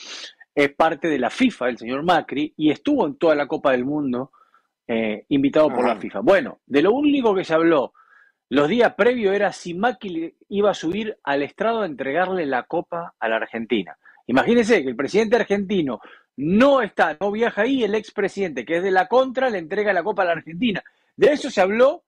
es 0.55 0.73
parte 0.73 1.07
de 1.07 1.19
la 1.19 1.29
FIFA, 1.29 1.69
el 1.69 1.77
señor 1.77 2.03
Macri, 2.03 2.53
y 2.57 2.71
estuvo 2.71 3.05
en 3.05 3.15
toda 3.15 3.35
la 3.35 3.47
Copa 3.47 3.71
del 3.71 3.85
Mundo 3.85 4.31
eh, 4.87 5.25
invitado 5.29 5.69
por 5.69 5.87
la. 5.87 5.95
FIFA. 5.95 6.19
Bueno, 6.19 6.59
de 6.65 6.81
lo 6.81 6.93
único 6.93 7.33
que 7.33 7.43
se 7.43 7.53
habló 7.53 7.93
los 8.49 8.69
días 8.69 8.93
previos 8.93 9.33
era 9.33 9.51
si 9.51 9.73
Macri 9.73 10.35
iba 10.49 10.69
a 10.69 10.75
subir 10.75 11.17
al 11.23 11.41
estrado 11.41 11.81
a 11.81 11.85
entregarle 11.87 12.45
la 12.45 12.63
Copa 12.63 13.15
a 13.19 13.27
la 13.27 13.37
Argentina. 13.37 13.97
Imagínense 14.27 14.83
que 14.83 14.89
el 14.89 14.95
presidente 14.95 15.37
argentino 15.37 15.99
no 16.37 16.81
está, 16.81 17.17
no 17.19 17.31
viaja 17.31 17.63
ahí, 17.63 17.83
el 17.83 17.95
expresidente, 17.95 18.63
que 18.63 18.77
es 18.77 18.83
de 18.83 18.91
la 18.91 19.07
contra, 19.07 19.49
le 19.49 19.57
entrega 19.57 19.91
la 19.91 20.03
Copa 20.03 20.21
a 20.21 20.25
la 20.25 20.31
Argentina. 20.33 20.83
De 21.15 21.33
eso 21.33 21.49
se 21.49 21.61
habló 21.61 22.03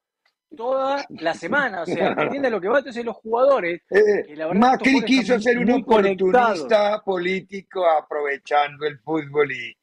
toda 0.55 1.05
la 1.09 1.33
semana, 1.33 1.81
o 1.81 1.85
sea, 1.85 2.13
¿entiendes 2.17 2.51
lo 2.51 2.61
que 2.61 2.67
va? 2.67 2.79
Entonces 2.79 3.03
los 3.03 3.15
jugadores, 3.17 3.81
Eh, 3.89 4.23
que 4.25 4.35
la 4.35 4.47
verdad 4.47 4.61
Macri 4.61 5.01
quiso 5.03 5.39
ser 5.39 5.57
un 5.59 5.71
oportunista 5.71 7.01
político 7.03 7.85
aprovechando 7.89 8.85
el 8.85 8.99
fútbol 8.99 9.51
y 9.51 9.75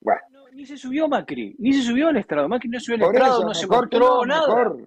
bueno, 0.00 0.20
no, 0.30 0.48
ni 0.52 0.64
se 0.66 0.76
subió 0.76 1.08
Macri, 1.08 1.56
ni 1.58 1.72
se 1.72 1.82
subió 1.82 2.08
al 2.08 2.16
estrado, 2.16 2.48
Macri 2.48 2.68
no 2.68 2.78
subió 2.80 2.96
al 3.06 3.12
estrado, 3.12 3.38
eso, 3.38 3.46
no 3.48 3.54
se 3.54 3.98
no, 3.98 4.24
nada. 4.24 4.46
mejor. 4.46 4.78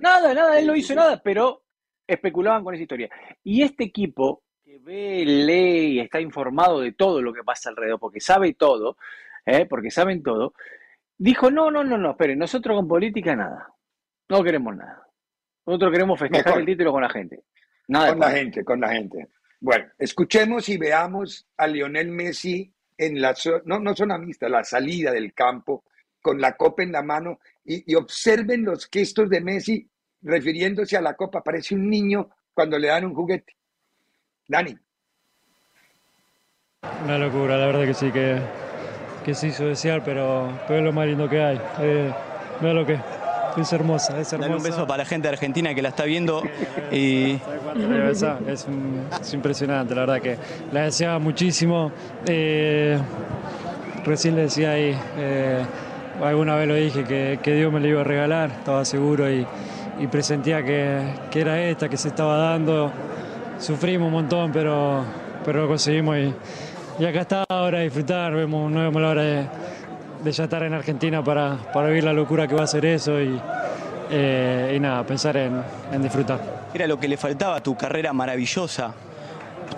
Nada, 0.00 0.34
nada, 0.34 0.58
él 0.58 0.66
no 0.66 0.74
hizo 0.74 0.94
nada, 0.94 1.20
pero 1.22 1.62
especulaban 2.06 2.64
con 2.64 2.74
esa 2.74 2.82
historia. 2.82 3.08
Y 3.42 3.62
este 3.62 3.84
equipo 3.84 4.42
que 4.64 4.78
ve, 4.78 5.24
lee 5.24 5.94
y 5.94 6.00
está 6.00 6.20
informado 6.20 6.80
de 6.80 6.92
todo 6.92 7.22
lo 7.22 7.32
que 7.32 7.42
pasa 7.42 7.70
alrededor, 7.70 8.00
porque 8.00 8.20
sabe 8.20 8.54
todo, 8.54 8.96
¿eh? 9.46 9.66
porque 9.66 9.90
saben 9.90 10.22
todo, 10.22 10.54
dijo, 11.16 11.50
no, 11.50 11.70
no, 11.70 11.84
no, 11.84 11.96
no, 11.96 12.10
esperen, 12.10 12.38
nosotros 12.38 12.76
con 12.76 12.88
política 12.88 13.36
nada, 13.36 13.73
no 14.28 14.42
queremos 14.42 14.76
nada. 14.76 15.06
Nosotros 15.66 15.92
queremos 15.92 16.18
festejar 16.18 16.46
Mejor. 16.46 16.60
el 16.60 16.66
título 16.66 16.92
con 16.92 17.02
la 17.02 17.10
gente. 17.10 17.44
Nada 17.88 18.10
Con 18.10 18.20
la 18.20 18.30
gente, 18.30 18.64
con 18.64 18.80
la 18.80 18.88
gente. 18.90 19.28
Bueno, 19.60 19.86
escuchemos 19.98 20.68
y 20.68 20.76
veamos 20.76 21.46
a 21.56 21.66
Lionel 21.66 22.10
Messi 22.10 22.72
en 22.96 23.20
la 23.20 23.34
no, 23.64 23.78
no 23.80 23.94
son 23.96 24.12
amistas, 24.12 24.50
la 24.50 24.62
salida 24.64 25.10
del 25.10 25.32
campo 25.34 25.84
con 26.20 26.40
la 26.40 26.56
copa 26.56 26.82
en 26.82 26.92
la 26.92 27.02
mano 27.02 27.40
y, 27.64 27.90
y 27.90 27.94
observen 27.96 28.64
los 28.64 28.88
gestos 28.90 29.28
de 29.28 29.40
Messi 29.40 29.88
refiriéndose 30.22 30.96
a 30.96 31.02
la 31.02 31.14
copa. 31.14 31.42
Parece 31.42 31.74
un 31.74 31.88
niño 31.88 32.30
cuando 32.52 32.78
le 32.78 32.88
dan 32.88 33.04
un 33.04 33.14
juguete. 33.14 33.56
Dani, 34.46 34.76
Una 37.04 37.18
locura, 37.18 37.56
la 37.56 37.66
verdad 37.66 37.86
que 37.86 37.94
sí, 37.94 38.10
que, 38.12 38.38
que 39.24 39.34
se 39.34 39.48
hizo 39.48 39.66
desear, 39.66 40.02
pero, 40.04 40.58
pero 40.66 40.80
es 40.80 40.84
lo 40.84 40.92
más 40.92 41.06
lindo 41.06 41.28
que 41.28 41.42
hay. 41.42 41.60
Eh, 41.80 42.12
mira 42.60 42.74
lo 42.74 42.86
que 42.86 42.98
es 43.60 43.72
hermosa, 43.72 44.20
es 44.20 44.32
hermosa. 44.32 44.48
Dale 44.48 44.56
un 44.56 44.62
beso 44.62 44.86
para 44.86 44.98
la 44.98 45.04
gente 45.04 45.28
de 45.28 45.34
Argentina 45.34 45.74
que 45.74 45.82
la 45.82 45.90
está 45.90 46.04
viendo 46.04 46.42
y. 46.92 47.38
Es, 48.46 48.66
un- 48.66 49.02
es 49.20 49.34
impresionante, 49.34 49.94
la 49.94 50.02
verdad 50.02 50.20
que 50.20 50.36
la 50.72 50.82
deseaba 50.82 51.18
muchísimo. 51.18 51.90
Eh, 52.26 52.98
recién 54.04 54.36
le 54.36 54.42
decía 54.42 54.72
ahí, 54.72 54.96
eh, 55.18 55.62
alguna 56.22 56.54
vez 56.56 56.68
lo 56.68 56.74
dije, 56.74 57.04
que, 57.04 57.38
que 57.42 57.54
Dios 57.54 57.72
me 57.72 57.80
la 57.80 57.88
iba 57.88 58.00
a 58.00 58.04
regalar, 58.04 58.50
estaba 58.50 58.84
seguro 58.84 59.30
y, 59.30 59.46
y 60.00 60.06
presentía 60.08 60.62
que, 60.64 61.00
que 61.30 61.40
era 61.40 61.60
esta, 61.60 61.88
que 61.88 61.96
se 61.96 62.08
estaba 62.08 62.36
dando. 62.36 62.90
Sufrimos 63.58 64.08
un 64.08 64.12
montón, 64.14 64.50
pero, 64.52 65.04
pero 65.44 65.62
lo 65.62 65.68
conseguimos 65.68 66.16
y, 66.18 66.34
y 66.98 67.04
acá 67.06 67.20
está 67.22 67.44
ahora 67.48 67.78
a 67.78 67.82
disfrutar, 67.82 68.34
vemos, 68.34 68.70
no 68.70 68.80
vemos 68.80 69.00
la 69.00 69.08
hora 69.08 69.22
de, 69.22 69.46
de 70.24 70.32
ya 70.32 70.44
estar 70.44 70.62
en 70.62 70.72
Argentina 70.74 71.22
para, 71.22 71.56
para 71.72 71.88
vivir 71.88 72.04
la 72.04 72.12
locura 72.12 72.48
que 72.48 72.54
va 72.54 72.62
a 72.64 72.66
ser 72.66 72.84
eso 72.86 73.20
y, 73.20 73.38
eh, 74.10 74.74
y 74.76 74.80
nada, 74.80 75.04
pensar 75.04 75.36
en, 75.36 75.62
en 75.92 76.02
disfrutar. 76.02 76.40
era 76.72 76.86
lo 76.86 76.98
que 76.98 77.08
le 77.08 77.16
faltaba 77.16 77.56
a 77.56 77.62
tu 77.62 77.76
carrera 77.76 78.12
maravillosa. 78.12 78.92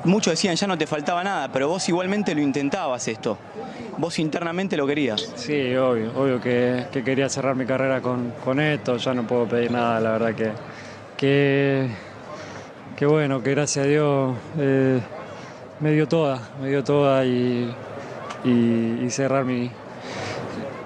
Muchos 0.04 0.32
decían 0.32 0.54
ya 0.56 0.66
no 0.66 0.78
te 0.78 0.86
faltaba 0.86 1.24
nada, 1.24 1.48
pero 1.52 1.68
vos 1.68 1.88
igualmente 1.88 2.34
lo 2.34 2.40
intentabas 2.40 3.08
esto. 3.08 3.38
Vos 3.98 4.18
internamente 4.18 4.76
lo 4.76 4.86
querías. 4.86 5.32
Sí, 5.36 5.74
obvio, 5.74 6.12
obvio 6.16 6.40
que, 6.40 6.84
que 6.92 7.02
quería 7.02 7.28
cerrar 7.28 7.56
mi 7.56 7.64
carrera 7.66 8.00
con, 8.00 8.32
con 8.44 8.60
esto, 8.60 8.98
ya 8.98 9.14
no 9.14 9.22
puedo 9.24 9.46
pedir 9.46 9.70
nada, 9.70 9.98
la 10.00 10.10
verdad 10.12 10.34
que, 10.34 10.50
que, 11.16 11.88
que 12.96 13.06
bueno, 13.06 13.42
que 13.42 13.50
gracias 13.52 13.84
a 13.84 13.88
Dios 13.88 14.36
eh, 14.58 15.00
me 15.80 15.92
dio 15.92 16.06
toda, 16.06 16.40
me 16.60 16.68
dio 16.68 16.84
toda 16.84 17.24
y, 17.24 17.74
y- 18.44 19.00
y 19.02 19.10
cerrar 19.10 19.44
mi, 19.44 19.70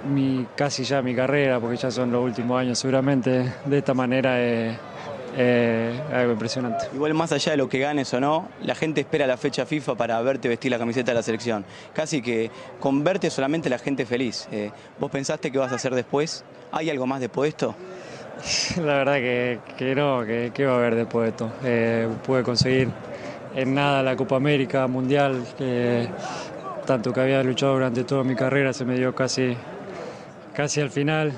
mi 0.08 0.46
casi 0.56 0.84
ya 0.84 1.02
mi 1.02 1.14
carrera, 1.14 1.60
porque 1.60 1.76
ya 1.76 1.90
son 1.90 2.10
los 2.12 2.24
últimos 2.24 2.60
años 2.60 2.78
seguramente, 2.78 3.52
de 3.64 3.78
esta 3.78 3.94
manera 3.94 4.40
es 4.40 4.76
es 5.36 6.00
algo 6.12 6.32
impresionante. 6.32 6.86
Igual 6.92 7.14
más 7.14 7.32
allá 7.32 7.52
de 7.52 7.58
lo 7.58 7.68
que 7.68 7.78
ganes 7.78 8.12
o 8.14 8.20
no, 8.20 8.48
la 8.62 8.74
gente 8.74 9.00
espera 9.00 9.26
la 9.26 9.36
fecha 9.36 9.64
FIFA 9.64 9.94
para 9.94 10.20
verte 10.22 10.48
vestir 10.48 10.70
la 10.70 10.78
camiseta 10.78 11.12
de 11.12 11.14
la 11.14 11.22
selección. 11.22 11.64
Casi 11.92 12.20
que 12.20 12.50
con 12.80 13.04
verte 13.04 13.30
solamente 13.30 13.70
la 13.70 13.78
gente 13.78 14.06
feliz. 14.06 14.48
Eh, 14.50 14.70
¿Vos 14.98 15.10
pensaste 15.10 15.50
que 15.50 15.58
vas 15.58 15.72
a 15.72 15.76
hacer 15.76 15.94
después? 15.94 16.44
¿Hay 16.72 16.90
algo 16.90 17.06
más 17.06 17.20
después 17.20 17.46
de 17.46 17.48
esto? 17.50 17.74
La 18.84 18.94
verdad 18.94 19.14
que, 19.14 19.60
que 19.76 19.94
no, 19.94 20.24
que, 20.24 20.50
que 20.54 20.66
va 20.66 20.74
a 20.74 20.78
haber 20.78 20.94
después 20.94 21.24
de 21.24 21.30
esto. 21.30 21.52
Eh, 21.64 22.08
pude 22.26 22.42
conseguir 22.42 22.88
en 23.54 23.74
nada 23.74 24.02
la 24.02 24.16
Copa 24.16 24.36
América 24.36 24.86
Mundial, 24.86 25.44
tanto 26.86 27.12
que 27.12 27.20
había 27.20 27.42
luchado 27.42 27.74
durante 27.74 28.04
toda 28.04 28.22
mi 28.22 28.36
carrera 28.36 28.72
se 28.72 28.84
me 28.84 28.96
dio 28.96 29.14
casi, 29.14 29.56
casi 30.60 30.82
al 30.82 30.90
final. 30.90 31.32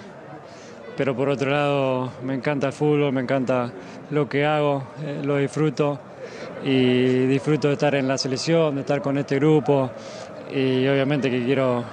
Pero 0.96 1.14
por 1.14 1.28
otro 1.28 1.48
lado 1.48 2.11
me 2.24 2.35
encanta 2.35 2.66
el 2.66 2.72
fútbol, 2.72 3.12
me 3.12 3.20
encanta 3.20 3.70
lo 4.11 4.28
que 4.28 4.44
hago, 4.44 4.82
eh, 5.04 5.22
lo 5.24 5.37
disfruto 5.37 6.00
y 6.64 7.26
disfruto 7.26 7.68
de 7.68 7.74
estar 7.74 7.94
en 7.94 8.08
la 8.08 8.18
selección, 8.18 8.74
de 8.74 8.80
estar 8.80 9.00
con 9.00 9.16
este 9.18 9.37
grupo 9.37 9.92
y 10.50 10.88
obviamente 10.88 11.30
que 11.30 11.44
quiero, 11.44 11.85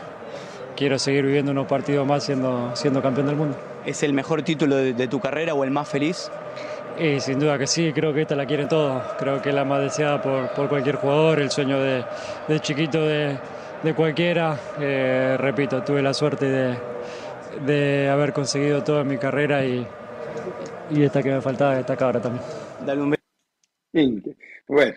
quiero 0.75 0.97
seguir 0.97 1.23
viviendo 1.23 1.51
unos 1.51 1.67
partidos 1.67 2.05
más 2.07 2.23
siendo, 2.23 2.71
siendo 2.75 2.99
campeón 2.99 3.27
del 3.27 3.35
mundo. 3.35 3.55
¿Es 3.85 4.01
el 4.01 4.13
mejor 4.13 4.41
título 4.41 4.75
de, 4.75 4.93
de 4.93 5.07
tu 5.07 5.19
carrera 5.19 5.53
o 5.53 5.63
el 5.63 5.69
más 5.69 5.87
feliz? 5.87 6.31
Y 6.99 7.19
sin 7.19 7.39
duda 7.39 7.59
que 7.59 7.67
sí, 7.67 7.93
creo 7.93 8.11
que 8.11 8.23
esta 8.23 8.35
la 8.35 8.47
quieren 8.47 8.67
todos. 8.67 9.01
Creo 9.19 9.39
que 9.39 9.49
es 9.49 9.55
la 9.55 9.65
más 9.65 9.81
deseada 9.81 10.19
por, 10.19 10.49
por 10.49 10.67
cualquier 10.67 10.95
jugador, 10.95 11.39
el 11.39 11.51
sueño 11.51 11.79
de, 11.79 12.03
de 12.47 12.59
chiquito 12.59 13.05
de, 13.05 13.37
de 13.83 13.93
cualquiera. 13.93 14.57
Eh, 14.79 15.37
repito, 15.39 15.81
tuve 15.83 16.01
la 16.01 16.13
suerte 16.13 16.45
de, 16.45 16.77
de 17.65 18.09
haber 18.09 18.33
conseguido 18.33 18.83
todo 18.83 19.01
en 19.01 19.07
mi 19.07 19.17
carrera 19.17 19.65
y, 19.65 19.85
y 20.91 21.03
esta 21.03 21.21
que 21.23 21.31
me 21.31 21.41
faltaba, 21.41 21.79
esta 21.79 21.95
cabra 21.97 22.21
también. 22.21 22.43
Bueno, 24.67 24.95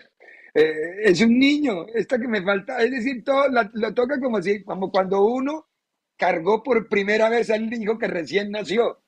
eh, 0.53 0.95
es 1.03 1.21
un 1.21 1.37
niño, 1.39 1.87
esta 1.93 2.19
que 2.19 2.27
me 2.27 2.43
falta, 2.43 2.81
es 2.83 2.91
decir, 2.91 3.23
todo 3.23 3.47
lo 3.49 3.93
toca 3.93 4.19
como 4.19 4.41
si, 4.41 4.63
como 4.63 4.91
cuando 4.91 5.23
uno 5.25 5.67
cargó 6.17 6.61
por 6.61 6.87
primera 6.87 7.27
vez 7.29 7.49
al 7.49 7.73
hijo 7.73 7.97
que 7.97 8.07
recién 8.07 8.51
nació. 8.51 9.03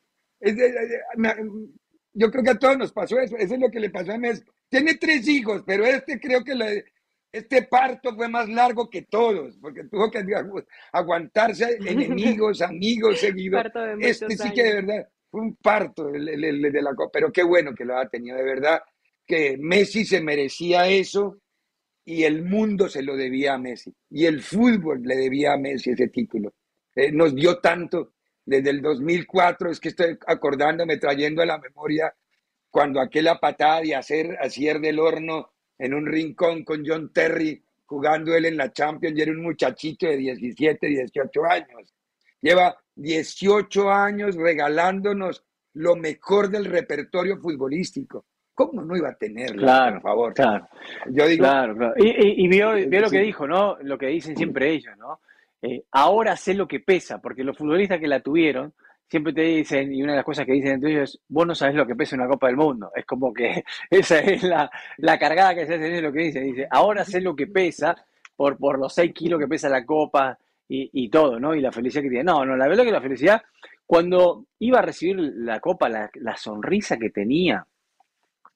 Yo 2.14 2.32
creo 2.32 2.44
que 2.44 2.50
a 2.52 2.60
todos 2.60 2.78
nos 2.78 2.92
pasó 2.94 3.20
eso, 3.20 3.36
eso 3.38 3.54
es 3.56 3.60
lo 3.60 3.70
que 3.70 3.80
le 3.80 3.90
pasó 3.90 4.14
a 4.14 4.18
Messi. 4.18 4.44
Tiene 4.70 4.96
tres 4.96 5.28
hijos, 5.28 5.64
pero 5.66 5.86
este 5.86 6.20
creo 6.20 6.44
que 6.44 6.56
le- 6.56 6.86
este 7.38 7.64
parto 7.64 8.16
fue 8.16 8.28
más 8.28 8.48
largo 8.50 8.90
que 8.90 9.04
todos, 9.04 9.58
porque 9.60 9.84
tuvo 9.86 10.10
que 10.12 10.20
agu- 10.20 10.66
aguantarse 10.92 11.78
enemigos, 11.86 12.62
amigos, 12.62 13.20
seguidores. 13.20 13.72
Este 14.10 14.26
sí 14.38 14.54
que 14.54 14.64
de 14.64 14.74
verdad 14.82 15.08
fue 15.30 15.42
un 15.42 15.56
parto 15.58 16.10
el, 16.10 16.28
el- 16.30 16.44
el 16.66 16.72
de 16.72 16.82
la 16.82 16.94
Copa, 16.96 17.12
pero 17.14 17.32
qué 17.32 17.44
bueno 17.44 17.74
que 17.76 17.86
lo 17.86 17.98
ha 17.98 18.08
tenido, 18.10 18.38
de 18.38 18.44
verdad 18.44 18.82
que 19.28 19.58
Messi 19.60 20.06
se 20.06 20.22
merecía 20.22 20.88
eso 20.88 21.40
y 22.06 22.24
el 22.24 22.44
mundo 22.44 22.88
se 22.88 23.02
lo 23.02 23.16
debía 23.18 23.56
a 23.56 23.58
Messi 23.58 23.92
y 24.12 24.26
el 24.26 24.42
fútbol 24.42 25.02
le 25.04 25.16
debía 25.16 25.54
a 25.54 25.58
Messi 25.58 25.92
ese 25.92 26.08
título. 26.10 26.54
Eh, 26.96 27.12
nos 27.12 27.34
dio 27.36 27.60
tanto 27.60 28.14
desde 28.46 28.70
el 28.70 28.82
2004, 28.82 29.72
es 29.72 29.80
que 29.80 29.90
estoy 29.90 30.18
acordándome, 30.28 30.98
trayendo 30.98 31.42
a 31.42 31.48
la 31.48 31.58
memoria 31.58 32.14
cuando 32.70 33.02
aquella 33.02 33.40
patada 33.40 33.82
de 33.82 33.96
hacer 33.96 34.38
hacer 34.40 34.80
del 34.80 35.00
horno 35.00 35.55
en 35.78 35.94
un 35.94 36.06
rincón 36.06 36.64
con 36.64 36.84
John 36.86 37.12
Terry 37.14 37.62
jugando 37.86 38.36
él 38.36 38.46
en 38.46 38.58
la 38.58 38.72
Champions 38.72 39.18
y 39.18 39.22
era 39.22 39.32
un 39.32 39.42
muchachito 39.44 40.08
de 40.08 40.18
17, 40.18 40.88
18 40.88 41.46
años. 41.46 41.94
Lleva 42.42 42.76
18 42.96 43.90
años 43.92 44.36
regalándonos 44.36 45.44
lo 45.74 45.96
mejor 45.96 46.50
del 46.50 46.66
repertorio 46.66 47.38
futbolístico. 47.38 48.26
¿Cómo 48.54 48.82
no 48.84 48.96
iba 48.96 49.10
a 49.10 49.16
tenerlo, 49.16 49.64
Claro, 49.64 49.96
por 49.96 50.02
favor? 50.02 50.34
claro. 50.34 50.68
Yo 51.10 51.28
digo, 51.28 51.44
Claro, 51.44 51.76
claro. 51.76 51.94
Y, 51.98 52.08
y- 52.08 52.46
y 52.46 52.48
vio, 52.48 52.74
vio 52.88 53.02
lo 53.02 53.10
que 53.10 53.20
dijo, 53.20 53.46
¿no? 53.46 53.78
Lo 53.82 53.98
que 53.98 54.08
dicen 54.08 54.36
siempre 54.38 54.72
ellos, 54.72 54.96
¿no? 54.98 55.20
Eh, 55.62 55.84
ahora 55.92 56.38
sé 56.38 56.54
lo 56.54 56.68
que 56.68 56.80
pesa, 56.80 57.20
porque 57.20 57.44
los 57.44 57.58
futbolistas 57.58 58.00
que 58.00 58.08
la 58.08 58.22
tuvieron 58.22 58.74
siempre 59.08 59.34
te 59.34 59.42
dicen, 59.42 59.94
y 59.94 60.02
una 60.02 60.14
de 60.14 60.18
las 60.18 60.26
cosas 60.26 60.46
que 60.46 60.54
dicen 60.54 60.74
entre 60.74 60.92
ellos 60.92 61.14
es, 61.16 61.20
vos 61.28 61.46
no 61.46 61.56
sabés 61.56 61.76
lo 61.76 61.86
que 61.86 61.96
pesa 61.96 62.16
una 62.16 62.28
Copa 62.28 62.48
del 62.48 62.58
Mundo. 62.58 62.92
Es 62.96 63.06
como 63.06 63.34
que 63.34 63.64
esa 63.90 64.20
es 64.20 64.44
la, 64.44 64.70
la 64.98 65.20
cargada 65.20 65.56
que 65.56 65.66
se 65.66 65.76
hacen 65.76 65.92
ellos 65.92 66.04
lo 66.04 66.14
que 66.14 66.20
dicen. 66.24 66.44
Dice, 66.44 66.68
ahora 66.70 67.06
sé 67.06 67.22
lo 67.22 67.36
que 67.36 67.48
pesa 67.48 67.96
por, 68.36 68.58
por 68.58 68.80
los 68.80 68.94
6 68.94 69.14
kilos 69.14 69.40
que 69.40 69.48
pesa 69.48 69.70
la 69.70 69.86
Copa 69.86 70.38
y, 70.68 70.90
y 70.94 71.10
todo, 71.10 71.40
¿no? 71.40 71.54
Y 71.56 71.62
la 71.62 71.72
felicidad 71.72 72.04
que 72.04 72.10
tiene. 72.10 72.24
No, 72.24 72.46
no, 72.46 72.56
la 72.58 72.68
verdad 72.68 72.84
que 72.84 72.92
la 72.92 73.02
felicidad, 73.02 73.42
cuando 73.86 74.46
iba 74.60 74.80
a 74.80 74.84
recibir 74.84 75.18
la 75.20 75.60
Copa, 75.60 75.88
la, 75.90 76.10
la 76.16 76.36
sonrisa 76.36 76.98
que 76.98 77.12
tenía, 77.12 77.66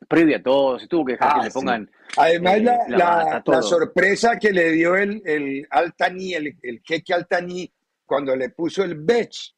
previo 0.07 0.37
a 0.37 0.41
todo, 0.41 0.79
se 0.79 0.87
tuvo 0.87 1.05
que 1.05 1.11
dejar 1.13 1.29
Ah, 1.31 1.35
que 1.39 1.45
le 1.45 1.51
sí. 1.51 1.59
pongan 1.59 1.91
Además, 2.17 2.55
eh, 2.55 2.63
la, 2.87 3.43
la 3.45 3.61
sorpresa 3.61 4.37
que 4.39 4.51
le 4.51 4.71
dio 4.71 4.95
el, 4.95 5.21
el 5.25 5.67
Altani, 5.69 6.33
el, 6.33 6.57
el 6.63 6.81
jeque 6.83 7.13
Altani, 7.13 7.71
cuando 8.05 8.35
le 8.35 8.49
puso 8.49 8.83
el 8.83 8.95
Bech, 8.95 9.53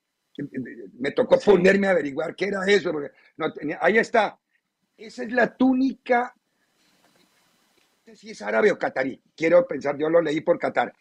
me 0.99 1.11
tocó 1.11 1.37
Sí. 1.37 1.51
ponerme 1.51 1.87
a 1.87 1.91
averiguar 1.91 2.35
qué 2.35 2.45
era 2.45 2.65
eso, 2.67 2.91
porque 2.91 3.11
no 3.37 3.51
tenía, 3.53 3.79
ahí 3.81 3.97
está. 3.97 4.37
Esa 4.97 5.23
es 5.23 5.31
la 5.31 5.55
túnica, 5.55 6.33
no 8.05 8.13
sé 8.13 8.15
si 8.15 8.29
es 8.31 8.41
árabe 8.41 8.71
o 8.71 8.77
catarí, 8.77 9.21
quiero 9.35 9.65
pensar, 9.67 9.97
yo 9.97 10.09
lo 10.09 10.21
leí 10.21 10.41
por 10.41 10.59
Qatar. 10.59 10.93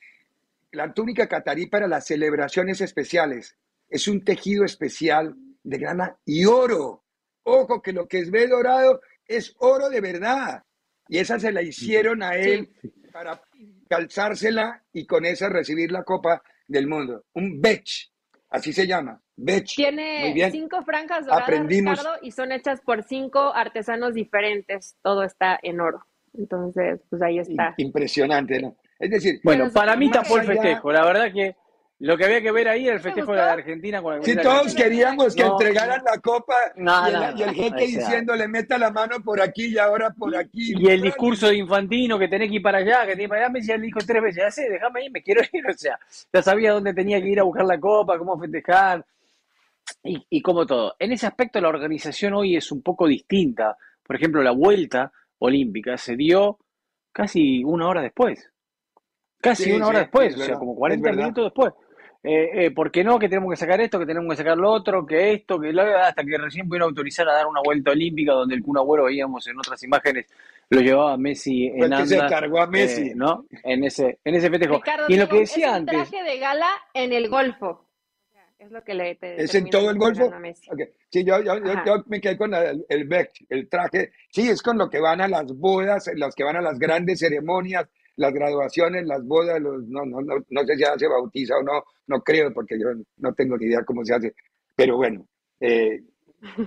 La 0.72 0.92
túnica 0.94 1.26
catarí 1.26 1.66
para 1.66 1.86
las 1.88 2.06
celebraciones 2.06 2.80
especiales 2.80 3.56
es 3.88 4.06
un 4.08 4.24
tejido 4.24 4.64
especial 4.64 5.34
de 5.62 5.78
grana 5.78 6.16
y 6.24 6.44
oro. 6.44 7.02
Ojo, 7.42 7.82
que 7.82 7.92
lo 7.92 8.06
que 8.06 8.18
es 8.20 8.30
ve 8.30 8.46
dorado 8.46 9.00
es 9.26 9.54
oro 9.58 9.88
de 9.88 10.00
verdad. 10.00 10.62
Y 11.08 11.18
esa 11.18 11.40
se 11.40 11.50
la 11.50 11.60
hicieron 11.62 12.22
a 12.22 12.36
él 12.36 12.72
para 13.12 13.42
calzársela 13.88 14.84
y 14.92 15.04
con 15.06 15.24
esa 15.24 15.48
recibir 15.48 15.90
la 15.90 16.04
Copa 16.04 16.40
del 16.68 16.86
Mundo. 16.86 17.24
Un 17.34 17.60
Bech, 17.60 18.10
así 18.50 18.72
se 18.72 18.86
llama. 18.86 19.20
Bech. 19.42 19.62
Muy 19.62 19.74
Tiene 19.76 20.32
bien. 20.34 20.52
cinco 20.52 20.82
franjas 20.82 21.24
doradas, 21.24 21.44
Aprendimos. 21.44 21.98
Ricardo, 21.98 22.18
y 22.22 22.30
son 22.30 22.52
hechas 22.52 22.80
por 22.80 23.02
cinco 23.02 23.52
artesanos 23.54 24.14
diferentes. 24.14 24.96
Todo 25.02 25.22
está 25.24 25.58
en 25.62 25.80
oro. 25.80 26.04
Entonces, 26.36 27.00
pues 27.08 27.22
ahí 27.22 27.38
está. 27.38 27.74
Impresionante, 27.78 28.60
¿no? 28.60 28.76
Es 28.98 29.10
decir, 29.10 29.40
Bueno, 29.42 29.70
para 29.72 29.96
mí 29.96 30.10
tapó 30.10 30.38
el 30.38 30.44
festejo. 30.46 30.92
La 30.92 31.04
verdad 31.04 31.32
que 31.32 31.56
lo 32.00 32.16
que 32.16 32.24
había 32.24 32.40
que 32.40 32.50
ver 32.50 32.68
ahí 32.68 32.86
era 32.86 32.96
el 32.96 33.02
¿Te 33.02 33.08
festejo 33.08 33.32
de 33.32 33.38
la 33.38 33.52
Argentina 33.52 34.00
con 34.00 34.14
camiseta 34.14 34.42
todos 34.42 34.74
queríamos 34.74 35.34
que 35.34 35.42
No, 35.42 35.52
entregaran 35.52 36.02
la 36.02 36.18
copa 36.18 36.54
No, 36.76 37.06
y, 37.08 37.12
el, 37.12 37.20
no, 37.20 37.36
y 37.38 37.42
el 37.42 37.54
jeque 37.54 37.86
diciéndole 37.86 38.48
meta 38.48 38.78
la 38.78 38.90
mano 38.90 39.20
por 39.22 39.40
aquí 39.40 39.66
y 39.66 39.78
ahora 39.78 40.10
por 40.10 40.34
aquí. 40.36 40.74
Y 40.78 40.88
el 40.88 41.02
discurso 41.02 41.48
de 41.48 41.56
Infantino 41.56 42.18
que 42.18 42.28
tenés 42.28 42.48
que 42.48 42.56
ir 42.56 42.62
para 42.62 42.78
allá, 42.78 43.00
que 43.00 43.12
tenés 43.12 43.16
que 43.16 43.22
ir 43.24 43.28
para 43.28 43.40
allá, 43.42 43.52
me 43.52 43.60
decía, 43.60 43.74
él 43.74 43.82
dijo 43.82 43.98
tres 44.06 44.22
veces, 44.22 44.42
ya 44.42 44.50
sé, 44.50 44.70
déjame 44.70 45.04
ir, 45.04 45.10
me 45.10 45.22
quiero 45.22 45.42
ir. 45.52 45.64
O 45.68 45.72
sea, 45.74 45.98
ya 46.32 46.42
sabía 46.42 46.72
dónde 46.72 46.94
tenía 46.94 47.20
que 47.20 47.28
ir 47.28 47.40
a 47.40 47.42
buscar 47.42 47.64
la 47.66 47.78
copa, 47.78 48.16
cómo 48.18 48.38
festejar 48.38 49.04
y, 50.02 50.24
y 50.28 50.42
como 50.42 50.66
todo. 50.66 50.94
En 50.98 51.12
ese 51.12 51.26
aspecto 51.26 51.60
la 51.60 51.68
organización 51.68 52.34
hoy 52.34 52.56
es 52.56 52.70
un 52.72 52.82
poco 52.82 53.06
distinta. 53.06 53.76
Por 54.02 54.16
ejemplo, 54.16 54.42
la 54.42 54.52
vuelta 54.52 55.12
olímpica 55.38 55.96
se 55.96 56.16
dio 56.16 56.58
casi 57.12 57.62
una 57.64 57.88
hora 57.88 58.02
después. 58.02 58.50
Casi 59.40 59.64
Sí, 59.64 59.72
una 59.72 59.86
hora 59.88 60.00
después, 60.00 60.34
es 60.34 60.40
o 60.40 60.44
sea, 60.44 60.54
como 60.56 60.72
es 60.72 60.78
40 60.78 61.02
verdad. 61.08 61.22
minutos 61.22 61.44
después. 61.44 61.72
Eh, 62.22 62.66
eh, 62.66 62.70
¿Por 62.72 62.90
qué 62.90 63.02
no? 63.02 63.18
Que 63.18 63.30
tenemos 63.30 63.50
que 63.50 63.56
sacar 63.56 63.80
esto, 63.80 63.98
que 63.98 64.04
tenemos 64.04 64.28
que 64.30 64.36
sacar 64.36 64.58
lo 64.58 64.70
otro, 64.70 65.06
que 65.06 65.32
esto, 65.32 65.58
que 65.58 65.72
lo 65.72 65.82
hasta 65.82 66.22
que 66.22 66.36
recién 66.36 66.68
pudieron 66.68 66.90
autorizar 66.90 67.26
a 67.26 67.32
dar 67.32 67.46
una 67.46 67.62
vuelta 67.64 67.92
olímpica 67.92 68.32
donde 68.32 68.54
el 68.54 68.62
Kun 68.62 68.76
Agüero 68.76 69.04
veíamos 69.04 69.46
en 69.46 69.58
otras 69.58 69.82
imágenes 69.82 70.26
lo 70.70 70.80
llevaba 70.80 71.16
Messi 71.16 71.66
en 71.66 71.90
que 71.90 72.06
se 72.06 72.18
cargó 72.18 72.60
a 72.60 72.66
Messi. 72.66 73.08
eh, 73.08 73.12
¿no? 73.16 73.44
En 73.64 73.82
ese, 73.84 74.20
en 74.24 74.34
ese 74.36 74.48
festejo. 74.50 74.76
Ricardo, 74.76 75.06
y 75.08 75.14
en 75.14 75.20
lo 75.20 75.28
que 75.28 75.38
decía 75.40 75.66
es 75.66 75.70
un 75.72 75.76
antes, 75.78 76.08
traje 76.10 76.22
de 76.22 76.38
gala 76.38 76.68
en 76.94 77.12
el 77.12 77.28
Golfo. 77.28 77.89
Es 78.60 78.70
lo 78.70 78.84
que 78.84 78.92
le 78.92 79.14
te 79.14 79.42
¿Es 79.42 79.54
en 79.54 79.70
todo 79.70 79.90
el 79.90 79.96
Golfo? 79.96 80.24
entregando 80.24 80.36
a 80.36 80.40
Messi. 80.40 80.70
Ok. 80.70 80.80
Sí, 81.08 81.24
yo, 81.24 81.42
yo, 81.42 81.56
yo, 81.64 81.72
yo 81.86 82.04
me 82.08 82.20
quedé 82.20 82.36
con 82.36 82.52
el, 82.52 82.84
el 82.90 83.08
Beck, 83.08 83.30
el 83.48 83.70
traje. 83.70 84.12
Sí, 84.28 84.50
es 84.50 84.60
con 84.62 84.76
lo 84.76 84.90
que 84.90 85.00
van 85.00 85.22
a 85.22 85.28
las 85.28 85.46
bodas, 85.56 86.10
los 86.14 86.34
que 86.34 86.44
van 86.44 86.56
a 86.56 86.60
las 86.60 86.78
grandes 86.78 87.20
ceremonias, 87.20 87.88
las 88.16 88.34
graduaciones, 88.34 89.06
las 89.06 89.24
bodas, 89.24 89.58
los, 89.62 89.82
no, 89.88 90.04
no, 90.04 90.20
no, 90.20 90.44
no 90.46 90.66
sé 90.66 90.74
si 90.74 90.82
ya 90.82 90.92
se 90.98 91.08
bautiza 91.08 91.56
o 91.56 91.62
no, 91.62 91.84
no 92.06 92.20
creo, 92.20 92.52
porque 92.52 92.78
yo 92.78 92.88
no 93.16 93.32
tengo 93.32 93.56
ni 93.56 93.64
idea 93.64 93.82
cómo 93.82 94.04
se 94.04 94.14
hace. 94.14 94.34
Pero 94.76 94.98
bueno, 94.98 95.26
eh, 95.58 96.02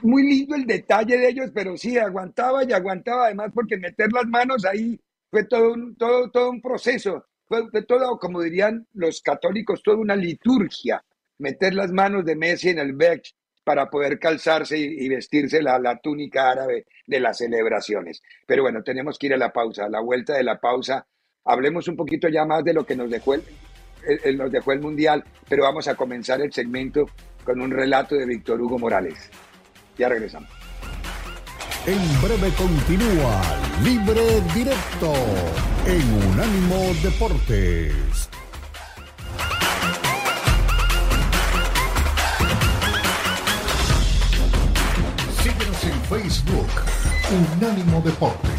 muy 0.02 0.24
lindo 0.24 0.56
el 0.56 0.66
detalle 0.66 1.16
de 1.16 1.30
ellos, 1.30 1.52
pero 1.54 1.78
sí, 1.78 2.00
aguantaba 2.00 2.64
y 2.64 2.74
aguantaba, 2.74 3.28
además, 3.28 3.52
porque 3.54 3.78
meter 3.78 4.12
las 4.12 4.26
manos 4.26 4.66
ahí 4.66 5.00
fue 5.30 5.44
todo 5.46 5.74
un, 5.74 5.96
todo, 5.96 6.32
todo 6.32 6.50
un 6.50 6.60
proceso, 6.60 7.24
fue, 7.46 7.70
fue 7.70 7.84
todo, 7.84 8.18
como 8.18 8.42
dirían 8.42 8.88
los 8.94 9.22
católicos, 9.22 9.84
toda 9.84 9.98
una 9.98 10.16
liturgia, 10.16 11.04
meter 11.40 11.74
las 11.74 11.92
manos 11.92 12.26
de 12.26 12.36
Messi 12.36 12.70
en 12.70 12.80
el 12.80 12.94
Beck 12.94 13.24
para 13.64 13.90
poder 13.90 14.20
calzarse 14.20 14.78
y, 14.78 15.08
vestirse 15.08 15.62
la, 15.62 15.80
la 15.80 15.98
túnica 16.00 16.50
árabe 16.52 16.86
de 17.08 17.20
las 17.20 17.38
celebraciones. 17.38 18.22
Pero 18.46 18.64
bueno, 18.64 18.84
tenemos 18.84 19.18
que 19.18 19.28
ir 19.28 19.34
a 19.34 19.38
la 19.38 19.54
pausa, 19.54 19.86
a 19.86 19.90
la 19.90 20.02
vuelta 20.02 20.34
de 20.34 20.44
la 20.44 20.60
pausa. 20.60 21.06
Hablemos 21.46 21.88
un 21.88 21.96
poquito 21.96 22.28
ya 22.28 22.46
más 22.46 22.64
de 22.64 22.74
lo 22.74 22.86
que 22.86 22.96
nos 22.96 23.10
dejó 23.10 23.36
el- 23.36 23.44
nos 24.38 24.52
dejó 24.52 24.74
el 24.74 24.82
Mundial, 24.82 25.24
pero 25.48 25.64
vamos 25.64 25.88
a 25.88 25.96
comenzar 25.96 26.42
el 26.42 26.52
segmento 26.52 27.06
con 27.46 27.62
un 27.62 27.72
relato 27.72 28.16
de 28.16 28.26
Víctor 28.26 28.62
Hugo 28.62 28.78
Morales. 28.78 29.30
Ya 29.98 30.10
regresamos. 30.10 30.50
En 31.86 32.22
breve 32.22 32.50
continúa 32.58 33.42
Libre 33.84 34.42
Directo 34.54 35.14
en 35.86 36.30
Unánimo 36.32 36.94
Deportes. 37.02 38.30
Unánimo 47.32 48.02
Deportes. 48.02 48.53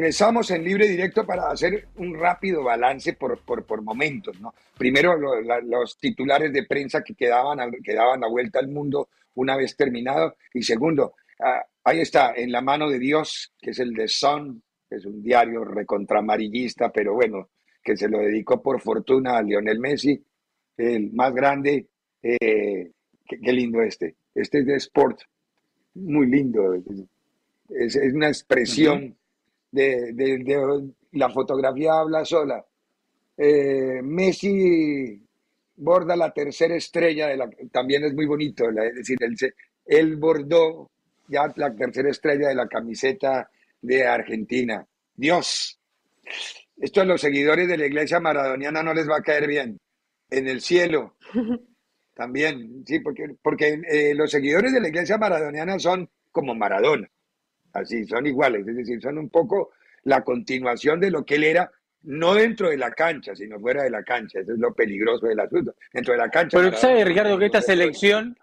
Regresamos 0.00 0.50
en 0.50 0.64
libre 0.64 0.88
directo 0.88 1.26
para 1.26 1.50
hacer 1.50 1.88
un 1.96 2.18
rápido 2.18 2.64
balance 2.64 3.12
por, 3.12 3.38
por, 3.42 3.82
momentos, 3.82 4.40
¿no? 4.40 4.54
Primero, 4.78 5.14
los 5.14 5.98
titulares 5.98 6.54
de 6.54 6.64
prensa 6.64 7.02
que 7.02 7.14
quedaban, 7.14 7.70
que 7.84 7.92
daban 7.92 8.22
la 8.22 8.28
vuelta 8.28 8.60
al 8.60 8.68
mundo 8.68 9.10
una 9.34 9.58
vez 9.58 9.76
terminado. 9.76 10.36
Y 10.54 10.62
segundo, 10.62 11.16
ah, 11.38 11.66
ahí 11.84 12.00
está, 12.00 12.32
en 12.34 12.50
la 12.50 12.62
mano 12.62 12.88
de 12.88 12.98
Dios, 12.98 13.52
que 13.60 13.72
es 13.72 13.78
el 13.78 13.92
de 13.92 14.08
Sun, 14.08 14.62
que 14.88 14.96
es 14.96 15.04
un 15.04 15.22
diario 15.22 15.64
recontramarillista, 15.64 16.90
pero 16.90 17.12
bueno, 17.12 17.50
que 17.84 17.94
se 17.94 18.08
lo 18.08 18.20
dedicó 18.20 18.62
por 18.62 18.80
fortuna 18.80 19.36
a 19.36 19.42
Lionel 19.42 19.80
Messi, 19.80 20.18
el 20.78 21.12
más 21.12 21.34
grande. 21.34 21.88
eh, 22.22 22.90
qué, 23.28 23.38
qué 23.38 23.52
lindo 23.52 23.82
este. 23.82 24.14
Este 24.34 24.60
es 24.60 24.66
de 24.66 24.76
Sport, 24.76 25.20
muy 25.92 26.26
lindo. 26.26 26.74
Es, 27.68 27.96
es 27.96 28.14
una 28.14 28.28
expresión 28.28 29.19
de, 29.70 30.12
de- 30.12 30.38
de- 30.38 30.90
la 31.12 31.30
fotografía 31.30 31.94
habla 31.94 32.24
sola. 32.24 32.64
Eh, 33.36 34.00
Messi 34.02 35.20
borda 35.76 36.14
la 36.16 36.32
tercera 36.32 36.76
estrella 36.76 37.28
de 37.28 37.36
la, 37.36 37.50
también 37.72 38.04
es 38.04 38.14
muy 38.14 38.26
bonito, 38.26 38.70
la- 38.70 38.86
es 38.86 38.94
decir, 38.94 39.18
él 39.86 40.16
bordó 40.16 40.90
ya 41.28 41.52
la 41.56 41.74
tercera 41.74 42.10
estrella 42.10 42.48
de 42.48 42.54
la 42.54 42.68
camiseta 42.68 43.50
de 43.80 44.06
Argentina. 44.06 44.86
Dios. 45.14 45.78
Esto 46.76 47.00
a 47.00 47.04
los 47.04 47.20
seguidores 47.20 47.68
de 47.68 47.76
la 47.76 47.86
iglesia 47.86 48.20
maradoniana 48.20 48.82
no 48.82 48.94
les 48.94 49.08
va 49.08 49.16
a 49.18 49.22
caer 49.22 49.46
bien. 49.46 49.78
En 50.30 50.48
el 50.48 50.60
cielo 50.60 51.16
también, 52.14 52.84
sí, 52.86 53.00
porque, 53.00 53.24
porque 53.42 53.80
eh, 53.88 54.14
los 54.14 54.30
seguidores 54.30 54.72
de 54.72 54.80
la 54.80 54.88
iglesia 54.88 55.18
maradoniana 55.18 55.78
son 55.78 56.08
como 56.30 56.54
Maradona, 56.54 57.08
así, 57.72 58.04
son 58.06 58.26
iguales, 58.26 58.66
es 58.66 58.76
decir, 58.76 59.00
son 59.00 59.18
un 59.18 59.28
poco 59.28 59.70
la 60.04 60.22
continuación 60.22 61.00
de 61.00 61.10
lo 61.10 61.24
que 61.24 61.36
él 61.36 61.44
era, 61.44 61.70
no 62.02 62.34
dentro 62.34 62.70
de 62.70 62.78
la 62.78 62.90
cancha, 62.90 63.34
sino 63.34 63.58
fuera 63.60 63.82
de 63.82 63.90
la 63.90 64.02
cancha. 64.02 64.40
Eso 64.40 64.52
es 64.52 64.58
lo 64.58 64.72
peligroso 64.72 65.26
del 65.26 65.40
asunto. 65.40 65.74
Dentro 65.92 66.12
de 66.14 66.18
la 66.18 66.30
cancha. 66.30 66.58
Pero 66.58 66.74
sabe, 66.76 67.04
Ricardo, 67.04 67.38
que 67.38 67.46
esta 67.46 67.60
selección, 67.60 68.36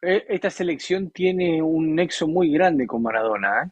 eh, 0.00 0.24
esta 0.28 0.50
selección 0.50 1.10
tiene 1.10 1.60
un 1.62 1.94
nexo 1.94 2.26
muy 2.26 2.50
grande 2.50 2.86
con 2.86 3.02
Maradona. 3.02 3.64
¿eh? 3.64 3.70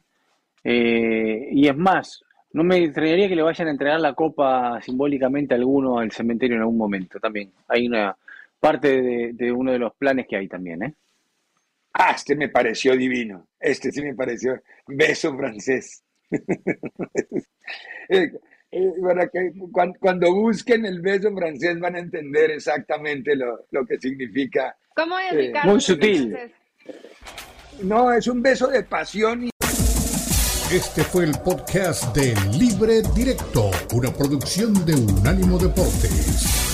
Eh, 0.64 1.48
y 1.52 1.68
es 1.68 1.76
más, 1.76 2.22
no 2.52 2.64
me 2.64 2.78
extrañaría 2.78 3.28
que 3.28 3.36
le 3.36 3.42
vayan 3.42 3.68
a 3.68 3.70
entregar 3.70 4.00
la 4.00 4.14
copa 4.14 4.80
simbólicamente 4.82 5.54
a 5.54 5.56
alguno 5.56 5.98
al 5.98 6.12
cementerio 6.12 6.56
en 6.56 6.62
algún 6.62 6.78
momento 6.78 7.18
también. 7.18 7.52
Hay 7.68 7.86
una 7.86 8.16
parte 8.60 9.00
de, 9.00 9.32
de 9.32 9.52
uno 9.52 9.72
de 9.72 9.78
los 9.78 9.94
planes 9.94 10.26
que 10.28 10.36
hay 10.36 10.48
también, 10.48 10.82
¿eh? 10.82 10.94
Ah, 11.98 12.12
este 12.14 12.36
me 12.36 12.50
pareció 12.50 12.94
divino. 12.94 13.48
Este 13.58 13.90
sí 13.90 14.02
me 14.02 14.14
pareció 14.14 14.60
beso 14.86 15.36
francés. 15.36 16.02
Eh, 18.08 18.30
eh, 18.70 18.92
para 19.02 19.26
que 19.26 19.52
cuando, 19.72 19.98
cuando, 19.98 20.32
busquen 20.32 20.86
el 20.86 21.00
beso 21.00 21.34
francés 21.34 21.80
van 21.80 21.96
a 21.96 21.98
entender 21.98 22.52
exactamente 22.52 23.34
lo, 23.34 23.66
lo 23.72 23.84
que 23.84 23.98
significa. 23.98 24.76
¿Cómo 24.94 25.18
es, 25.18 25.32
eh, 25.32 25.36
Ricardo? 25.36 25.72
Muy 25.72 25.80
sutil. 25.80 26.38
No, 27.82 28.12
es 28.12 28.28
un 28.28 28.40
beso 28.42 28.68
de 28.68 28.84
pasión 28.84 29.44
y 29.44 29.50
Este 30.72 31.02
fue 31.02 31.24
el 31.24 31.32
podcast 31.44 32.14
de 32.16 32.36
Libre 32.56 33.02
Directo, 33.12 33.72
una 33.92 34.12
producción 34.12 34.72
de 34.86 34.94
Unánimo 34.94 35.58
Deportes. 35.58 36.65